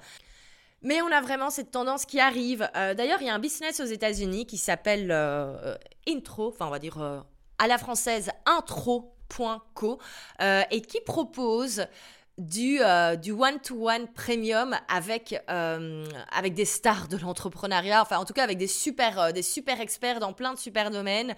Mais 0.82 1.00
on 1.00 1.10
a 1.10 1.22
vraiment 1.22 1.48
cette 1.48 1.70
tendance 1.70 2.04
qui 2.04 2.20
arrive. 2.20 2.68
Euh, 2.76 2.92
d'ailleurs, 2.92 3.22
il 3.22 3.26
y 3.26 3.30
a 3.30 3.34
un 3.34 3.38
business 3.38 3.80
aux 3.80 3.86
États-Unis 3.86 4.46
qui 4.46 4.58
s'appelle 4.58 5.10
euh, 5.10 5.76
Intro, 6.06 6.48
enfin 6.48 6.66
on 6.66 6.70
va 6.70 6.78
dire 6.78 7.00
euh, 7.00 7.20
à 7.58 7.66
la 7.66 7.78
française 7.78 8.30
intro.co, 8.44 9.98
et 10.70 10.82
qui 10.82 11.00
propose 11.00 11.86
du, 12.38 12.80
du 13.22 13.32
one-to-one 13.32 14.08
premium 14.08 14.76
avec, 14.88 15.40
avec 15.46 16.54
des 16.54 16.64
stars 16.64 17.08
de 17.08 17.16
l'entrepreneuriat, 17.16 18.02
enfin 18.02 18.18
en 18.18 18.24
tout 18.24 18.32
cas 18.32 18.44
avec 18.44 18.58
des 18.58 18.66
super, 18.66 19.32
des 19.32 19.42
super 19.42 19.80
experts 19.80 20.20
dans 20.20 20.32
plein 20.32 20.52
de 20.52 20.58
super 20.58 20.90
domaines. 20.90 21.34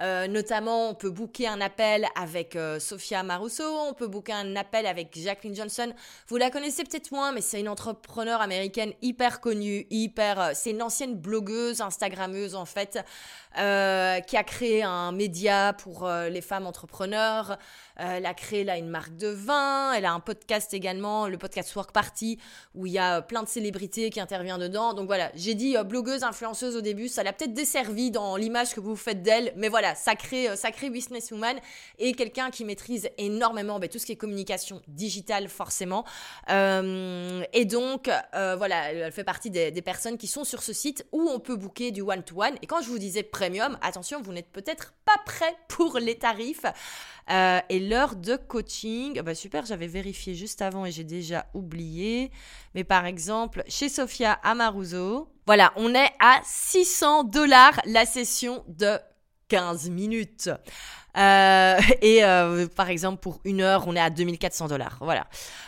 Euh, 0.00 0.28
notamment, 0.28 0.90
on 0.90 0.94
peut 0.94 1.10
booker 1.10 1.48
un 1.48 1.60
appel 1.60 2.06
avec 2.14 2.54
euh, 2.54 2.78
Sophia 2.78 3.22
Marusso, 3.24 3.64
on 3.64 3.94
peut 3.94 4.06
booker 4.06 4.32
un 4.32 4.54
appel 4.54 4.86
avec 4.86 5.18
Jacqueline 5.18 5.56
Johnson. 5.56 5.92
Vous 6.28 6.36
la 6.36 6.50
connaissez 6.50 6.84
peut-être 6.84 7.10
moins, 7.10 7.32
mais 7.32 7.40
c'est 7.40 7.58
une 7.58 7.68
entrepreneur 7.68 8.40
américaine 8.40 8.92
hyper 9.02 9.40
connue, 9.40 9.86
hyper. 9.90 10.40
Euh, 10.40 10.50
c'est 10.54 10.70
une 10.70 10.82
ancienne 10.82 11.16
blogueuse, 11.16 11.80
Instagrammeuse 11.80 12.54
en 12.54 12.64
fait, 12.64 12.98
qui 13.54 14.36
a 14.36 14.44
créé 14.46 14.84
un 14.84 15.10
média 15.10 15.72
pour 15.72 16.08
les 16.08 16.40
femmes 16.40 16.66
entrepreneurs. 16.66 17.58
elle 17.96 18.24
a 18.26 18.34
créé 18.34 18.62
là 18.62 18.78
une 18.78 18.88
marque 18.88 19.16
de 19.16 19.26
vin. 19.28 19.92
Elle 19.94 20.04
a 20.04 20.12
un 20.12 20.20
podcast 20.20 20.74
également, 20.74 21.26
le 21.26 21.38
podcast 21.38 21.74
Work 21.74 21.90
Party, 21.90 22.38
où 22.76 22.86
il 22.86 22.92
y 22.92 22.98
a 22.98 23.20
plein 23.20 23.42
de 23.42 23.48
célébrités 23.48 24.10
qui 24.10 24.20
interviennent 24.20 24.58
dedans. 24.58 24.94
Donc 24.94 25.06
voilà, 25.06 25.32
j'ai 25.34 25.54
dit 25.54 25.76
blogueuse, 25.84 26.22
influenceuse 26.22 26.76
au 26.76 26.82
début, 26.82 27.08
ça 27.08 27.24
l'a 27.24 27.32
peut-être 27.32 27.54
desservi 27.54 28.12
dans 28.12 28.36
l'image 28.36 28.74
que 28.74 28.80
vous 28.80 28.94
faites 28.94 29.22
d'elle, 29.22 29.52
mais 29.56 29.68
voilà 29.68 29.87
sacré, 29.94 30.48
euh, 30.48 30.56
sacré 30.56 30.90
businesswoman 30.90 31.56
et 31.98 32.12
quelqu'un 32.12 32.50
qui 32.50 32.64
maîtrise 32.64 33.08
énormément 33.18 33.78
ben, 33.78 33.88
tout 33.88 33.98
ce 33.98 34.06
qui 34.06 34.12
est 34.12 34.16
communication 34.16 34.82
digitale 34.88 35.48
forcément. 35.48 36.04
Euh, 36.50 37.42
et 37.52 37.64
donc, 37.64 38.10
euh, 38.34 38.56
voilà, 38.56 38.92
elle 38.92 39.12
fait 39.12 39.24
partie 39.24 39.50
des, 39.50 39.72
personnes 39.82 40.18
qui 40.18 40.26
sont 40.26 40.44
sur 40.44 40.62
ce 40.62 40.72
site 40.72 41.06
où 41.12 41.22
on 41.30 41.38
peut 41.38 41.56
booker 41.56 41.92
du 41.92 42.02
one-to-one. 42.02 42.56
Et 42.62 42.66
quand 42.66 42.82
je 42.82 42.88
vous 42.88 42.98
disais 42.98 43.22
premium, 43.22 43.78
attention, 43.80 44.20
vous 44.20 44.32
n'êtes 44.32 44.50
peut-être 44.50 44.92
pas 45.04 45.16
prêt 45.24 45.54
pour 45.68 45.98
les 45.98 46.16
tarifs. 46.16 46.66
et 47.28 47.80
l'heure 47.80 48.16
de 48.16 48.36
coaching, 48.36 49.20
bah 49.22 49.34
super, 49.34 49.64
j'avais 49.66 49.86
vérifié 49.86 50.34
juste 50.34 50.62
avant 50.62 50.84
et 50.84 50.90
j'ai 50.90 51.04
déjà 51.04 51.46
oublié. 51.54 52.30
Mais 52.74 52.84
par 52.84 53.06
exemple, 53.06 53.62
chez 53.68 53.88
Sophia 53.88 54.32
Amaruso, 54.42 55.30
voilà, 55.48 55.72
on 55.76 55.94
est 55.94 56.10
à 56.20 56.42
600 56.44 57.24
dollars 57.24 57.80
la 57.86 58.04
session 58.04 58.64
de 58.68 58.98
15 59.48 59.90
minutes. 59.90 60.50
Euh, 61.16 61.78
et 62.02 62.22
euh, 62.24 62.66
par 62.68 62.90
exemple, 62.90 63.20
pour 63.20 63.40
une 63.44 63.60
heure, 63.60 63.84
on 63.86 63.96
est 63.96 64.00
à 64.00 64.10
2400 64.10 64.68
dollars. 64.68 64.98
Voilà. 65.00 65.26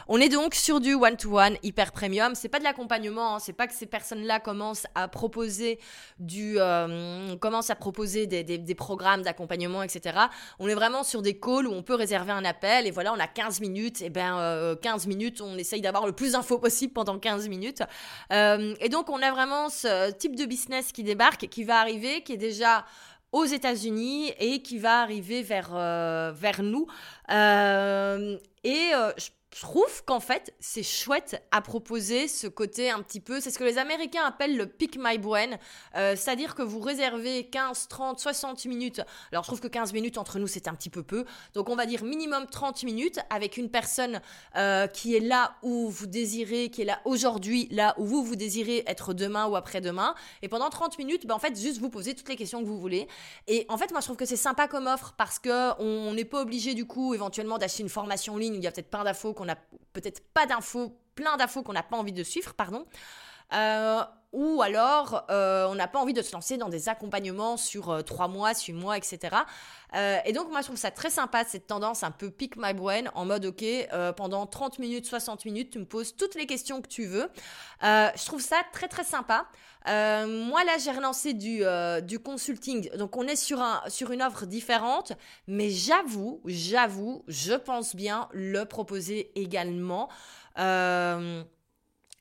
On 0.08 0.18
est 0.18 0.28
donc 0.28 0.54
sur 0.54 0.80
du 0.80 0.94
one-to-one 0.94 1.56
hyper 1.62 1.92
premium. 1.92 2.34
C'est 2.34 2.48
pas 2.48 2.58
de 2.58 2.64
l'accompagnement. 2.64 3.36
Hein. 3.36 3.38
C'est 3.40 3.52
pas 3.52 3.66
que 3.66 3.74
ces 3.74 3.86
personnes-là 3.86 4.40
commencent 4.40 4.86
à 4.94 5.08
proposer 5.08 5.78
du, 6.18 6.54
euh, 6.58 7.36
commencent 7.36 7.70
à 7.70 7.74
proposer 7.74 8.26
des, 8.26 8.44
des, 8.44 8.74
programmes 8.74 9.22
d'accompagnement, 9.22 9.82
etc. 9.82 10.18
On 10.58 10.68
est 10.68 10.74
vraiment 10.74 11.02
sur 11.02 11.22
des 11.22 11.38
calls 11.38 11.66
où 11.66 11.72
on 11.72 11.82
peut 11.82 11.94
réserver 11.94 12.32
un 12.32 12.44
appel 12.44 12.86
et 12.86 12.90
voilà, 12.90 13.12
on 13.12 13.18
a 13.18 13.26
15 13.26 13.60
minutes. 13.60 14.02
Et 14.02 14.10
ben, 14.10 14.76
15 14.80 15.06
minutes, 15.06 15.40
on 15.40 15.56
essaye 15.58 15.80
d'avoir 15.80 16.06
le 16.06 16.12
plus 16.12 16.32
d'infos 16.32 16.58
possible 16.58 16.92
pendant 16.92 17.18
15 17.18 17.48
minutes. 17.48 17.82
et 18.30 18.88
donc, 18.90 19.10
on 19.10 19.22
a 19.22 19.30
vraiment 19.30 19.68
ce 19.68 20.10
type 20.12 20.36
de 20.36 20.44
business 20.44 20.92
qui 20.92 21.02
débarque, 21.02 21.48
qui 21.48 21.64
va 21.64 21.78
arriver, 21.78 22.22
qui 22.22 22.32
est 22.32 22.38
déjà 22.38 22.84
aux 23.32 23.44
États-Unis 23.44 24.32
et 24.38 24.62
qui 24.62 24.78
va 24.78 25.00
arriver 25.02 25.42
vers, 25.42 25.70
euh, 25.74 26.32
vers 26.34 26.62
nous. 26.62 26.86
Euh, 27.30 28.36
et 28.64 28.90
euh, 28.94 29.12
trouve 29.60 30.04
qu'en 30.04 30.20
fait, 30.20 30.54
c'est 30.60 30.84
chouette 30.84 31.42
à 31.50 31.60
proposer 31.60 32.28
ce 32.28 32.46
côté 32.46 32.88
un 32.90 33.02
petit 33.02 33.18
peu, 33.18 33.40
c'est 33.40 33.50
ce 33.50 33.58
que 33.58 33.64
les 33.64 33.78
Américains 33.78 34.24
appellent 34.24 34.56
le 34.56 34.66
pick 34.66 34.96
my 34.96 35.18
brain, 35.18 35.58
euh, 35.96 36.14
c'est-à-dire 36.14 36.54
que 36.54 36.62
vous 36.62 36.78
réservez 36.78 37.48
15, 37.48 37.88
30, 37.88 38.20
60 38.20 38.64
minutes. 38.66 39.00
Alors 39.32 39.42
je 39.42 39.48
trouve 39.48 39.60
que 39.60 39.66
15 39.66 39.92
minutes 39.92 40.18
entre 40.18 40.38
nous, 40.38 40.46
c'est 40.46 40.68
un 40.68 40.74
petit 40.74 40.88
peu 40.88 41.02
peu. 41.02 41.24
Donc 41.54 41.68
on 41.68 41.74
va 41.74 41.86
dire 41.86 42.04
minimum 42.04 42.46
30 42.46 42.84
minutes 42.84 43.18
avec 43.28 43.56
une 43.56 43.70
personne 43.70 44.20
euh, 44.56 44.86
qui 44.86 45.16
est 45.16 45.20
là 45.20 45.56
où 45.62 45.90
vous 45.90 46.06
désirez, 46.06 46.70
qui 46.70 46.82
est 46.82 46.86
là 46.86 47.00
aujourd'hui, 47.04 47.66
là 47.72 47.94
où 47.98 48.04
vous, 48.04 48.22
vous 48.22 48.36
désirez 48.36 48.84
être 48.86 49.14
demain 49.14 49.46
ou 49.46 49.56
après-demain. 49.56 50.14
Et 50.42 50.48
pendant 50.48 50.70
30 50.70 50.96
minutes, 50.98 51.26
ben, 51.26 51.34
en 51.34 51.40
fait, 51.40 51.58
juste 51.58 51.80
vous 51.80 51.90
posez 51.90 52.14
toutes 52.14 52.28
les 52.28 52.36
questions 52.36 52.60
que 52.60 52.66
vous 52.66 52.78
voulez. 52.78 53.08
Et 53.48 53.66
en 53.68 53.76
fait, 53.76 53.90
moi, 53.90 54.00
je 54.00 54.06
trouve 54.06 54.16
que 54.16 54.26
c'est 54.26 54.36
sympa 54.36 54.68
comme 54.68 54.86
offre 54.86 55.14
parce 55.16 55.40
qu'on 55.40 56.14
n'est 56.14 56.24
pas 56.24 56.42
obligé 56.42 56.74
du 56.74 56.86
coup 56.86 57.14
éventuellement 57.14 57.58
d'acheter 57.58 57.82
une 57.82 57.88
formation 57.88 58.34
en 58.34 58.36
ligne, 58.36 58.54
il 58.54 58.62
y 58.62 58.66
a 58.68 58.70
peut-être 58.70 58.90
plein 58.90 59.02
d'infos 59.02 59.34
qu'on 59.40 59.46
n'a 59.46 59.56
peut-être 59.94 60.22
pas 60.34 60.44
d'infos, 60.44 60.94
plein 61.14 61.38
d'infos 61.38 61.62
qu'on 61.62 61.72
n'a 61.72 61.82
pas 61.82 61.96
envie 61.96 62.12
de 62.12 62.22
suivre, 62.22 62.52
pardon. 62.52 62.84
Euh, 63.54 64.02
ou 64.32 64.62
alors 64.62 65.24
euh, 65.30 65.66
on 65.68 65.74
n'a 65.74 65.88
pas 65.88 65.98
envie 65.98 66.12
de 66.12 66.22
se 66.22 66.32
lancer 66.32 66.56
dans 66.56 66.68
des 66.68 66.88
accompagnements 66.88 67.56
sur 67.56 67.90
euh, 67.90 68.02
trois 68.02 68.28
mois, 68.28 68.54
six 68.54 68.72
mois, 68.72 68.96
etc. 68.96 69.36
et 70.24 70.32
donc 70.32 70.50
moi 70.50 70.60
je 70.60 70.66
trouve 70.66 70.78
ça 70.78 70.92
très 70.92 71.10
sympa 71.10 71.42
cette 71.44 71.66
tendance 71.66 72.04
un 72.04 72.12
peu 72.12 72.30
pick 72.30 72.56
my 72.56 72.72
brain 72.72 73.04
en 73.14 73.24
mode 73.24 73.44
ok 73.44 73.64
pendant 74.16 74.46
30 74.46 74.78
minutes, 74.78 75.06
60 75.06 75.44
minutes 75.44 75.70
tu 75.70 75.80
me 75.80 75.84
poses 75.84 76.14
toutes 76.14 76.36
les 76.36 76.46
questions 76.46 76.80
que 76.80 76.88
tu 76.88 77.06
veux. 77.06 77.28
je 77.82 78.24
trouve 78.26 78.40
ça 78.40 78.58
très 78.72 78.86
très 78.86 79.04
sympa. 79.04 79.46
Euh, 79.88 80.26
moi, 80.26 80.64
là, 80.64 80.76
j'ai 80.78 80.90
relancé 80.90 81.32
du, 81.32 81.64
euh, 81.64 82.00
du 82.00 82.18
consulting. 82.18 82.90
Donc, 82.96 83.16
on 83.16 83.26
est 83.26 83.36
sur, 83.36 83.60
un, 83.60 83.82
sur 83.88 84.10
une 84.12 84.22
offre 84.22 84.46
différente. 84.46 85.12
Mais 85.46 85.70
j'avoue, 85.70 86.40
j'avoue, 86.44 87.24
je 87.28 87.54
pense 87.54 87.96
bien 87.96 88.28
le 88.32 88.64
proposer 88.64 89.30
également. 89.34 90.08
Euh, 90.58 91.42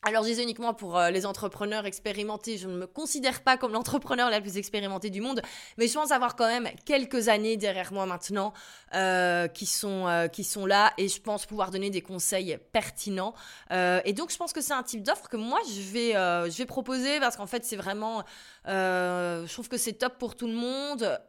alors, 0.02 0.24
je 0.24 0.32
dis 0.32 0.42
uniquement 0.42 0.74
pour 0.74 0.98
euh, 0.98 1.10
les 1.10 1.26
entrepreneurs 1.26 1.86
expérimentés. 1.86 2.58
Je 2.58 2.70
ne 2.70 2.78
me 2.78 2.88
considère 2.88 3.44
pas 3.44 3.58
comme 3.58 3.74
l'entrepreneur 3.74 4.30
la 4.30 4.40
plus 4.40 4.58
expérimentée 4.58 5.10
du 5.10 5.20
monde, 5.20 5.42
mais 5.78 5.88
je 5.88 5.94
pense 5.94 6.12
avoir 6.12 6.38
quand 6.38 6.48
même 6.48 6.70
quelques 6.86 7.28
années 7.28 7.58
derrière 7.58 7.92
moi 7.92 8.06
maintenant 8.06 8.54
euh, 8.94 9.48
qui, 9.48 9.66
sont, 9.66 10.08
euh, 10.08 10.28
qui 10.28 10.44
sont 10.44 10.66
là 10.66 10.94
et 10.98 11.08
je 11.08 11.22
pense 11.22 11.46
pouvoir 11.46 11.72
donner 11.72 11.90
des 11.90 12.02
conseils 12.02 12.58
pertinents. 12.72 13.34
et 13.72 14.14
donc, 14.14 14.32
je 14.32 14.38
pense 14.38 14.54
que 14.54 14.62
c'est 14.62 14.74
un 14.74 14.84
type 14.84 15.04
d'offre 15.04 15.30
que 15.30 15.38
moi, 15.38 15.60
je 15.68 15.82
vais, 15.82 16.12
je 16.14 16.58
vais 16.58 16.66
proposer 16.66 17.20
parce 17.20 17.38
qu'en 17.38 17.48
fait, 17.48 17.64
c'est 17.64 17.76
vraiment. 17.76 18.24
je 18.66 19.52
trouve 19.52 19.70
que 19.70 19.78
c'est 19.78 19.94
top 19.94 20.18
pour 20.18 20.36
tout 20.36 20.48
le 20.48 20.54
monde 20.54 21.20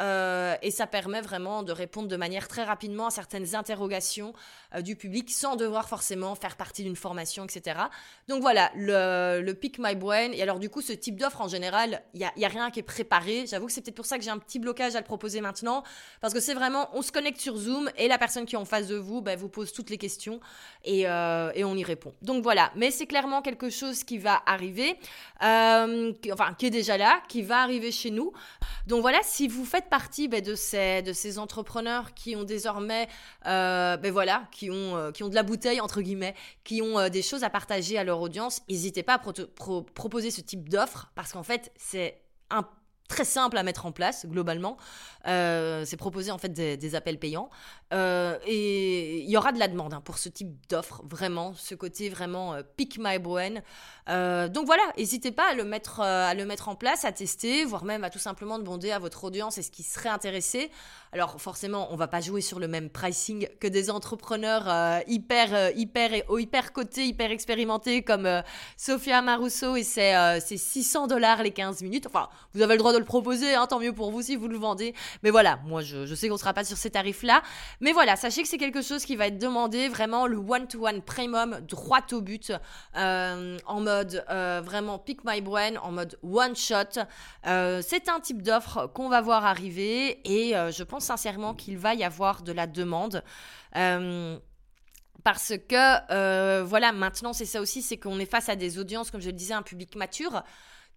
et 0.62 0.70
ça 0.70 0.86
permet 0.86 1.20
vraiment 1.20 1.62
de 1.62 1.72
répondre 1.72 2.08
de 2.08 2.16
manière 2.16 2.48
très 2.48 2.64
rapidement 2.64 3.06
à 3.06 3.11
certaines 3.11 3.54
interrogations 3.54 4.32
du 4.82 4.96
public 4.96 5.30
sans 5.30 5.56
devoir 5.56 5.88
forcément 5.88 6.34
faire 6.34 6.56
partie 6.56 6.82
d'une 6.82 6.96
formation, 6.96 7.44
etc. 7.44 7.78
Donc 8.28 8.40
voilà 8.40 8.70
le, 8.76 9.40
le 9.42 9.54
Pick 9.54 9.78
My 9.78 9.94
Brain. 9.94 10.32
Et 10.32 10.42
alors, 10.42 10.58
du 10.58 10.70
coup, 10.70 10.80
ce 10.80 10.92
type 10.92 11.18
d'offre, 11.18 11.40
en 11.40 11.48
général, 11.48 12.02
il 12.14 12.18
n'y 12.18 12.44
a, 12.44 12.48
a, 12.48 12.48
rien 12.48 12.70
qui 12.70 12.80
est 12.80 12.84
préparé. 12.84 13.46
J'avoue 13.46 13.66
que 13.66 13.72
c'est 13.72 13.80
peut-être 13.82 13.96
pour 13.96 14.06
ça 14.06 14.18
que 14.18 14.24
j'ai 14.24 14.30
un 14.30 14.38
petit 14.38 14.58
blocage 14.58 14.94
à 14.94 14.98
le 14.98 15.04
proposer 15.04 15.40
maintenant. 15.40 15.82
Parce 16.20 16.34
que 16.34 16.40
c'est 16.40 16.54
vraiment, 16.54 16.88
on 16.94 17.02
se 17.02 17.12
connecte 17.12 17.40
sur 17.40 17.49
Zoom 17.57 17.90
et 17.96 18.09
la 18.09 18.18
personne 18.18 18.46
qui 18.46 18.55
est 18.55 18.59
en 18.59 18.64
face 18.64 18.88
de 18.88 18.96
vous 18.96 19.22
ben, 19.22 19.38
vous 19.38 19.48
pose 19.48 19.72
toutes 19.72 19.90
les 19.90 19.98
questions 19.98 20.40
et, 20.84 21.09
euh, 21.09 21.51
et 21.55 21.64
on 21.64 21.74
y 21.74 21.84
répond. 21.84 22.14
Donc 22.22 22.42
voilà. 22.42 22.72
Mais 22.76 22.90
c'est 22.90 23.07
clairement 23.07 23.42
quelque 23.42 23.70
chose 23.70 24.05
qui 24.05 24.18
va 24.18 24.42
arriver. 24.46 24.96
Euh, 25.42 26.12
enfin, 26.32 26.55
qui 26.59 26.66
est 26.66 26.70
déjà 26.70 26.96
là, 26.96 27.22
qui 27.28 27.42
va 27.42 27.62
arriver 27.62 27.92
chez 27.92 28.11
nous. 28.11 28.32
Donc 28.86 29.03
voilà, 29.03 29.18
si 29.22 29.48
vous 29.48 29.64
faites 29.64 29.88
partie 29.88 30.28
ben, 30.28 30.42
de, 30.42 30.55
ces, 30.55 31.03
de 31.03 31.12
ces 31.12 31.38
entrepreneurs 31.38 32.14
qui 32.14 32.36
ont 32.36 32.44
désormais, 32.44 33.09
euh, 33.46 33.96
ben 33.96 34.12
voilà, 34.12 34.44
qui 34.51 34.70
ont, 34.70 35.12
qui 35.12 35.22
ont 35.22 35.28
de 35.28 35.34
la 35.34 35.42
bouteille, 35.42 35.80
entre 35.80 36.03
guillemets, 36.03 36.34
qui 36.64 36.82
ont 36.82 37.09
des 37.09 37.22
choses 37.22 37.44
à 37.44 37.51
partager 37.51 37.98
à 37.98 38.05
leur 38.05 38.20
audience, 38.20 38.62
n'hésitez 38.68 39.03
pas 39.03 39.14
à 39.14 39.18
proposer 39.18 40.30
ce 40.30 40.40
type 40.40 40.68
d'offre 40.68 41.11
parce 41.14 41.32
qu'en 41.32 41.42
fait, 41.42 41.72
c'est 41.76 42.20
un 42.51 42.64
très 43.11 43.24
simple 43.24 43.58
à 43.58 43.62
mettre 43.62 43.84
en 43.84 43.92
place 43.92 44.24
globalement. 44.24 44.78
Euh, 45.26 45.84
c'est 45.84 45.98
proposer 45.98 46.30
en 46.30 46.38
fait 46.38 46.48
des, 46.48 46.94
appels 46.94 47.18
payants 47.18 47.50
euh, 47.92 48.38
et 48.46 49.18
il 49.18 49.30
y 49.30 49.36
aura 49.36 49.52
de 49.52 49.58
la 49.58 49.68
demande 49.68 49.92
hein, 49.92 50.00
pour 50.02 50.16
ce 50.16 50.28
type 50.28 50.48
d'offre 50.68 51.02
vraiment, 51.04 51.52
ce 51.54 51.74
côté 51.74 52.08
vraiment 52.08 52.54
euh, 52.54 52.62
pick 52.76 52.98
my 52.98 53.18
brain. 53.18 53.61
donc 54.48 54.66
voilà, 54.66 54.82
n'hésitez 54.96 55.30
pas 55.30 55.50
à 55.50 55.54
le 55.54 55.64
mettre 55.64 56.00
à 56.00 56.34
le 56.34 56.46
mettre 56.46 56.68
en 56.68 56.74
place, 56.74 57.04
à 57.04 57.12
tester, 57.12 57.64
voire 57.64 57.84
même 57.84 58.02
à 58.04 58.11
tout 58.11 58.18
simplement 58.18 58.58
demander 58.58 58.92
à 58.92 58.98
votre 58.98 59.24
audience 59.24 59.58
est-ce 59.58 59.70
qui 59.70 59.82
serait 59.82 60.08
intéressé. 60.08 60.70
Alors 61.12 61.40
forcément, 61.40 61.92
on 61.92 61.96
va 61.96 62.08
pas 62.08 62.20
jouer 62.20 62.40
sur 62.40 62.61
le 62.61 62.68
même 62.68 62.88
pricing 62.88 63.48
que 63.58 63.66
des 63.66 63.90
entrepreneurs 63.90 65.02
hyper 65.08 65.70
hyper 65.76 66.14
et 66.14 66.24
hyper 66.38 66.72
cotés, 66.72 67.06
hyper 67.06 67.30
expérimentés 67.30 68.02
comme 68.02 68.28
Sophia 68.76 69.20
Marusso 69.20 69.76
et 69.76 69.82
c'est 69.82 70.40
600 70.40 71.08
dollars 71.08 71.42
les 71.42 71.50
15 71.50 71.82
minutes. 71.82 72.06
Enfin, 72.06 72.28
vous 72.54 72.62
avez 72.62 72.74
le 72.74 72.78
droit 72.78 72.92
de 72.92 72.99
le 73.01 73.05
proposer, 73.05 73.55
hein, 73.55 73.66
tant 73.66 73.80
mieux 73.80 73.92
pour 73.92 74.12
vous 74.12 74.22
si 74.22 74.36
vous 74.36 74.46
le 74.46 74.57
vendez. 74.57 74.94
Mais 75.22 75.30
voilà, 75.30 75.59
moi 75.64 75.82
je, 75.82 76.14
sais 76.14 76.28
qu'on 76.28 76.36
sera 76.36 76.55
pas 76.55 76.64
sur 76.64 76.76
ces 76.76 76.90
tarifs-là. 76.90 77.42
Mais 77.80 77.92
voilà, 77.92 78.16
sachez 78.16 78.42
que 78.42 78.48
c'est 78.48 78.59
quelque 78.59 78.82
chose 78.82 79.05
qui 79.05 79.16
va 79.16 79.26
être 79.26 79.38
demandé 79.38 79.88
vraiment 79.88 80.26
le 80.26 80.36
one-to-one 80.36 81.03
premium 81.03 81.61
droit 81.68 82.01
au 82.12 82.20
but 82.20 82.53
euh, 82.96 83.59
en 83.66 83.80
mode 83.80 84.24
euh, 84.30 84.61
vraiment 84.64 84.98
pick 84.98 85.24
my 85.24 85.40
brain, 85.40 85.76
en 85.76 85.92
mode 85.92 86.18
one 86.22 86.55
shot. 86.55 87.01
Euh, 87.46 87.82
c'est 87.86 88.09
un 88.09 88.20
type 88.20 88.42
d'offre 88.42 88.86
qu'on 88.86 89.09
va 89.09 89.20
voir 89.20 89.44
arriver 89.44 90.20
et 90.24 90.53
je 90.53 90.82
pense 90.82 91.05
sincèrement 91.05 91.55
qu'il 91.55 91.78
va 91.78 91.94
y 91.94 92.05
avoir 92.05 92.42
de 92.42 92.53
la 92.53 92.66
demande. 92.66 93.22
Parce 95.22 95.53
que, 95.68 96.62
voilà, 96.62 96.92
maintenant, 96.92 97.32
c'est 97.32 97.44
ça 97.44 97.61
aussi, 97.61 97.82
c'est 97.82 97.98
qu'on 97.98 98.18
est 98.18 98.30
face 98.30 98.48
à 98.48 98.57
des 98.57 98.78
audiences, 98.78 99.11
comme 99.11 99.20
je 99.20 99.26
le 99.26 99.34
disais, 99.34 99.55
un 99.55 99.62
public 99.62 99.96
mature 99.96 100.42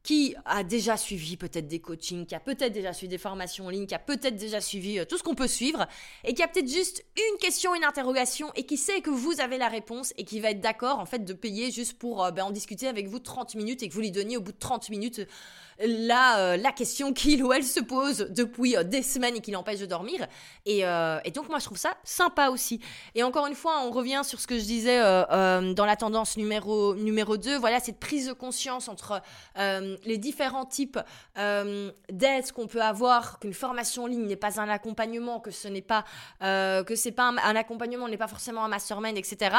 qui 0.03 0.35
a 0.43 0.63
déjà 0.63 0.97
suivi 0.97 1.37
peut-être 1.37 1.67
des 1.67 1.79
coachings, 1.79 2.25
qui 2.25 2.35
a 2.35 2.41
peut-être 2.41 2.73
déjà 2.73 2.91
suivi 2.91 3.09
des 3.09 3.17
formations 3.17 3.67
en 3.67 3.69
ligne, 3.69 3.87
qui 3.87 3.95
a 3.95 3.99
peut-être 3.99 4.35
déjà 4.35 4.59
suivi 4.59 4.99
euh, 4.99 5.05
tout 5.05 5.17
ce 5.17 5.23
qu'on 5.23 5.33
peut 5.33 5.47
suivre, 5.47 5.87
et 6.25 6.33
qui 6.33 6.43
a 6.43 6.47
peut-être 6.49 6.69
juste 6.69 7.05
une 7.15 7.37
question, 7.39 7.73
une 7.73 7.85
interrogation, 7.85 8.51
et 8.55 8.65
qui 8.65 8.75
sait 8.75 8.99
que 8.99 9.09
vous 9.09 9.39
avez 9.39 9.57
la 9.57 9.69
réponse, 9.69 10.13
et 10.17 10.25
qui 10.25 10.41
va 10.41 10.51
être 10.51 10.59
d'accord 10.59 10.99
en 10.99 11.05
fait 11.05 11.23
de 11.23 11.33
payer 11.33 11.71
juste 11.71 11.97
pour 11.97 12.25
euh, 12.25 12.31
ben, 12.31 12.43
en 12.43 12.51
discuter 12.51 12.87
avec 12.87 13.07
vous 13.07 13.19
30 13.19 13.55
minutes, 13.55 13.81
et 13.81 13.87
que 13.87 13.93
vous 13.93 14.01
lui 14.01 14.11
donniez 14.11 14.35
au 14.35 14.41
bout 14.41 14.51
de 14.51 14.59
30 14.59 14.89
minutes 14.89 15.21
la, 15.79 16.39
euh, 16.39 16.57
la 16.57 16.71
question 16.71 17.13
qu'il 17.13 17.43
ou 17.43 17.53
elle 17.53 17.63
se 17.63 17.79
pose 17.79 18.27
depuis 18.29 18.75
euh, 18.75 18.83
des 18.83 19.01
semaines 19.01 19.35
et 19.35 19.41
qui 19.41 19.51
l'empêche 19.51 19.79
de 19.79 19.85
dormir. 19.85 20.27
Et, 20.65 20.85
euh, 20.85 21.19
et, 21.25 21.31
donc 21.31 21.49
moi 21.49 21.59
je 21.59 21.65
trouve 21.65 21.77
ça 21.77 21.95
sympa 22.03 22.49
aussi. 22.49 22.79
Et 23.15 23.23
encore 23.23 23.47
une 23.47 23.55
fois, 23.55 23.81
on 23.83 23.91
revient 23.91 24.21
sur 24.23 24.39
ce 24.39 24.47
que 24.47 24.57
je 24.57 24.63
disais 24.63 24.99
dans 24.99 25.85
la 25.85 25.95
tendance 25.95 26.37
numéro, 26.37 26.95
numéro 26.95 27.37
2, 27.37 27.57
voilà 27.57 27.79
cette 27.79 27.99
prise 27.99 28.27
de 28.27 28.33
conscience 28.33 28.87
entre 28.87 29.21
les 29.57 30.17
différents 30.17 30.65
types 30.65 30.99
d'aides 31.35 32.51
qu'on 32.51 32.67
peut 32.67 32.81
avoir, 32.81 33.39
qu'une 33.39 33.53
formation 33.53 34.03
en 34.03 34.07
ligne 34.07 34.25
n'est 34.25 34.35
pas 34.35 34.59
un 34.59 34.69
accompagnement, 34.69 35.39
que 35.39 35.51
ce 35.51 35.67
n'est 35.67 35.81
pas, 35.81 36.05
que 36.39 36.95
c'est 36.95 37.11
pas 37.11 37.33
un, 37.43 37.55
accompagnement, 37.55 38.07
n'est 38.07 38.17
pas 38.17 38.27
forcément 38.27 38.63
un 38.63 38.67
mastermind, 38.67 39.17
etc. 39.17 39.55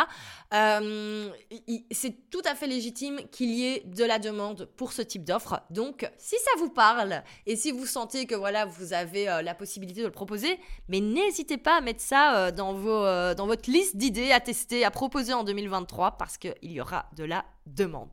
c'est 1.91 2.31
tout 2.31 2.43
à 2.45 2.55
fait 2.55 2.67
légitime 2.67 3.21
qu'il 3.31 3.51
y 3.51 3.67
ait 3.67 3.83
de 3.85 4.05
la 4.05 4.19
demande 4.19 4.69
pour 4.77 4.93
ce 4.93 5.03
type 5.03 5.25
d'offre. 5.25 5.61
Donc 5.71 6.04
si 6.19 6.37
ça 6.37 6.51
vous 6.59 6.71
parle 6.71 7.23
et 7.47 7.57
si 7.57 7.73
vous 7.73 7.87
sentez 7.87 8.27
que 8.27 8.35
voilà, 8.35 8.65
vous 8.65 8.93
avez 8.93 9.29
euh, 9.29 9.43
la 9.43 9.55
possibilité 9.55 10.01
de 10.01 10.07
le 10.07 10.13
proposer, 10.13 10.59
mais 10.89 11.01
n'hésitez 11.01 11.59
pas 11.59 11.79
à 11.79 11.81
mettre 11.81 12.01
ça 12.01 12.37
euh, 12.37 12.51
dans, 12.51 12.75
euh, 12.87 13.35
dans 13.35 13.47
votre 13.47 13.71
liste 13.71 13.97
d'idées 13.97 14.33
à 14.33 14.41
tester, 14.41 14.85
à 14.85 14.91
proposer 14.91 15.33
en 15.33 15.45
2023 15.45 16.13
parce 16.19 16.39
qu'il 16.39 16.55
y 16.63 16.81
aura 16.81 17.07
de 17.17 17.25
la 17.25 17.45
demande. 17.67 18.11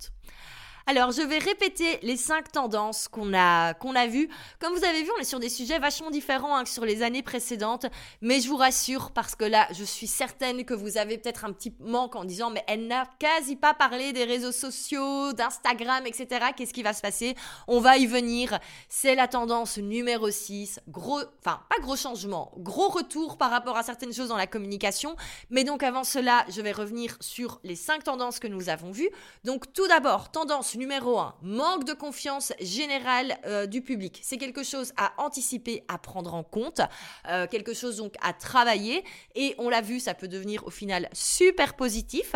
Alors, 0.92 1.14
je 1.14 1.22
vais 1.22 1.38
répéter 1.38 2.00
les 2.02 2.18
cinq 2.18 2.52
tendances 2.52 3.08
qu'on 3.08 3.34
a, 3.34 3.74
vues. 4.08 4.28
Comme 4.60 4.74
vous 4.74 4.84
avez 4.84 5.04
vu, 5.04 5.10
on 5.18 5.22
est 5.22 5.24
sur 5.24 5.40
des 5.40 5.48
sujets 5.48 5.80
vachement 5.80 6.12
différents 6.12 6.58
hein, 6.58 6.66
que 6.66 6.70
sur 6.70 6.84
les 6.84 7.02
années 7.02 7.24
précédentes. 7.24 7.86
Mais 8.20 8.42
je 8.42 8.50
vous 8.50 8.58
rassure, 8.58 9.12
parce 9.12 9.34
que 9.34 9.46
là, 9.46 9.70
je 9.72 9.86
suis 9.86 10.08
certaine 10.08 10.66
que 10.66 10.74
vous 10.74 10.98
avez 10.98 11.18
peut-être 11.18 11.46
un 11.46 11.54
petit 11.54 11.74
manque 11.80 12.18
en 12.18 12.26
disant, 12.26 12.50
mais 12.50 12.66
elle 12.68 12.88
n'a 12.88 13.06
quasi 13.20 13.56
pas 13.56 13.74
parlé 13.74 14.12
des 14.12 14.26
réseaux 14.26 14.52
sociaux, 14.52 15.32
d'Instagram, 15.32 16.06
etc. 16.06 16.48
Qu'est-ce 16.58 16.74
qui 16.74 16.84
va 16.84 16.92
se 16.92 17.02
passer? 17.02 17.36
On 17.70 17.80
va 17.80 17.96
y 17.96 18.06
venir. 18.06 18.60
C'est 18.90 19.16
la 19.16 19.30
tendance 19.30 19.78
numéro 19.78 20.30
6. 20.30 20.82
Gros, 20.90 21.22
enfin, 21.40 21.62
pas 21.70 21.80
gros 21.82 21.96
changement, 21.96 22.52
gros 22.58 22.90
retour 22.90 23.38
par 23.38 23.50
rapport 23.50 23.78
à 23.78 23.84
certaines 23.84 24.14
choses 24.14 24.28
dans 24.28 24.36
la 24.36 24.48
communication. 24.48 25.16
Mais 25.52 25.64
donc, 25.64 25.84
avant 25.84 26.04
cela, 26.04 26.46
je 26.50 26.60
vais 26.60 26.74
revenir 26.74 27.16
sur 27.22 27.62
les 27.64 27.76
cinq 27.76 28.04
tendances 28.04 28.40
que 28.40 28.48
nous 28.48 28.68
avons 28.68 28.92
vues. 28.92 29.10
Donc, 29.46 29.72
tout 29.72 29.88
d'abord, 29.88 30.32
tendance 30.32 30.76
numéro 30.82 31.20
1, 31.20 31.36
manque 31.44 31.84
de 31.84 31.94
confiance 31.94 32.54
générale 32.60 33.38
euh, 33.46 33.68
du 33.68 33.84
public. 33.84 34.20
C'est 34.24 34.40
quelque 34.40 34.64
chose 34.64 34.94
à 34.98 35.14
anticiper, 35.20 35.84
à 35.88 36.00
prendre 36.00 36.34
en 36.34 36.42
compte, 36.44 36.82
euh, 37.30 37.46
quelque 37.46 37.76
chose 37.76 37.98
donc 37.98 38.16
à 38.20 38.34
travailler. 38.34 39.04
Et 39.36 39.54
on 39.60 39.70
l'a 39.70 39.82
vu, 39.82 40.00
ça 40.00 40.16
peut 40.16 40.28
devenir 40.28 40.66
au 40.66 40.72
final 40.72 41.08
super 41.14 41.76
positif. 41.76 42.34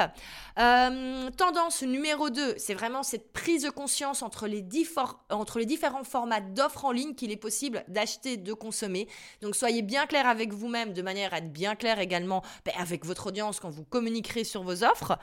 Euh, 0.60 1.32
tendance 1.32 1.82
numéro 1.82 2.30
2, 2.30 2.54
c'est 2.58 2.76
vraiment 2.76 3.02
cette 3.02 3.34
prise 3.34 3.64
de 3.64 3.72
conscience 3.72 4.22
entre 4.22 4.46
les, 4.46 4.62
différents 4.62 6.04
formats 6.04 6.42
d'offres 6.42 6.86
en 6.86 6.92
ligne 6.92 7.16
qu'il 7.16 7.32
est 7.32 7.38
possible 7.38 7.84
d'acheter, 7.88 8.38
de 8.38 8.54
consommer. 8.54 9.08
Donc 9.42 9.56
soyez 9.56 9.82
bien 9.82 10.06
clair 10.06 10.28
avec 10.28 10.54
vous-même 10.54 10.94
de 10.94 11.02
manière 11.02 11.34
à 11.34 11.40
être 11.40 11.52
bien 11.52 11.76
clair 11.76 11.98
également 11.98 12.44
ben, 12.64 12.76
avec 12.78 13.06
votre 13.06 13.26
audience 13.26 13.60
quand 13.60 13.72
vous 13.72 13.86
communiquerez 13.86 14.44
sur 14.44 14.62
vos 14.62 14.84
offres. 14.84 15.18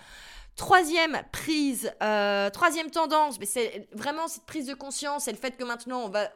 Troisième 0.56 1.22
prise, 1.32 1.90
euh, 2.02 2.50
troisième 2.50 2.90
tendance, 2.90 3.38
mais 3.40 3.46
c'est 3.46 3.88
vraiment 3.92 4.28
cette 4.28 4.44
prise 4.44 4.66
de 4.66 4.74
conscience 4.74 5.26
et 5.26 5.32
le 5.32 5.38
fait 5.38 5.56
que 5.56 5.64
maintenant 5.64 6.02
on 6.02 6.08
va 6.10 6.30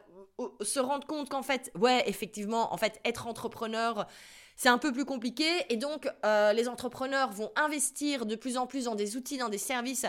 se 0.61 0.79
rendre 0.79 1.05
compte 1.05 1.29
qu'en 1.29 1.43
fait, 1.43 1.71
ouais, 1.79 2.03
effectivement, 2.07 2.73
en 2.73 2.77
fait, 2.77 2.99
être 3.05 3.27
entrepreneur, 3.27 4.07
c'est 4.55 4.69
un 4.69 4.79
peu 4.79 4.91
plus 4.91 5.05
compliqué 5.05 5.45
et 5.69 5.77
donc 5.77 6.09
euh, 6.25 6.51
les 6.53 6.67
entrepreneurs 6.67 7.31
vont 7.31 7.51
investir 7.55 8.25
de 8.25 8.35
plus 8.35 8.57
en 8.57 8.65
plus 8.65 8.85
dans 8.85 8.95
des 8.95 9.17
outils, 9.17 9.37
dans 9.37 9.49
des 9.49 9.59
services 9.59 10.07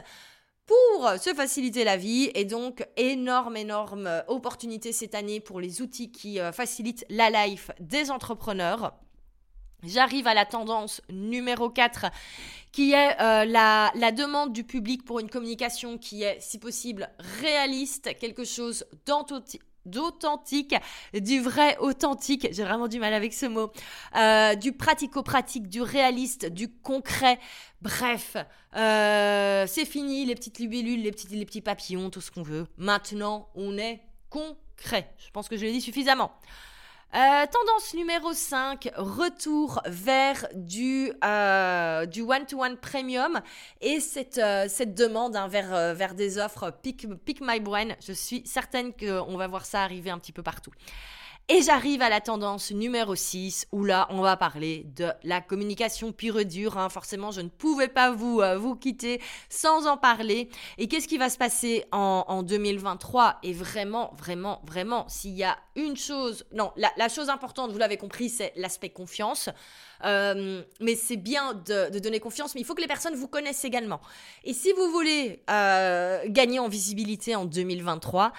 pour 0.64 1.10
se 1.18 1.32
faciliter 1.34 1.84
la 1.84 1.96
vie 1.96 2.30
et 2.34 2.44
donc 2.44 2.86
énorme, 2.96 3.56
énorme 3.56 4.22
opportunité 4.28 4.92
cette 4.92 5.14
année 5.14 5.40
pour 5.40 5.60
les 5.60 5.80
outils 5.80 6.12
qui 6.12 6.40
euh, 6.40 6.52
facilitent 6.52 7.06
la 7.08 7.30
life 7.30 7.70
des 7.80 8.10
entrepreneurs. 8.10 8.94
J'arrive 9.84 10.26
à 10.26 10.34
la 10.34 10.44
tendance 10.44 11.00
numéro 11.08 11.70
4 11.70 12.06
qui 12.72 12.92
est 12.92 13.20
euh, 13.20 13.44
la, 13.44 14.12
demande 14.12 14.52
du 14.52 14.64
public 14.64 15.04
pour 15.04 15.20
une 15.20 15.30
communication 15.30 15.98
qui 15.98 16.22
est, 16.22 16.38
si 16.40 16.58
possible, 16.58 17.08
réaliste, 17.40 18.16
quelque 18.18 18.44
chose 18.44 18.84
d'authentique, 19.06 20.74
du 21.14 21.40
vrai 21.40 21.76
authentique, 21.78 22.48
j'ai 22.50 22.62
vraiment 22.62 22.88
du 22.88 22.98
mal 22.98 23.14
avec 23.14 23.32
ce 23.32 23.46
mot, 23.46 23.72
euh, 24.16 24.54
du 24.54 24.72
pratico-pratique, 24.72 25.68
du 25.68 25.80
réaliste, 25.80 26.46
du 26.46 26.68
concret. 26.68 27.38
Bref, 27.80 28.36
euh, 28.76 29.64
c'est 29.66 29.86
fini 29.86 30.26
les 30.26 30.34
petites 30.34 30.58
libellules, 30.58 31.02
les 31.02 31.12
petits, 31.12 31.28
les 31.28 31.46
petits 31.46 31.62
papillons, 31.62 32.10
tout 32.10 32.20
ce 32.20 32.30
qu'on 32.30 32.42
veut. 32.42 32.66
Maintenant, 32.76 33.48
on 33.54 33.78
est 33.78 34.02
concret. 34.28 35.10
Je 35.18 35.30
pense 35.30 35.48
que 35.48 35.56
je 35.56 35.64
l'ai 35.64 35.72
dit 35.72 35.80
suffisamment. 35.80 36.32
Euh, 37.14 37.46
tendance 37.46 37.94
numéro 37.94 38.34
5, 38.34 38.90
retour 38.96 39.80
vers 39.86 40.46
du, 40.54 41.10
euh, 41.24 42.04
du 42.04 42.20
one-to-one 42.20 42.76
premium 42.76 43.40
et 43.80 43.98
cette, 43.98 44.36
euh, 44.36 44.66
cette 44.68 44.94
demande 44.94 45.34
hein, 45.34 45.48
vers, 45.48 45.94
vers 45.94 46.14
des 46.14 46.36
offres 46.36 46.70
pick, 46.82 47.06
pick 47.24 47.40
My 47.40 47.60
Brain. 47.60 47.94
Je 48.06 48.12
suis 48.12 48.46
certaine 48.46 48.92
qu'on 48.92 49.38
va 49.38 49.46
voir 49.46 49.64
ça 49.64 49.82
arriver 49.82 50.10
un 50.10 50.18
petit 50.18 50.32
peu 50.32 50.42
partout. 50.42 50.72
Et 51.50 51.62
j'arrive 51.62 52.02
à 52.02 52.10
la 52.10 52.20
tendance 52.20 52.72
numéro 52.72 53.14
6, 53.14 53.68
où 53.72 53.82
là, 53.82 54.06
on 54.10 54.20
va 54.20 54.36
parler 54.36 54.84
de 54.94 55.06
la 55.22 55.40
communication 55.40 56.12
pure 56.12 56.38
et 56.38 56.44
dure. 56.44 56.76
Hein. 56.76 56.90
Forcément, 56.90 57.30
je 57.30 57.40
ne 57.40 57.48
pouvais 57.48 57.88
pas 57.88 58.10
vous, 58.10 58.42
euh, 58.42 58.58
vous 58.58 58.76
quitter 58.76 59.18
sans 59.48 59.86
en 59.86 59.96
parler. 59.96 60.50
Et 60.76 60.88
qu'est-ce 60.88 61.08
qui 61.08 61.16
va 61.16 61.30
se 61.30 61.38
passer 61.38 61.86
en, 61.90 62.26
en 62.28 62.42
2023 62.42 63.38
Et 63.44 63.54
vraiment, 63.54 64.12
vraiment, 64.18 64.60
vraiment, 64.66 65.08
s'il 65.08 65.38
y 65.38 65.44
a 65.44 65.56
une 65.74 65.96
chose... 65.96 66.44
Non, 66.52 66.70
la, 66.76 67.08
chose 67.08 67.30
importante, 67.30 67.72
vous 67.72 67.78
l'avez 67.78 67.96
compris, 67.96 68.28
c'est 68.28 68.52
l'aspect 68.54 68.90
confiance. 68.90 69.48
Euh, 70.04 70.62
mais 70.80 70.96
c'est 70.96 71.16
bien 71.16 71.54
de, 71.54 71.98
donner 71.98 72.20
confiance, 72.20 72.54
mais 72.54 72.60
il 72.60 72.64
faut 72.64 72.74
que 72.74 72.82
les 72.82 72.86
personnes 72.86 73.14
vous 73.14 73.26
connaissent 73.26 73.64
également. 73.64 74.02
Et 74.44 74.52
si 74.52 74.70
vous 74.72 74.90
voulez 74.90 75.42
euh, 75.48 76.20
gagner 76.26 76.58
en 76.58 76.68
visibilité 76.68 77.34
en 77.36 77.46
2023, 77.46 78.34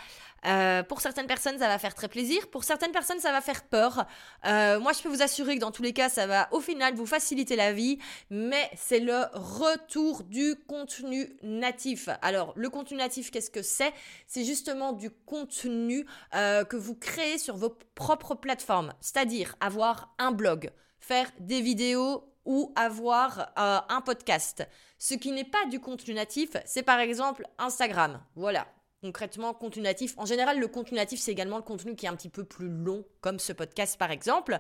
euh, 0.46 0.84
pour 0.84 1.02
certaines 1.02 1.28
personnes, 1.28 1.58
ça 1.58 1.68
va 1.68 1.80
faire 1.80 1.96
très 1.96 2.08
plaisir. 2.08 2.48
Pour 2.50 2.64
certaines 2.64 2.92
personnes, 2.92 3.20
ça 3.20 3.32
va 3.32 3.42
faire 3.42 3.64
peur. 3.64 4.06
Euh, 4.46 4.80
moi, 4.80 4.94
je 4.94 5.02
peux 5.02 5.10
vous 5.10 5.22
assurer 5.22 5.56
que 5.56 5.62
dans 5.62 5.72
tous 5.72 5.84
les 5.84 5.94
cas, 5.94 6.10
ça 6.10 6.28
va 6.28 6.48
au 6.52 6.62
final 6.62 6.96
vous 6.96 7.06
faciliter 7.06 7.56
la 7.56 7.74
vie. 7.74 8.00
Mais 8.30 8.70
c'est 8.76 9.00
le 9.00 9.26
retour 9.34 10.24
du 10.24 10.56
contenu 10.68 11.38
natif. 11.44 12.10
Alors, 12.22 12.54
le 12.56 12.70
contenu 12.70 12.98
natif, 12.98 13.32
qu'est-ce 13.32 13.52
que 13.52 13.62
c'est? 13.62 13.94
C'est 14.28 14.46
justement 14.46 14.94
du 14.94 15.10
contenu 15.10 16.06
euh, 16.36 16.64
que 16.64 16.76
vous 16.76 16.96
créez 16.96 17.38
sur 17.38 17.58
vos 17.58 17.76
propres 17.96 18.36
plateformes. 18.36 18.94
C'est-à-dire 19.02 19.56
avoir 19.60 20.14
un 20.20 20.32
blog, 20.32 20.72
faire 21.00 21.30
des 21.40 21.62
vidéos 21.62 22.26
ou 22.46 22.74
avoir 22.76 23.52
un 23.58 24.02
podcast. 24.02 24.68
Ce 24.98 25.14
qui 25.14 25.32
n'est 25.32 25.44
pas 25.46 25.66
du 25.70 25.80
contenu 25.80 26.14
natif, 26.14 26.52
c'est 26.66 26.84
par 26.84 27.00
exemple 27.00 27.46
Instagram. 27.58 28.20
Voilà, 28.36 28.68
concrètement 29.02 29.54
contenu 29.54 29.84
natif. 29.84 30.14
En 30.18 30.26
général, 30.26 30.60
le 30.60 30.68
contenu 30.68 30.98
natif, 30.98 31.20
c'est 31.20 31.32
également 31.32 31.58
le 31.58 31.64
contenu 31.64 31.96
qui 31.96 32.06
est 32.06 32.10
un 32.10 32.16
petit 32.16 32.30
peu 32.30 32.44
plus 32.44 32.70
long, 32.70 33.06
comme 33.22 33.40
ce 33.40 33.54
podcast 33.54 33.98
par 33.98 34.12
exemple. 34.12 34.58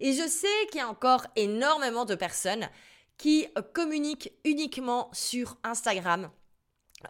Et 0.00 0.12
je 0.12 0.26
sais 0.26 0.66
qu'il 0.70 0.80
y 0.80 0.82
a 0.82 0.88
encore 0.88 1.26
énormément 1.36 2.04
de 2.04 2.14
personnes 2.14 2.68
qui 3.16 3.46
communiquent 3.74 4.32
uniquement 4.44 5.10
sur 5.12 5.56
Instagram. 5.64 6.30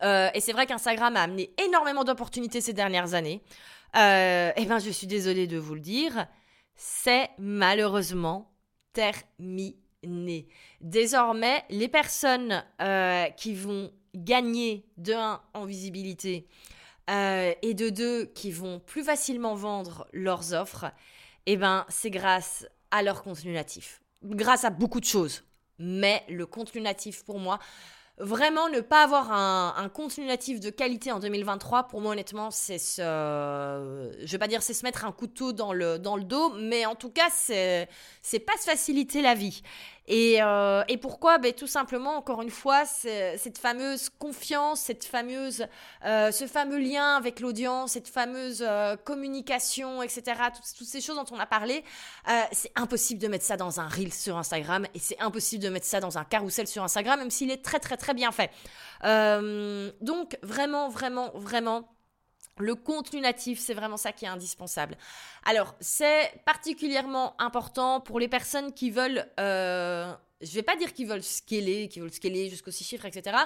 Euh, 0.02 0.30
et 0.34 0.40
c'est 0.40 0.52
vrai 0.52 0.66
qu'Instagram 0.66 1.16
a 1.16 1.22
amené 1.22 1.54
énormément 1.64 2.04
d'opportunités 2.04 2.60
ces 2.60 2.72
dernières 2.72 3.14
années. 3.14 3.42
Euh, 3.96 4.52
eh 4.56 4.64
ben, 4.66 4.78
je 4.78 4.90
suis 4.90 5.06
désolée 5.06 5.46
de 5.46 5.58
vous 5.58 5.74
le 5.74 5.80
dire, 5.80 6.26
c'est 6.74 7.30
malheureusement 7.38 8.52
terminé. 8.92 9.76
Désormais, 10.80 11.64
les 11.70 11.88
personnes 11.88 12.64
euh, 12.80 13.24
qui 13.30 13.54
vont 13.54 13.92
gagner 14.14 14.86
de 14.96 15.12
1 15.12 15.42
en 15.54 15.64
visibilité 15.64 16.46
euh, 17.10 17.52
et 17.62 17.74
de 17.74 17.90
deux 17.90 18.26
qui 18.26 18.50
vont 18.50 18.80
plus 18.80 19.04
facilement 19.04 19.54
vendre 19.54 20.06
leurs 20.12 20.52
offres, 20.52 20.86
eh 21.46 21.56
ben 21.56 21.84
c'est 21.88 22.10
grâce 22.10 22.66
à 22.90 23.02
leur 23.02 23.22
contenu 23.22 23.52
natif. 23.52 24.00
Grâce 24.22 24.64
à 24.64 24.70
beaucoup 24.70 25.00
de 25.00 25.04
choses. 25.04 25.44
Mais 25.78 26.24
le 26.28 26.44
contenu 26.46 26.80
natif 26.80 27.24
pour 27.24 27.38
moi, 27.38 27.58
vraiment 28.20 28.68
ne 28.68 28.80
pas 28.80 29.04
avoir 29.04 29.32
un, 29.32 29.88
contenu 29.88 30.26
natif 30.26 30.60
de 30.60 30.70
qualité 30.70 31.12
en 31.12 31.18
2023, 31.18 31.84
pour 31.84 32.00
moi 32.00 32.12
honnêtement, 32.12 32.50
c'est 32.50 32.78
se, 32.78 33.02
je 33.02 34.30
vais 34.30 34.38
pas 34.38 34.48
dire 34.48 34.62
c'est 34.62 34.74
se 34.74 34.84
mettre 34.84 35.04
un 35.04 35.12
couteau 35.12 35.52
dans 35.52 35.72
le, 35.72 35.98
dans 35.98 36.16
le 36.16 36.24
dos, 36.24 36.52
mais 36.54 36.86
en 36.86 36.94
tout 36.94 37.10
cas 37.10 37.28
c'est 37.30 37.88
pas 38.40 38.56
se 38.58 38.64
faciliter 38.64 39.22
la 39.22 39.34
vie. 39.34 39.62
Et, 40.08 40.42
euh, 40.42 40.82
et 40.88 40.96
pourquoi? 40.96 41.36
Ben, 41.36 41.52
Tout 41.52 41.66
simplement, 41.66 42.16
encore 42.16 42.40
une 42.40 42.50
fois, 42.50 42.84
cette 42.86 43.58
fameuse 43.58 44.08
confiance, 44.08 44.80
cette 44.80 45.04
fameuse, 45.04 45.66
euh, 46.04 46.32
ce 46.32 46.46
fameux 46.46 46.78
lien 46.78 47.16
avec 47.16 47.40
l'audience, 47.40 47.92
cette 47.92 48.08
fameuse 48.08 48.64
euh, 48.66 48.96
communication, 48.96 50.02
etc., 50.02 50.22
toutes, 50.54 50.64
toutes, 50.76 50.86
ces 50.86 51.02
choses 51.02 51.16
dont 51.16 51.26
on 51.30 51.38
a 51.38 51.46
parlé, 51.46 51.84
c'est 52.52 52.72
impossible 52.74 53.20
de 53.20 53.28
mettre 53.28 53.44
ça 53.44 53.56
dans 53.56 53.80
un 53.80 53.88
reel 53.88 54.12
sur 54.12 54.38
Instagram 54.38 54.86
et 54.94 54.98
c'est 54.98 55.20
impossible 55.20 55.62
de 55.62 55.68
mettre 55.68 55.86
ça 55.86 56.00
dans 56.00 56.16
un 56.16 56.24
carrousel 56.24 56.66
sur 56.66 56.82
Instagram, 56.82 57.18
même 57.18 57.30
s'il 57.30 57.50
est 57.50 57.62
très, 57.62 57.78
très, 57.78 57.98
très 57.98 58.14
bien 58.14 58.32
fait. 58.32 58.50
donc, 60.00 60.38
vraiment, 60.42 60.88
vraiment, 60.88 61.30
vraiment 61.34 61.97
le 62.60 62.74
contenu 62.74 63.20
natif, 63.20 63.58
c'est 63.58 63.74
vraiment 63.74 63.96
ça 63.96 64.12
qui 64.12 64.24
est 64.24 64.28
indispensable. 64.28 64.96
Alors, 65.44 65.74
c'est 65.80 66.32
particulièrement 66.44 67.40
important 67.40 68.00
pour 68.00 68.20
les 68.20 68.28
personnes 68.28 68.72
qui 68.72 68.90
veulent, 68.90 69.26
euh, 69.40 70.12
je 70.40 70.52
vais 70.52 70.62
pas 70.62 70.76
dire 70.76 70.92
qu'ils 70.92 71.08
veulent 71.08 71.22
scaler, 71.22 71.88
qui 71.88 72.00
veulent 72.00 72.12
scaler 72.12 72.48
jusqu'aux 72.48 72.70
six 72.70 72.84
chiffres, 72.84 73.06
etc. 73.06 73.36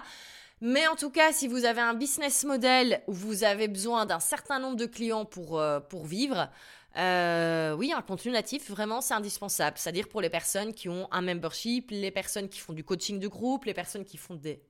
Mais 0.60 0.86
en 0.86 0.94
tout 0.94 1.10
cas, 1.10 1.32
si 1.32 1.48
vous 1.48 1.64
avez 1.64 1.80
un 1.80 1.94
business 1.94 2.44
model 2.44 3.02
où 3.08 3.12
vous 3.12 3.42
avez 3.42 3.66
besoin 3.66 4.06
d'un 4.06 4.20
certain 4.20 4.60
nombre 4.60 4.76
de 4.76 4.86
clients 4.86 5.24
pour, 5.24 5.58
euh, 5.58 5.80
pour 5.80 6.06
vivre, 6.06 6.48
euh, 6.96 7.74
oui, 7.74 7.92
un 7.92 8.02
contenu 8.02 8.32
natif, 8.32 8.70
vraiment, 8.70 9.00
c'est 9.00 9.14
indispensable. 9.14 9.78
C'est-à-dire 9.78 10.08
pour 10.08 10.20
les 10.20 10.30
personnes 10.30 10.74
qui 10.74 10.88
ont 10.88 11.08
un 11.10 11.22
membership, 11.22 11.90
les 11.90 12.10
personnes 12.10 12.48
qui 12.48 12.60
font 12.60 12.72
du 12.72 12.84
coaching 12.84 13.18
de 13.18 13.28
groupe, 13.28 13.64
les 13.64 13.74
personnes 13.74 14.04
qui 14.04 14.18
font 14.18 14.34
des, 14.34 14.62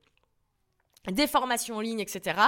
des 1.11 1.27
formations 1.27 1.75
en 1.75 1.81
ligne, 1.81 1.99
etc. 1.99 2.39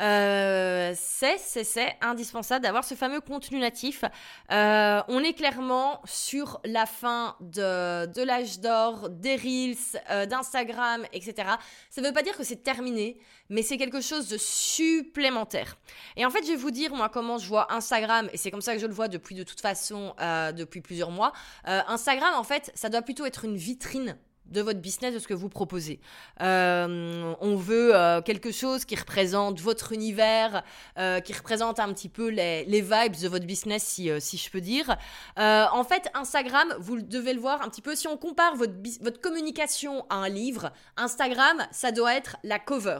Euh, 0.00 0.92
c'est, 0.96 1.38
c'est, 1.38 1.96
indispensable 2.00 2.64
d'avoir 2.64 2.84
ce 2.84 2.94
fameux 2.94 3.20
contenu 3.20 3.58
natif. 3.58 4.04
Euh, 4.50 5.02
on 5.08 5.20
est 5.20 5.34
clairement 5.34 6.00
sur 6.04 6.60
la 6.64 6.86
fin 6.86 7.36
de, 7.40 8.06
de 8.06 8.22
l'âge 8.22 8.60
d'or, 8.60 9.08
des 9.10 9.36
Reels, 9.36 10.00
euh, 10.10 10.26
d'Instagram, 10.26 11.04
etc. 11.12 11.48
Ça 11.90 12.00
ne 12.00 12.06
veut 12.08 12.12
pas 12.12 12.22
dire 12.22 12.36
que 12.36 12.44
c'est 12.44 12.62
terminé, 12.62 13.18
mais 13.48 13.62
c'est 13.62 13.76
quelque 13.76 14.00
chose 14.00 14.28
de 14.28 14.36
supplémentaire. 14.36 15.76
Et 16.16 16.26
en 16.26 16.30
fait, 16.30 16.42
je 16.44 16.50
vais 16.50 16.56
vous 16.56 16.70
dire, 16.70 16.94
moi, 16.94 17.08
comment 17.08 17.38
je 17.38 17.46
vois 17.46 17.72
Instagram, 17.72 18.28
et 18.32 18.36
c'est 18.36 18.50
comme 18.50 18.62
ça 18.62 18.74
que 18.74 18.80
je 18.80 18.86
le 18.86 18.94
vois 18.94 19.08
depuis 19.08 19.34
de 19.34 19.44
toute 19.44 19.60
façon, 19.60 20.14
depuis 20.56 20.80
plusieurs 20.80 21.10
mois. 21.10 21.32
Instagram, 21.64 22.34
en 22.34 22.44
fait, 22.44 22.72
ça 22.74 22.88
doit 22.88 23.02
plutôt 23.02 23.26
être 23.26 23.44
une 23.44 23.56
vitrine 23.56 24.16
de 24.46 24.60
votre 24.60 24.80
business, 24.80 25.14
de 25.14 25.18
ce 25.18 25.28
que 25.28 25.34
vous 25.34 25.48
proposez. 25.48 26.00
Euh, 26.40 27.34
on 27.40 27.56
veut 27.56 27.94
euh, 27.94 28.20
quelque 28.20 28.52
chose 28.52 28.84
qui 28.84 28.96
représente 28.96 29.60
votre 29.60 29.92
univers, 29.92 30.62
euh, 30.98 31.20
qui 31.20 31.32
représente 31.32 31.80
un 31.80 31.92
petit 31.92 32.08
peu 32.08 32.28
les, 32.28 32.64
vibes 32.64 33.16
de 33.20 33.28
votre 33.28 33.46
business, 33.46 33.82
si, 33.82 34.10
si 34.20 34.36
je 34.36 34.50
peux 34.50 34.60
dire. 34.60 34.96
en 35.36 35.84
fait, 35.84 36.10
Instagram, 36.14 36.74
vous 36.78 37.00
devez 37.00 37.32
le 37.32 37.40
voir 37.40 37.62
un 37.62 37.68
petit 37.68 37.82
peu, 37.82 37.94
si 37.94 38.08
on 38.08 38.16
compare 38.16 38.56
votre, 38.56 38.74
votre 39.00 39.20
communication 39.20 40.04
à 40.10 40.16
un 40.16 40.28
livre, 40.28 40.72
Instagram, 40.96 41.66
ça 41.70 41.92
doit 41.92 42.14
être 42.14 42.36
la 42.44 42.58
cover 42.58 42.98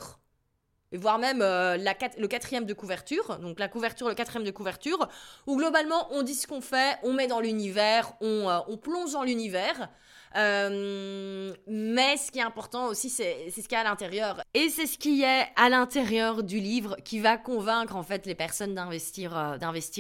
voire 0.93 1.19
même 1.19 1.41
le 1.41 2.27
quatrième 2.27 2.67
de 2.67 2.73
couverture, 2.73 3.39
donc 3.41 3.59
la 3.59 3.67
couverture, 3.67 4.09
le 4.09 4.15
quatrième 4.15 4.45
de 4.45 4.53
couverture, 4.53 5.09
où 5.49 5.57
globalement 5.57 6.07
on 6.13 6.23
dit 6.23 6.35
ce 6.35 6.47
qu'on 6.47 6.61
fait, 6.61 6.99
on 7.03 7.13
met 7.13 7.27
dans 7.27 7.41
l'univers, 7.41 8.13
on, 8.21 8.49
on 8.69 8.77
plonge 8.77 9.13
dans 9.13 9.25
l'univers. 9.25 9.89
Euh, 10.37 11.55
mais 11.67 12.17
ce 12.17 12.31
qui 12.31 12.39
est 12.39 12.43
important 12.43 12.87
aussi, 12.87 13.09
c'est 13.09 13.51
ce 13.51 13.61
qu'il 13.63 13.73
y 13.73 13.77
a 13.77 13.81
à 13.81 13.85
l'intérieur. 13.85 14.43
Et 14.53 14.69
c'est 14.69 14.87
ce 14.87 14.99
qui 14.99 15.23
est 15.23 15.47
à 15.57 15.69
l'intérieur 15.69 16.43
du 16.43 16.59
livre 16.59 16.97
qui 17.05 17.21
va 17.21 17.37
convaincre 17.37 17.97
en 17.97 18.03
fait 18.03 18.27
les 18.27 18.35
personnes 18.35 18.75
d'investir 18.75 19.37
euh, 19.37 19.59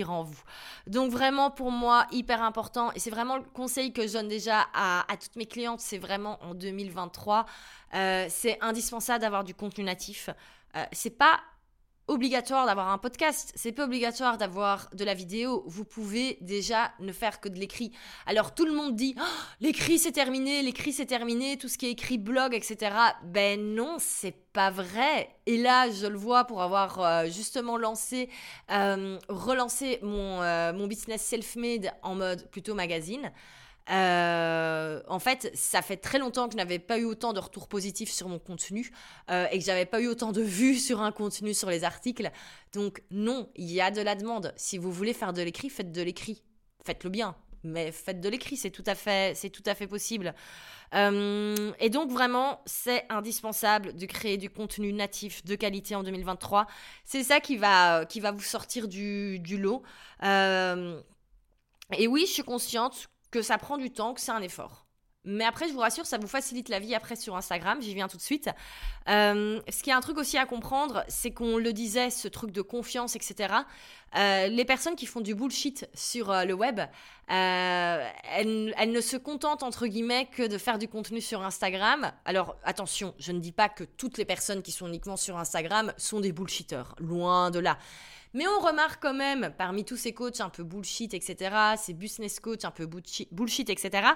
en 0.09 0.23
vous. 0.23 0.43
Donc 0.87 1.11
vraiment 1.11 1.51
pour 1.51 1.71
moi 1.71 2.07
hyper 2.11 2.43
important 2.43 2.93
et 2.93 2.99
c'est 2.99 3.11
vraiment 3.11 3.37
le 3.37 3.45
conseil 3.45 3.93
que 3.93 4.07
je 4.07 4.15
donne 4.15 4.29
déjà 4.29 4.67
à, 4.75 5.11
à 5.13 5.17
toutes 5.17 5.37
mes 5.37 5.47
clientes, 5.47 5.81
c'est 5.81 5.99
vraiment 5.99 6.39
en 6.43 6.55
2023, 6.55 7.47
euh, 7.95 8.27
c'est 8.29 8.59
indispensable 8.61 9.21
d'avoir 9.21 9.45
du 9.45 9.55
contenu 9.55 9.85
natif. 9.85 10.31
Euh, 10.77 10.85
c'est 10.93 11.17
pas 11.17 11.41
obligatoire 12.07 12.67
d'avoir 12.67 12.91
un 12.91 12.99
podcast, 12.99 13.53
c'est 13.55 13.73
pas 13.73 13.85
obligatoire 13.85 14.37
d'avoir 14.37 14.91
de 14.95 15.05
la 15.05 15.15
vidéo. 15.15 15.65
Vous 15.67 15.85
pouvez 15.85 16.39
déjà 16.41 16.93
ne 17.01 17.13
faire 17.13 17.41
que 17.41 17.49
de 17.49 17.59
l'écrit. 17.59 17.93
Alors 18.27 18.55
tout 18.55 18.67
le 18.67 18.73
monde 18.73 18.95
dit 18.95 19.15
oh, 19.19 19.23
l'écrit 19.61 19.99
c'est 19.99 20.13
terminé, 20.13 20.63
l'écrit 20.63 20.93
c'est 20.93 21.07
terminé, 21.07 21.57
tout 21.57 21.69
ce 21.69 21.79
qui 21.79 21.87
est 21.87 21.93
écrit 21.93 22.19
blog, 22.19 22.55
etc. 22.55 22.95
Ben 23.25 23.75
non, 23.75 23.97
c'est 23.99 24.37
pas 24.53 24.71
vrai. 24.71 25.31
Et 25.47 25.57
là, 25.57 25.91
je 25.91 26.07
le 26.07 26.17
vois 26.17 26.45
pour 26.45 26.63
avoir 26.63 27.01
euh, 27.01 27.27
justement 27.27 27.77
lancé, 27.77 28.29
euh, 28.71 29.19
relancé 29.29 29.99
mon, 30.03 30.43
euh, 30.43 30.73
mon 30.73 30.87
business 30.87 31.23
self-made 31.23 31.93
en 32.03 32.15
mode 32.15 32.51
plutôt 32.51 32.75
magazine. 32.75 33.33
Euh, 33.91 35.03
en 35.09 35.19
fait, 35.19 35.51
ça 35.55 35.83
fait 35.83 35.97
très 35.97 36.19
longtemps 36.19 36.47
que 36.47 36.53
je 36.53 36.57
n'avais 36.57 36.79
pas 36.79 36.99
eu 36.99 37.05
autant 37.05 37.33
de 37.33 37.41
retours 37.41 37.69
positifs 37.69 38.11
sur 38.11 38.29
mon 38.29 38.39
contenu 38.39 38.91
euh, 39.31 39.47
et 39.51 39.59
que 39.59 39.65
j'avais 39.65 39.85
pas 39.85 40.01
eu 40.01 40.07
autant 40.07 40.33
de 40.33 40.41
vues 40.41 40.77
sur 40.77 41.03
un 41.03 41.13
contenu 41.13 41.53
sur 41.53 41.69
les 41.69 41.85
articles. 41.85 42.31
Donc 42.73 43.03
non, 43.11 43.51
il 43.57 43.71
y 43.71 43.81
a 43.81 43.91
de 43.91 44.01
la 44.01 44.15
demande. 44.15 44.55
Si 44.57 44.79
vous 44.79 44.91
voulez 44.91 45.13
faire 45.13 45.33
de 45.33 45.43
l'écrit, 45.43 45.69
faites 45.69 45.93
de 45.93 46.03
l'écrit. 46.03 46.43
Faites-le 46.85 47.11
bien, 47.11 47.37
mais 47.63 47.93
faites 47.93 48.21
de 48.21 48.29
l'écrit, 48.29 48.57
c'est 48.57 48.71
tout 48.71 48.85
à 48.87 48.95
fait, 48.95 49.35
c'est 49.37 49.51
tout 49.51 49.63
à 49.67 49.75
fait 49.75 49.87
possible. 49.87 50.35
Euh, 50.95 51.73
et 51.79 51.91
donc 51.91 52.11
vraiment, 52.11 52.61
c'est 52.67 53.05
indispensable 53.11 53.95
de 53.97 54.07
créer 54.07 54.37
du 54.37 54.51
contenu 54.51 54.93
natif 54.93 55.45
de 55.45 55.57
qualité 55.57 55.95
en 55.95 56.03
2023. 56.03 56.67
C'est 57.05 57.23
ça 57.23 57.41
qui 57.41 57.57
va, 57.57 58.05
qui 58.07 58.21
va 58.21 58.33
vous 58.33 58.43
sortir 58.43 58.89
du, 58.89 59.39
du 59.41 59.59
lot. 59.59 59.83
et 60.23 62.07
oui, 62.07 62.25
je 62.27 62.33
suis 62.33 62.43
consciente 62.43 63.09
que 63.35 63.43
ça 63.43 63.59
prend 63.59 63.79
du 63.79 63.91
temps, 63.91 64.15
que 64.15 64.21
c'est 64.21 64.31
un 64.31 64.43
effort. 64.43 64.87
Mais 65.25 65.45
après, 65.45 65.67
je 65.67 65.73
vous 65.73 65.81
rassure, 65.81 66.07
ça 66.07 66.19
vous 66.19 66.29
facilite 66.29 66.69
la 66.69 66.79
vie 66.79 66.95
après 66.95 67.17
sur 67.17 67.35
Instagram. 67.35 67.83
J'y 67.83 67.93
viens 67.93 68.07
tout 68.07 68.17
de 68.17 68.23
suite. 68.23 68.49
Euh, 69.09 69.61
ce 69.69 69.83
qui 69.83 69.91
est 69.91 69.93
un 69.93 70.01
truc 70.01 70.19
aussi 70.19 70.39
à 70.39 70.47
comprendre, 70.47 71.03
c'est 71.09 71.33
qu'on 71.33 71.57
le 71.57 71.73
disait, 71.73 72.11
ce 72.11 72.29
truc 72.29 72.53
de 72.53 72.63
confiance, 72.63 73.17
etc. 73.17 73.53
Euh, 74.17 74.47
les 74.47 74.65
personnes 74.65 74.95
qui 74.95 75.07
font 75.07 75.21
du 75.21 75.35
bullshit 75.35 75.89
sur 75.95 76.31
euh, 76.31 76.45
le 76.45 76.55
web, 76.55 76.79
elles, 77.27 78.13
elles, 78.77 78.93
ne 78.93 79.01
se 79.01 79.17
contentent 79.17 79.65
entre 79.65 79.89
guillemets 79.89 80.29
que 80.31 80.47
de 80.47 80.59
faire 80.59 80.79
du 80.79 80.87
contenu 80.87 81.21
sur 81.21 81.43
Instagram. 81.43 82.13
Alors 82.25 82.55
attention, 82.63 83.15
je 83.19 83.33
ne 83.33 83.41
dis 83.41 83.51
pas 83.51 83.69
que 83.69 83.83
toutes 83.83 84.17
les 84.17 84.25
personnes 84.25 84.63
qui 84.63 84.71
sont 84.71 84.87
uniquement 84.87 85.17
sur 85.17 85.39
Instagram 85.39 85.93
sont 85.97 86.21
des 86.21 86.31
bullshitters. 86.31 86.95
Loin 86.99 87.51
de 87.51 87.59
là. 87.59 87.79
Mais 88.35 88.47
on 88.47 88.61
remarque 88.61 89.01
quand 89.01 89.15
même, 89.15 89.53
parmi 89.57 89.85
tous 89.85 89.97
ces 89.97 90.13
coachs 90.13 90.41
un 90.41 90.51
peu 90.51 90.65
bullshit, 90.65 91.15
etc., 91.15 91.55
ces 91.77 91.95
business 91.95 92.41
coachs 92.41 92.65
un 92.65 92.71
peu 92.71 92.87
bullshit, 92.87 93.71
etc., 93.71 94.09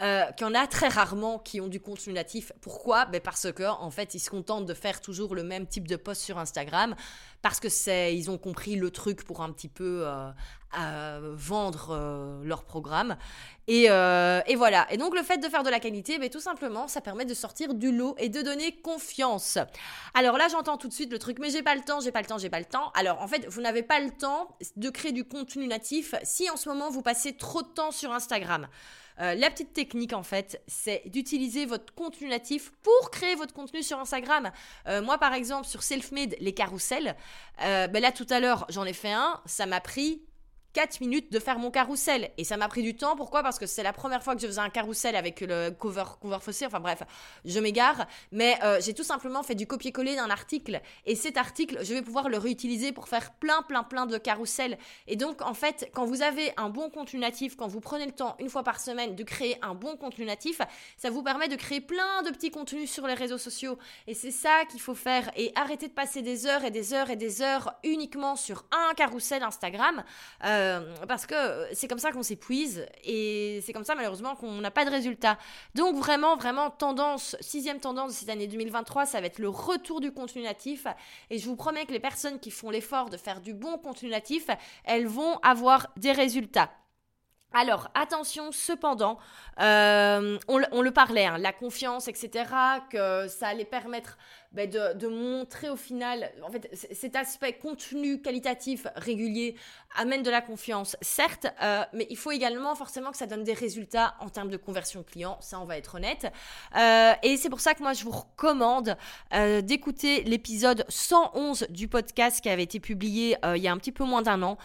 euh, 0.00 0.24
qu'il 0.32 0.46
y 0.46 0.50
en 0.50 0.54
a 0.54 0.66
très 0.66 0.88
rarement 0.88 1.38
qui 1.38 1.60
ont 1.60 1.66
du 1.66 1.80
contenu 1.80 2.12
natif. 2.12 2.52
Pourquoi? 2.60 3.04
Ben 3.06 3.20
Parce 3.20 3.52
que 3.52 3.64
en 3.64 3.90
fait, 3.90 4.14
ils 4.14 4.20
se 4.20 4.30
contentent 4.30 4.66
de 4.66 4.74
faire 4.74 5.00
toujours 5.00 5.34
le 5.34 5.42
même 5.42 5.66
type 5.66 5.88
de 5.88 5.96
post 5.96 6.22
sur 6.22 6.38
Instagram, 6.38 6.94
parce 7.44 7.60
que 7.60 7.68
c'est, 7.68 8.16
ils 8.16 8.30
ont 8.30 8.38
compris 8.38 8.74
le 8.74 8.90
truc 8.90 9.22
pour 9.22 9.42
un 9.42 9.52
petit 9.52 9.68
peu 9.68 10.06
euh, 10.78 11.20
vendre 11.34 11.90
euh, 11.90 12.42
leur 12.42 12.64
programme. 12.64 13.18
Et, 13.68 13.90
euh, 13.90 14.40
et, 14.46 14.56
voilà. 14.56 14.86
Et 14.90 14.96
donc 14.96 15.14
le 15.14 15.22
fait 15.22 15.36
de 15.36 15.48
faire 15.48 15.62
de 15.62 15.68
la 15.68 15.78
qualité, 15.78 16.14
mais 16.14 16.28
ben, 16.28 16.30
tout 16.30 16.40
simplement, 16.40 16.88
ça 16.88 17.02
permet 17.02 17.26
de 17.26 17.34
sortir 17.34 17.74
du 17.74 17.92
lot 17.92 18.14
et 18.18 18.30
de 18.30 18.40
donner 18.40 18.72
confiance. 18.72 19.58
Alors 20.14 20.38
là, 20.38 20.48
j'entends 20.48 20.78
tout 20.78 20.88
de 20.88 20.92
suite 20.94 21.12
le 21.12 21.18
truc, 21.18 21.38
mais 21.38 21.50
j'ai 21.50 21.62
pas 21.62 21.74
le 21.74 21.82
temps, 21.82 22.00
j'ai 22.00 22.12
pas 22.12 22.22
le 22.22 22.26
temps, 22.26 22.38
j'ai 22.38 22.48
pas 22.48 22.60
le 22.60 22.64
temps. 22.64 22.90
Alors 22.94 23.20
en 23.20 23.28
fait, 23.28 23.46
vous 23.46 23.60
n'avez 23.60 23.82
pas 23.82 24.00
le 24.00 24.10
temps 24.10 24.56
de 24.76 24.88
créer 24.88 25.12
du 25.12 25.24
contenu 25.24 25.66
natif 25.66 26.14
si 26.22 26.48
en 26.48 26.56
ce 26.56 26.70
moment 26.70 26.88
vous 26.88 27.02
passez 27.02 27.36
trop 27.36 27.60
de 27.60 27.68
temps 27.68 27.90
sur 27.90 28.10
Instagram. 28.12 28.66
Euh, 29.20 29.34
la 29.34 29.50
petite 29.50 29.72
technique, 29.72 30.12
en 30.12 30.22
fait, 30.22 30.62
c'est 30.66 31.02
d'utiliser 31.06 31.66
votre 31.66 31.94
contenu 31.94 32.28
natif 32.28 32.72
pour 32.82 33.10
créer 33.10 33.34
votre 33.34 33.52
contenu 33.52 33.82
sur 33.82 33.98
Instagram. 33.98 34.50
moi, 35.02 35.18
par 35.18 35.34
exemple, 35.34 35.66
sur 35.66 35.82
Selfmade, 35.82 36.36
les 36.40 36.52
carousels, 36.52 37.16
ben 37.58 38.00
là, 38.00 38.12
tout 38.12 38.26
à 38.30 38.40
l'heure, 38.40 38.66
j'en 38.68 38.84
ai 38.84 38.92
fait 38.92 39.12
un. 39.12 39.40
Ça 39.46 39.66
m'a 39.66 39.80
pris 39.80 40.22
4 40.74 41.00
minutes 41.00 41.32
de 41.32 41.38
faire 41.38 41.58
mon 41.58 41.70
carrousel. 41.70 42.30
Et 42.36 42.44
ça 42.44 42.56
m'a 42.56 42.68
pris 42.68 42.82
du 42.82 42.94
temps. 42.94 43.16
Pourquoi? 43.16 43.42
Parce 43.42 43.58
que 43.58 43.66
c'est 43.66 43.84
la 43.84 43.92
première 43.92 44.22
fois 44.22 44.34
que 44.34 44.42
je 44.42 44.46
faisais 44.46 44.60
un 44.60 44.70
carrousel 44.70 45.14
avec 45.16 45.40
le 45.40 45.70
cover, 45.70 46.04
cover 46.20 46.38
fossé. 46.40 46.66
Enfin 46.66 46.80
bref, 46.80 47.02
je 47.44 47.58
m'égare. 47.60 48.06
Mais 48.32 48.58
euh, 48.64 48.80
j'ai 48.80 48.92
tout 48.92 49.04
simplement 49.04 49.42
fait 49.42 49.54
du 49.54 49.66
copier-coller 49.66 50.16
d'un 50.16 50.30
article. 50.30 50.82
Et 51.06 51.14
cet 51.14 51.36
article, 51.36 51.78
je 51.82 51.94
vais 51.94 52.02
pouvoir 52.02 52.28
le 52.28 52.38
réutiliser 52.38 52.92
pour 52.92 53.08
faire 53.08 53.32
plein, 53.34 53.62
plein, 53.62 53.84
plein 53.84 54.06
de 54.06 54.18
carousels. 54.18 54.76
Et 55.06 55.14
donc, 55.16 55.42
en 55.42 55.54
fait, 55.54 55.88
quand 55.94 56.04
vous 56.04 56.22
avez 56.22 56.52
un 56.56 56.70
bon 56.70 56.90
contenu 56.90 57.20
natif, 57.20 57.56
quand 57.56 57.68
vous 57.68 57.80
prenez 57.80 58.06
le 58.06 58.12
temps 58.12 58.34
une 58.40 58.50
fois 58.50 58.64
par 58.64 58.80
semaine 58.80 59.14
de 59.14 59.22
créer 59.22 59.56
un 59.62 59.74
bon 59.74 59.96
contenu 59.96 60.24
natif, 60.24 60.60
ça 60.96 61.10
vous 61.10 61.22
permet 61.22 61.46
de 61.46 61.56
créer 61.56 61.80
plein 61.80 62.22
de 62.22 62.30
petits 62.30 62.50
contenus 62.50 62.90
sur 62.90 63.06
les 63.06 63.14
réseaux 63.14 63.38
sociaux. 63.38 63.78
Et 64.08 64.14
c'est 64.14 64.32
ça 64.32 64.64
qu'il 64.68 64.80
faut 64.80 64.96
faire. 64.96 65.30
Et 65.36 65.52
arrêter 65.54 65.86
de 65.86 65.92
passer 65.92 66.20
des 66.20 66.46
heures 66.46 66.64
et 66.64 66.72
des 66.72 66.94
heures 66.94 67.10
et 67.10 67.16
des 67.16 67.42
heures 67.42 67.74
uniquement 67.84 68.34
sur 68.34 68.64
un 68.72 68.92
carrousel 68.94 69.44
Instagram. 69.44 70.02
Euh, 70.44 70.63
euh, 70.64 70.80
parce 71.06 71.26
que 71.26 71.34
c'est 71.72 71.88
comme 71.88 71.98
ça 71.98 72.12
qu'on 72.12 72.22
s'épuise 72.22 72.86
et 73.04 73.60
c'est 73.64 73.72
comme 73.72 73.84
ça 73.84 73.94
malheureusement 73.94 74.34
qu'on 74.36 74.60
n'a 74.60 74.70
pas 74.70 74.84
de 74.84 74.90
résultat. 74.90 75.38
Donc 75.74 75.96
vraiment, 75.96 76.36
vraiment, 76.36 76.70
tendance, 76.70 77.36
sixième 77.40 77.80
tendance 77.80 78.12
de 78.12 78.16
cette 78.16 78.28
année 78.28 78.46
2023, 78.46 79.06
ça 79.06 79.20
va 79.20 79.26
être 79.26 79.38
le 79.38 79.48
retour 79.48 80.00
du 80.00 80.12
contenu 80.12 80.42
natif. 80.42 80.86
Et 81.30 81.38
je 81.38 81.46
vous 81.46 81.56
promets 81.56 81.86
que 81.86 81.92
les 81.92 82.00
personnes 82.00 82.40
qui 82.40 82.50
font 82.50 82.70
l'effort 82.70 83.10
de 83.10 83.16
faire 83.16 83.40
du 83.40 83.54
bon 83.54 83.78
contenu 83.78 84.08
natif, 84.08 84.48
elles 84.84 85.06
vont 85.06 85.38
avoir 85.42 85.88
des 85.96 86.12
résultats. 86.12 86.70
Alors, 87.56 87.88
attention, 87.94 88.50
cependant, 88.50 89.16
euh, 89.60 90.38
on, 90.48 90.82
le 90.82 90.90
parlait, 90.90 91.26
hein, 91.26 91.38
la 91.38 91.52
confiance, 91.52 92.08
etc., 92.08 92.52
que 92.90 93.28
ça 93.28 93.46
allait 93.46 93.64
permettre 93.64 94.18
ben, 94.54 94.70
de, 94.70 95.08
montrer 95.08 95.68
au 95.68 95.76
final, 95.76 96.32
en 96.42 96.50
fait, 96.50 96.70
cet 96.92 97.16
aspect 97.16 97.54
contenu 97.54 98.22
qualitatif 98.22 98.86
régulier 98.96 99.56
amène 99.96 100.22
de 100.22 100.30
la 100.30 100.40
confiance, 100.40 100.96
certes, 101.02 101.46
euh, 101.62 101.82
mais 101.92 102.06
il 102.08 102.16
faut 102.16 102.30
également 102.30 102.74
forcément 102.74 103.10
que 103.10 103.16
ça 103.16 103.26
donne 103.26 103.44
des 103.44 103.52
résultats 103.52 104.14
en 104.20 104.28
termes 104.28 104.50
de 104.50 104.56
conversion 104.56 105.02
client, 105.02 105.38
ça 105.40 105.60
on 105.60 105.64
va 105.64 105.76
être 105.76 105.96
honnête. 105.96 106.32
Euh, 106.76 107.12
et 107.22 107.36
c'est 107.36 107.50
pour 107.50 107.60
ça 107.60 107.74
que 107.74 107.82
moi 107.82 107.92
je 107.92 108.04
vous 108.04 108.12
recommande 108.12 108.96
d'écouter 109.62 110.22
l'épisode 110.22 110.84
111 110.88 111.66
du 111.70 111.88
podcast 111.88 112.40
qui 112.40 112.48
avait 112.48 112.62
été 112.62 112.80
publié 112.80 113.36
il 113.54 113.62
y 113.62 113.68
a 113.68 113.72
un 113.72 113.78
petit 113.78 113.92
peu 113.92 114.04
moins 114.04 114.22
d'un 114.22 114.42
an, 114.42 114.56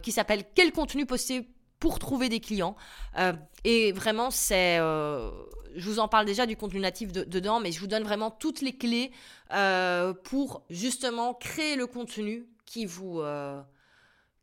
qui 0.00 0.12
s'appelle 0.12 0.44
Quel 0.54 0.72
contenu 0.72 1.06
poster 1.06 1.46
pour 1.80 1.98
trouver 1.98 2.28
des 2.28 2.40
clients. 2.40 2.76
Euh, 3.18 3.32
et 3.64 3.92
vraiment, 3.92 4.30
c'est. 4.30 4.78
Euh, 4.78 5.30
je 5.74 5.88
vous 5.88 5.98
en 5.98 6.08
parle 6.08 6.26
déjà 6.26 6.46
du 6.46 6.56
contenu 6.56 6.80
natif 6.80 7.12
dedans, 7.12 7.60
mais 7.60 7.72
je 7.72 7.80
vous 7.80 7.86
donne 7.86 8.02
vraiment 8.02 8.30
toutes 8.30 8.60
les 8.60 8.76
clés 8.76 9.12
euh, 9.52 10.12
pour 10.12 10.62
justement 10.68 11.32
créer 11.32 11.76
le 11.76 11.86
contenu 11.86 12.46
qui 12.66 12.86
vous 12.86 13.22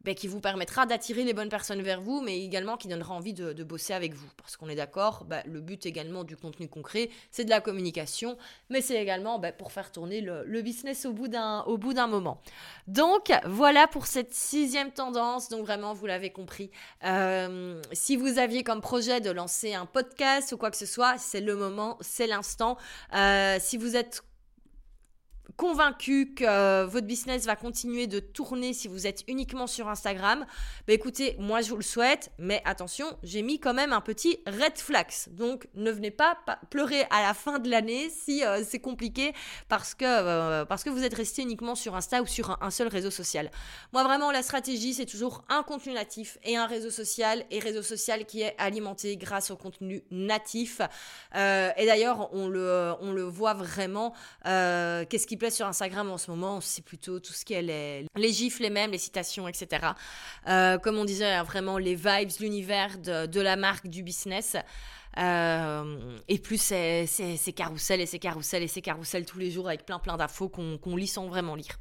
ben, 0.08 0.16
qui 0.16 0.30
vous 0.30 0.40
permettra 0.40 0.86
d'attirer 0.86 1.26
les 1.26 1.34
bonnes 1.34 1.50
personnes 1.50 1.82
vers 1.82 2.00
vous, 2.00 2.22
mais 2.22 2.42
également 2.42 2.78
qui 2.78 2.88
donnera 2.88 3.14
envie 3.14 3.34
de, 3.34 3.64
bosser 3.66 3.92
avec 3.92 4.14
vous. 4.14 4.30
Parce 4.38 4.56
qu'on 4.56 4.70
est 4.70 4.76
d'accord, 4.76 5.26
ben, 5.26 5.44
le 5.46 5.60
but 5.60 5.86
également 5.86 6.24
du 6.24 6.38
contenu 6.38 6.70
concret, 6.70 7.10
c'est 7.30 7.44
de 7.44 7.50
la 7.50 7.60
communication, 7.60 8.38
mais 8.70 8.80
c'est 8.80 8.96
également 8.96 9.38
ben, 9.38 9.52
pour 9.52 9.74
faire 9.74 9.92
tourner 9.92 10.22
le, 10.22 10.62
business 10.62 11.06
au 11.06 11.12
bout 11.12 11.28
d'un 11.28 12.08
moment. 12.08 12.40
Donc 12.88 13.34
voilà 13.46 13.86
pour 13.86 14.08
cette 14.08 14.34
sixième 14.34 14.94
tendance. 14.94 15.50
Donc 15.50 15.66
vraiment, 15.66 15.94
vous 15.94 16.06
l'avez 16.06 16.30
compris. 16.30 16.72
Euh, 17.04 17.82
si 17.92 18.16
vous 18.16 18.40
aviez 18.40 18.64
comme 18.64 18.80
projet 18.80 19.20
de 19.20 19.30
lancer 19.30 19.74
un 19.74 19.86
podcast 19.86 20.54
ou 20.54 20.58
quoi 20.58 20.72
que 20.72 20.78
ce 20.78 20.86
soit, 20.86 21.18
c'est 21.18 21.42
le 21.42 21.58
moment, 21.58 21.98
c'est 22.00 22.28
l'instant. 22.28 22.78
Euh, 23.14 23.58
si 23.60 23.76
vous 23.76 23.98
êtes 23.98 24.24
convaincu 25.58 26.36
que 26.36 26.44
euh, 26.46 26.86
votre 26.86 27.08
business 27.08 27.46
va 27.46 27.56
continuer 27.56 28.06
de 28.06 28.20
tourner 28.20 28.74
si 28.74 28.88
vous 28.88 29.08
êtes 29.08 29.24
uniquement 29.28 29.66
sur 29.66 29.90
Instagram, 29.90 30.46
bah 30.88 30.94
écoutez, 30.94 31.36
moi 31.40 31.62
je 31.62 31.72
vous 31.72 31.78
le 31.78 31.84
souhaite, 31.84 32.32
mais 32.38 32.62
attention, 32.64 33.06
j'ai 33.24 33.42
mis 33.42 33.60
quand 33.60 33.74
même 33.74 33.92
un 33.92 34.00
petit 34.00 34.40
red 34.46 34.78
flags. 34.78 35.28
Donc 35.32 35.68
ne 35.74 35.92
venez 35.92 36.12
pas 36.12 36.38
pleurer 36.70 37.02
à 37.10 37.24
la 37.24 37.34
fin 37.34 37.58
de 37.58 37.70
l'année 37.70 38.10
si 38.10 38.46
euh, 38.46 38.64
c'est 38.64 38.80
compliqué 38.80 39.34
parce 39.68 39.96
que, 39.96 40.06
euh, 40.06 40.64
parce 40.66 40.84
que 40.84 40.92
vous 40.92 41.04
êtes 41.04 41.16
resté 41.16 41.42
uniquement 41.42 41.74
sur 41.74 41.96
Insta 41.96 42.22
ou 42.22 42.28
sur 42.28 42.56
un, 42.62 42.70
seul 42.70 42.88
réseau 42.88 43.10
social. 43.10 43.50
Moi 43.94 44.04
vraiment, 44.04 44.32
la 44.32 44.44
stratégie, 44.44 44.94
c'est 44.94 45.08
toujours 45.08 45.44
un 45.50 45.64
contenu 45.64 45.94
natif 45.94 46.38
et 46.44 46.56
un 46.56 46.68
réseau 46.68 46.92
social, 46.92 47.44
et 47.50 47.58
réseau 47.58 47.82
social 47.82 48.26
qui 48.26 48.44
est 48.44 48.54
alimenté 48.60 49.18
grâce 49.18 49.50
au 49.50 49.58
contenu 49.58 50.04
natif. 50.12 50.82
et 51.34 51.86
d'ailleurs, 51.86 52.30
on 52.34 52.48
le, 52.48 52.94
on 53.02 53.12
le 53.12 53.24
voit 53.24 53.56
vraiment. 53.56 54.14
Qu'est-ce 54.44 55.26
qui 55.26 55.38
plaît 55.38 55.47
sur 55.50 55.66
Instagram 55.66 56.10
en 56.10 56.18
ce 56.18 56.32
moment, 56.32 56.62
c'est 56.62 56.84
plutôt 56.84 57.20
tout 57.20 57.34
ce 57.34 57.46
qui 57.46 57.54
est 57.54 57.62
les, 57.62 58.34
gifs, 58.34 58.60
les 58.60 58.70
mêmes, 58.70 58.92
les 58.92 58.98
citations, 58.98 59.48
etc. 59.48 59.88
Euh, 60.48 60.78
comme 60.78 60.98
on 60.98 61.06
disait, 61.06 61.42
vraiment 61.44 61.78
les 61.78 61.96
vibes, 61.96 62.30
l'univers 62.40 62.98
de, 62.98 63.42
la 63.42 63.56
marque, 63.56 63.88
du 63.88 64.04
business. 64.04 64.56
Euh, 65.18 66.20
et 66.28 66.38
plus 66.38 66.62
c'est 66.62 67.54
carousel 67.56 68.02
et 68.02 68.06
c'est 68.06 68.20
carousel 68.20 68.62
et 68.62 68.68
c'est 68.68 68.82
carousel 68.82 69.26
tous 69.26 69.40
les 69.40 69.50
jours 69.50 69.68
avec 69.68 69.84
plein 69.84 69.98
plein 69.98 70.16
d'infos 70.16 70.48
qu'on 70.48 70.96
lit 70.96 71.08
sans 71.08 71.28
vraiment 71.28 71.56
lire. 71.56 71.80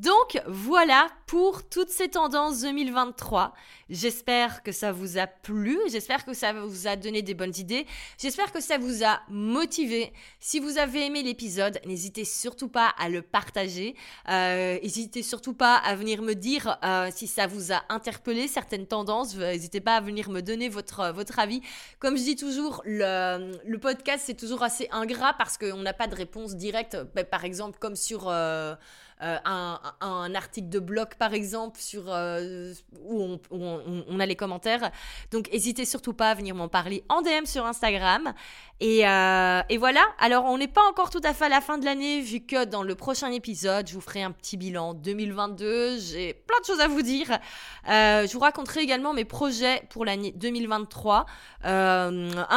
Donc 0.00 0.42
voilà 0.48 1.06
pour 1.28 1.68
toutes 1.68 1.88
ces 1.88 2.08
tendances 2.08 2.62
2023. 2.62 3.54
J'espère 3.88 4.64
que 4.64 4.72
ça 4.72 4.90
vous 4.90 5.18
a 5.18 5.28
plu, 5.28 5.78
j'espère 5.88 6.24
que 6.24 6.34
ça 6.34 6.52
vous 6.52 6.88
a 6.88 6.96
donné 6.96 7.22
des 7.22 7.34
bonnes 7.34 7.54
idées, 7.56 7.86
j'espère 8.18 8.50
que 8.50 8.60
ça 8.60 8.76
vous 8.76 9.04
a 9.04 9.20
motivé. 9.28 10.12
Si 10.40 10.58
vous 10.58 10.78
avez 10.78 11.06
aimé 11.06 11.22
l'épisode, 11.22 11.80
n'hésitez 11.86 12.24
surtout 12.24 12.66
pas 12.66 12.88
à 12.98 13.08
le 13.08 13.22
partager, 13.22 13.94
euh, 14.28 14.80
n'hésitez 14.82 15.22
surtout 15.22 15.54
pas 15.54 15.76
à 15.76 15.94
venir 15.94 16.22
me 16.22 16.34
dire 16.34 16.76
euh, 16.82 17.10
si 17.14 17.28
ça 17.28 17.46
vous 17.46 17.72
a 17.72 17.84
interpellé 17.88 18.48
certaines 18.48 18.88
tendances, 18.88 19.36
n'hésitez 19.36 19.80
pas 19.80 19.94
à 19.94 20.00
venir 20.00 20.28
me 20.28 20.40
donner 20.40 20.68
votre, 20.68 21.02
avis. 21.38 21.60
Comme 22.00 22.16
je 22.16 22.22
dis 22.24 22.36
toujours, 22.36 22.82
le, 22.84 23.76
podcast 23.76 24.24
c'est 24.26 24.36
toujours 24.36 24.64
assez 24.64 24.88
ingrat 24.90 25.34
parce 25.34 25.56
qu'on 25.56 25.82
n'a 25.82 25.92
pas 25.92 26.08
de 26.08 26.16
réponse 26.16 26.56
directe, 26.56 26.96
ben, 27.14 27.24
par 27.24 27.44
exemple 27.44 27.78
comme 27.78 27.94
sur... 27.94 28.28
Euh, 28.28 28.74
euh, 29.22 29.36
un, 29.44 30.34
article 30.34 30.68
de 30.68 30.80
blog 30.80 31.14
par 31.16 31.34
exemple 31.34 31.78
sur 31.80 32.06
euh, 32.08 32.74
où, 33.00 33.38
on, 33.50 34.20
a 34.20 34.26
les 34.26 34.34
commentaires. 34.34 34.90
Donc 35.30 35.48
n'hésitez 35.52 35.84
surtout 35.84 36.12
pas 36.12 36.30
à 36.30 36.34
venir 36.34 36.54
m'en 36.56 36.68
parler 36.68 37.04
en 37.08 37.22
DM 37.22 37.44
sur 37.44 37.64
Instagram. 37.64 38.34
Et, 38.80 39.06
euh, 39.06 39.62
et 39.68 39.78
voilà, 39.78 40.04
alors 40.18 40.46
on 40.46 40.58
n'est 40.58 40.68
pas 40.68 40.82
encore 40.90 41.10
tout 41.10 41.20
à 41.22 41.32
fait 41.32 41.44
à 41.44 41.48
la 41.48 41.60
fin 41.60 41.78
de 41.78 41.84
l'année 41.84 42.20
vu 42.20 42.40
que 42.40 42.64
dans 42.64 42.82
le 42.82 42.96
prochain 42.96 43.30
épisode, 43.30 43.86
je 43.86 43.94
vous 43.94 44.00
ferai 44.00 44.24
un 44.24 44.32
petit 44.32 44.56
bilan 44.56 44.94
2022. 44.94 46.00
J'ai 46.00 46.34
plein 46.34 46.58
de 46.60 46.64
choses 46.64 46.80
à 46.80 46.88
vous 46.88 47.02
dire. 47.02 47.38
je 47.86 48.32
vous 48.32 48.40
raconterai 48.40 48.80
également 48.80 49.12
mes 49.12 49.24
projets 49.24 49.84
pour 49.90 50.04
l'année 50.04 50.32
2023. 50.32 51.24
un 51.62 52.10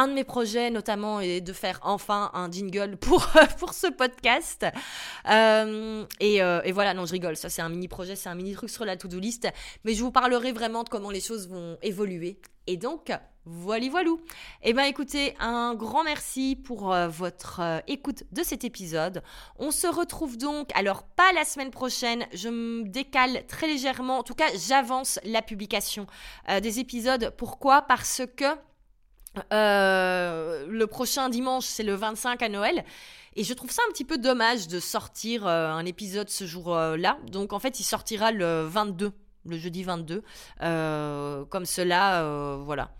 de 0.08 0.12
mes 0.12 0.24
projets 0.24 0.70
notamment 0.70 1.20
est 1.20 1.40
de 1.40 1.52
faire 1.52 1.78
enfin 1.82 2.32
un 2.34 2.50
jingle 2.50 2.96
pour, 2.96 3.28
pour 3.58 3.74
ce 3.74 3.86
podcast. 3.86 4.66
et 5.24 6.42
euh, 6.48 6.62
et 6.64 6.72
voilà, 6.72 6.94
non, 6.94 7.06
je 7.06 7.12
rigole. 7.12 7.36
Ça, 7.36 7.48
c'est 7.48 7.62
un 7.62 7.68
mini 7.68 7.88
projet, 7.88 8.16
c'est 8.16 8.28
un 8.28 8.34
mini 8.34 8.54
truc 8.54 8.70
sur 8.70 8.84
la 8.84 8.96
to-do 8.96 9.18
list. 9.18 9.48
Mais 9.84 9.94
je 9.94 10.02
vous 10.02 10.10
parlerai 10.10 10.52
vraiment 10.52 10.82
de 10.82 10.88
comment 10.88 11.10
les 11.10 11.20
choses 11.20 11.48
vont 11.48 11.78
évoluer. 11.82 12.40
Et 12.66 12.76
donc, 12.76 13.12
voilà, 13.44 13.88
voilou. 13.88 14.20
Eh 14.62 14.72
bien, 14.74 14.84
écoutez, 14.84 15.34
un 15.40 15.74
grand 15.74 16.04
merci 16.04 16.54
pour 16.54 16.92
euh, 16.92 17.08
votre 17.08 17.60
euh, 17.60 17.78
écoute 17.86 18.24
de 18.32 18.42
cet 18.42 18.64
épisode. 18.64 19.22
On 19.58 19.70
se 19.70 19.86
retrouve 19.86 20.36
donc, 20.36 20.68
alors 20.74 21.04
pas 21.04 21.32
la 21.32 21.44
semaine 21.44 21.70
prochaine, 21.70 22.26
je 22.32 22.48
me 22.48 22.84
décale 22.84 23.46
très 23.46 23.66
légèrement. 23.66 24.18
En 24.18 24.22
tout 24.22 24.34
cas, 24.34 24.48
j'avance 24.54 25.18
la 25.24 25.42
publication 25.42 26.06
des 26.62 26.78
épisodes. 26.78 27.32
Pourquoi? 27.36 27.82
Parce 27.82 28.22
que 28.36 28.44
le 29.50 30.84
prochain 30.86 31.28
dimanche, 31.28 31.64
c'est 31.64 31.82
le 31.82 31.94
25 31.94 32.42
à 32.42 32.48
Noël. 32.48 32.84
Et 33.38 33.44
je 33.44 33.54
trouve 33.54 33.70
ça 33.70 33.82
un 33.88 33.92
petit 33.92 34.04
peu 34.04 34.18
dommage 34.18 34.66
de 34.66 34.80
sortir 34.80 35.46
euh, 35.46 35.68
un 35.68 35.86
épisode 35.86 36.28
ce 36.28 36.44
jour-là. 36.44 37.18
Donc 37.30 37.52
en 37.52 37.60
fait, 37.60 37.78
il 37.78 37.84
sortira 37.84 38.32
le 38.32 38.64
22, 38.64 39.12
le 39.46 39.56
jeudi 39.56 39.84
22. 39.84 40.24
Euh, 40.62 41.44
comme 41.44 41.64
cela, 41.64 42.24
euh, 42.24 42.58
voilà. 42.64 42.90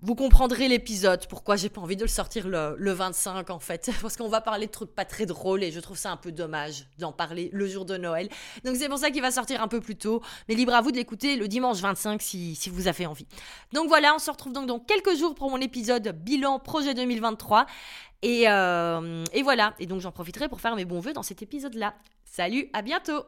Vous 0.00 0.14
comprendrez 0.14 0.68
l'épisode, 0.68 1.26
pourquoi 1.26 1.56
j'ai 1.56 1.68
pas 1.68 1.80
envie 1.80 1.96
de 1.96 2.02
le 2.02 2.08
sortir 2.08 2.46
le, 2.46 2.76
le 2.78 2.92
25 2.92 3.50
en 3.50 3.58
fait. 3.58 3.90
Parce 4.00 4.16
qu'on 4.16 4.28
va 4.28 4.40
parler 4.40 4.66
de 4.66 4.70
trucs 4.70 4.94
pas 4.94 5.04
très 5.04 5.26
drôles 5.26 5.64
et 5.64 5.72
je 5.72 5.80
trouve 5.80 5.96
ça 5.96 6.12
un 6.12 6.16
peu 6.16 6.30
dommage 6.30 6.86
d'en 6.98 7.10
parler 7.10 7.50
le 7.52 7.66
jour 7.66 7.84
de 7.84 7.96
Noël. 7.96 8.28
Donc 8.64 8.76
c'est 8.76 8.88
pour 8.88 8.98
ça 8.98 9.10
qu'il 9.10 9.22
va 9.22 9.32
sortir 9.32 9.60
un 9.60 9.66
peu 9.66 9.80
plus 9.80 9.96
tôt. 9.96 10.22
Mais 10.48 10.54
libre 10.54 10.72
à 10.72 10.82
vous 10.82 10.92
de 10.92 10.96
l'écouter 10.96 11.34
le 11.34 11.48
dimanche 11.48 11.78
25 11.78 12.22
si, 12.22 12.54
si 12.54 12.70
vous 12.70 12.86
avez 12.86 13.06
envie. 13.06 13.26
Donc 13.72 13.88
voilà, 13.88 14.14
on 14.14 14.20
se 14.20 14.30
retrouve 14.30 14.52
donc 14.52 14.66
dans 14.66 14.78
quelques 14.78 15.16
jours 15.16 15.34
pour 15.34 15.50
mon 15.50 15.60
épisode 15.60 16.08
bilan 16.22 16.60
projet 16.60 16.94
2023. 16.94 17.66
Et, 18.22 18.48
euh, 18.48 19.24
et 19.32 19.42
voilà, 19.42 19.74
et 19.80 19.86
donc 19.86 20.00
j'en 20.00 20.12
profiterai 20.12 20.48
pour 20.48 20.60
faire 20.60 20.76
mes 20.76 20.84
bons 20.84 21.00
voeux 21.00 21.12
dans 21.12 21.24
cet 21.24 21.42
épisode-là. 21.42 21.94
Salut, 22.24 22.68
à 22.72 22.82
bientôt 22.82 23.24